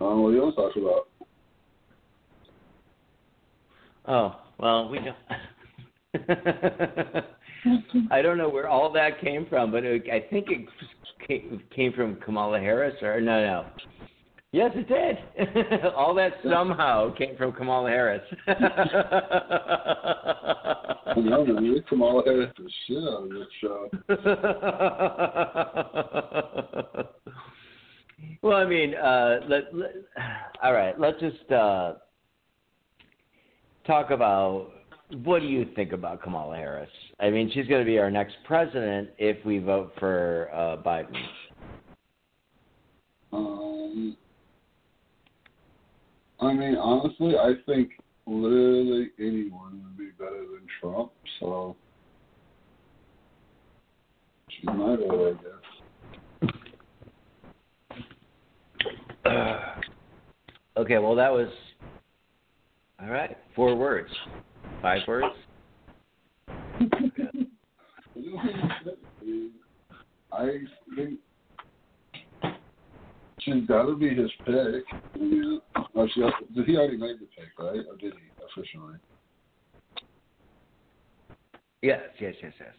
Um, 0.00 0.22
what 0.22 0.30
do 0.30 0.36
you 0.36 0.42
want 0.42 0.56
to 0.56 0.62
talk 0.62 0.76
about? 0.76 1.08
Oh, 4.06 4.36
well, 4.58 4.88
we 4.88 5.00
don't. 5.00 5.16
I 8.10 8.22
don't 8.22 8.38
know 8.38 8.48
where 8.48 8.68
all 8.68 8.90
that 8.92 9.20
came 9.20 9.44
from, 9.50 9.70
but 9.70 9.84
it, 9.84 10.04
I 10.10 10.20
think 10.30 10.46
it 10.50 10.66
came, 11.26 11.62
came 11.74 11.92
from 11.92 12.16
Kamala 12.16 12.58
Harris, 12.58 12.94
or 13.02 13.20
no, 13.20 13.44
no. 13.44 13.66
Yes, 14.50 14.70
it 14.74 14.88
did. 14.88 15.18
all 15.94 16.14
that 16.14 16.32
somehow 16.42 17.14
came 17.14 17.36
from 17.36 17.52
Kamala 17.52 17.90
Harris. 17.90 18.22
I 18.48 18.54
know, 21.16 21.44
man. 21.44 21.64
You 21.64 21.82
Kamala 21.86 22.22
Harris 22.24 22.50
out 22.58 23.24
of 23.24 23.28
this 23.28 23.46
show. 23.60 23.90
well, 28.42 28.56
I 28.56 28.64
mean, 28.64 28.94
uh, 28.94 29.40
let, 29.48 29.74
let, 29.74 29.90
all 30.62 30.72
right. 30.72 30.98
Let's 30.98 31.20
just 31.20 31.52
uh, 31.52 31.94
talk 33.86 34.10
about 34.10 34.70
what 35.24 35.40
do 35.40 35.46
you 35.46 35.66
think 35.76 35.92
about 35.92 36.22
Kamala 36.22 36.56
Harris? 36.56 36.88
I 37.20 37.28
mean, 37.28 37.50
she's 37.52 37.66
going 37.66 37.80
to 37.80 37.86
be 37.86 37.98
our 37.98 38.10
next 38.10 38.36
president 38.46 39.10
if 39.18 39.44
we 39.44 39.58
vote 39.58 39.92
for 39.98 40.48
uh, 40.54 40.78
Biden. 40.82 41.14
Um, 43.30 44.16
I 46.40 46.52
mean, 46.52 46.76
honestly, 46.76 47.36
I 47.36 47.54
think 47.66 47.90
literally 48.26 49.10
anyone 49.18 49.82
would 49.82 49.98
be 49.98 50.10
better 50.18 50.40
than 50.40 50.66
Trump. 50.80 51.10
So 51.40 51.76
she's 54.48 54.66
my 54.66 54.96
vote, 54.96 55.38
I 55.38 55.42
guess. 55.42 55.54
okay, 60.76 60.98
well, 60.98 61.14
that 61.16 61.32
was 61.32 61.48
all 63.00 63.08
right. 63.08 63.36
Four 63.54 63.74
words, 63.76 64.10
five 64.82 65.02
words. 65.06 65.26
I 70.32 70.58
think 70.94 71.18
she's 73.52 73.66
got 73.66 73.84
to 73.84 73.96
be 73.96 74.14
his 74.14 74.30
pick. 74.44 75.20
Mean, 75.20 75.60
oh, 75.94 76.08
she, 76.14 76.22
did 76.54 76.66
he 76.66 76.76
already 76.76 76.96
make 76.96 77.18
the 77.18 77.26
pick, 77.26 77.58
right? 77.58 77.80
Or 77.88 77.96
did 77.96 78.14
he 78.14 78.44
officially? 78.44 78.94
Yes, 81.82 82.00
yes, 82.20 82.34
yes, 82.42 82.52
yes. 82.58 82.74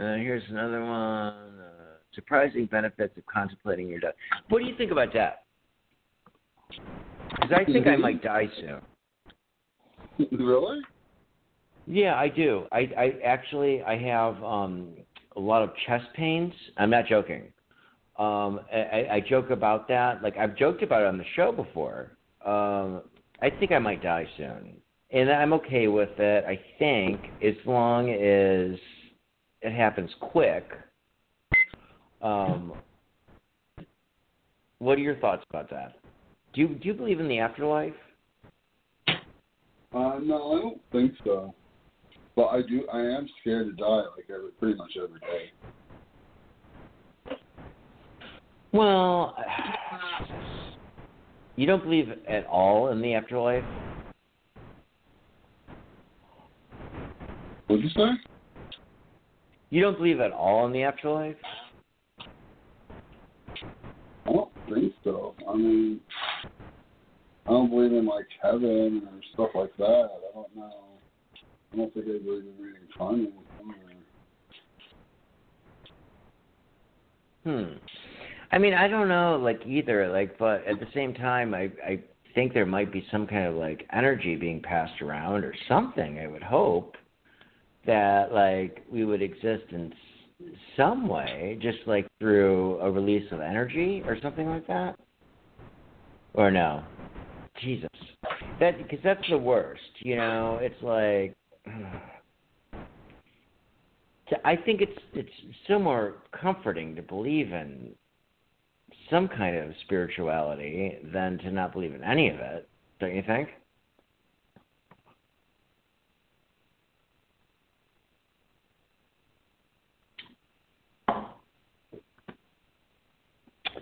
Uh, 0.00 0.14
here's 0.16 0.42
another 0.50 0.80
one. 0.80 0.90
Uh, 0.90 1.88
surprising 2.14 2.66
benefits 2.66 3.16
of 3.16 3.24
contemplating 3.26 3.88
your 3.88 4.00
death. 4.00 4.14
What 4.48 4.60
do 4.60 4.66
you 4.66 4.76
think 4.76 4.90
about 4.92 5.12
that? 5.14 5.44
Because 6.68 7.50
I 7.56 7.64
think 7.64 7.86
I 7.86 7.96
might 7.96 8.22
die 8.22 8.48
soon. 8.60 10.28
really? 10.38 10.80
Yeah, 11.86 12.16
I 12.16 12.28
do. 12.28 12.64
I, 12.70 12.90
I 12.98 13.12
actually 13.24 13.82
I 13.82 13.96
have 13.98 14.42
um, 14.44 14.90
a 15.36 15.40
lot 15.40 15.62
of 15.62 15.70
chest 15.86 16.04
pains. 16.14 16.52
I'm 16.76 16.90
not 16.90 17.06
joking. 17.06 17.44
Um, 18.18 18.60
I, 18.72 19.06
I 19.12 19.24
joke 19.28 19.50
about 19.50 19.86
that. 19.88 20.22
Like 20.22 20.36
I've 20.36 20.56
joked 20.56 20.82
about 20.82 21.02
it 21.02 21.06
on 21.06 21.18
the 21.18 21.24
show 21.36 21.52
before. 21.52 22.16
Um, 22.44 23.02
I 23.40 23.50
think 23.50 23.70
I 23.70 23.78
might 23.78 24.02
die 24.02 24.26
soon, 24.36 24.76
and 25.12 25.30
I'm 25.30 25.52
okay 25.52 25.86
with 25.86 26.18
it. 26.18 26.44
I 26.44 26.60
think 26.78 27.20
as 27.42 27.54
long 27.64 28.10
as 28.10 28.78
it 29.62 29.72
happens 29.72 30.10
quick. 30.20 30.68
Um, 32.20 32.72
what 34.78 34.98
are 34.98 35.02
your 35.02 35.16
thoughts 35.16 35.44
about 35.50 35.70
that? 35.70 35.96
Do 36.52 36.60
you 36.60 36.68
do 36.68 36.88
you 36.88 36.94
believe 36.94 37.20
in 37.20 37.28
the 37.28 37.38
afterlife? 37.38 37.94
Uh, 39.94 40.18
no, 40.22 40.52
I 40.52 40.60
don't 40.60 40.80
think 40.92 41.12
so. 41.24 41.54
But 42.36 42.46
I 42.46 42.62
do. 42.62 42.86
I 42.92 43.00
am 43.00 43.28
scared 43.40 43.66
to 43.66 43.72
die, 43.72 44.04
like 44.16 44.26
every, 44.32 44.50
pretty 44.58 44.76
much 44.76 44.92
every 44.96 45.20
day. 45.20 45.50
Well, 48.72 49.34
you 51.56 51.66
don't 51.66 51.82
believe 51.82 52.08
at 52.28 52.46
all 52.46 52.90
in 52.90 53.00
the 53.00 53.14
afterlife? 53.14 53.64
What'd 57.66 57.84
you 57.84 57.90
say? 57.90 58.10
You 59.70 59.82
don't 59.82 59.96
believe 59.96 60.20
at 60.20 60.32
all 60.32 60.66
in 60.66 60.72
the 60.72 60.82
afterlife? 60.82 61.36
I 64.26 64.32
don't 64.32 64.50
think 64.68 64.92
so. 65.02 65.34
I 65.48 65.54
mean, 65.54 66.00
I 67.46 67.50
don't 67.50 67.70
believe 67.70 67.92
in 67.92 68.06
like 68.06 68.26
heaven 68.42 69.02
or 69.06 69.20
stuff 69.32 69.50
like 69.54 69.74
that. 69.78 69.84
I 69.84 70.34
don't 70.34 70.56
know. 70.56 70.74
I 71.72 71.76
don't 71.76 71.94
think 71.94 72.06
I 72.06 72.24
believe 72.24 72.44
in 72.44 72.54
reincarnating. 72.62 73.32
Hmm. 77.44 77.78
I 78.50 78.58
mean, 78.58 78.72
I 78.74 78.88
don't 78.88 79.08
know, 79.08 79.36
like 79.36 79.60
either, 79.66 80.08
like, 80.08 80.38
but 80.38 80.66
at 80.66 80.80
the 80.80 80.86
same 80.94 81.12
time, 81.14 81.54
I 81.54 81.70
I 81.84 82.02
think 82.34 82.54
there 82.54 82.66
might 82.66 82.92
be 82.92 83.04
some 83.10 83.26
kind 83.26 83.46
of 83.46 83.54
like 83.56 83.86
energy 83.92 84.36
being 84.36 84.60
passed 84.62 85.02
around 85.02 85.44
or 85.44 85.54
something. 85.68 86.18
I 86.18 86.26
would 86.26 86.42
hope 86.42 86.96
that 87.86 88.32
like 88.32 88.84
we 88.90 89.04
would 89.04 89.22
exist 89.22 89.64
in 89.70 89.92
some 90.76 91.08
way, 91.08 91.58
just 91.60 91.78
like 91.86 92.06
through 92.18 92.78
a 92.80 92.90
release 92.90 93.30
of 93.32 93.40
energy 93.40 94.02
or 94.06 94.16
something 94.22 94.48
like 94.48 94.66
that. 94.66 94.96
Or 96.34 96.50
no, 96.50 96.84
Jesus, 97.60 97.88
that 98.60 98.78
because 98.78 99.00
that's 99.02 99.28
the 99.28 99.38
worst. 99.38 99.82
You 100.00 100.16
know, 100.16 100.58
it's 100.62 100.82
like. 100.82 101.34
I 104.44 104.56
think 104.56 104.82
it's 104.82 105.00
it's 105.14 105.30
so 105.66 105.78
more 105.78 106.16
comforting 106.38 106.94
to 106.96 107.02
believe 107.02 107.50
in 107.50 107.94
some 109.10 109.28
kind 109.28 109.56
of 109.56 109.72
spirituality 109.84 110.98
than 111.12 111.38
to 111.38 111.50
not 111.50 111.72
believe 111.72 111.94
in 111.94 112.04
any 112.04 112.28
of 112.28 112.36
it, 112.36 112.68
don't 113.00 113.14
you 113.14 113.22
think? 113.26 113.48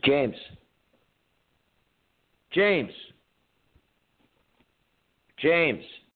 James. 0.04 0.36
James. 2.52 2.92
James. 5.38 5.82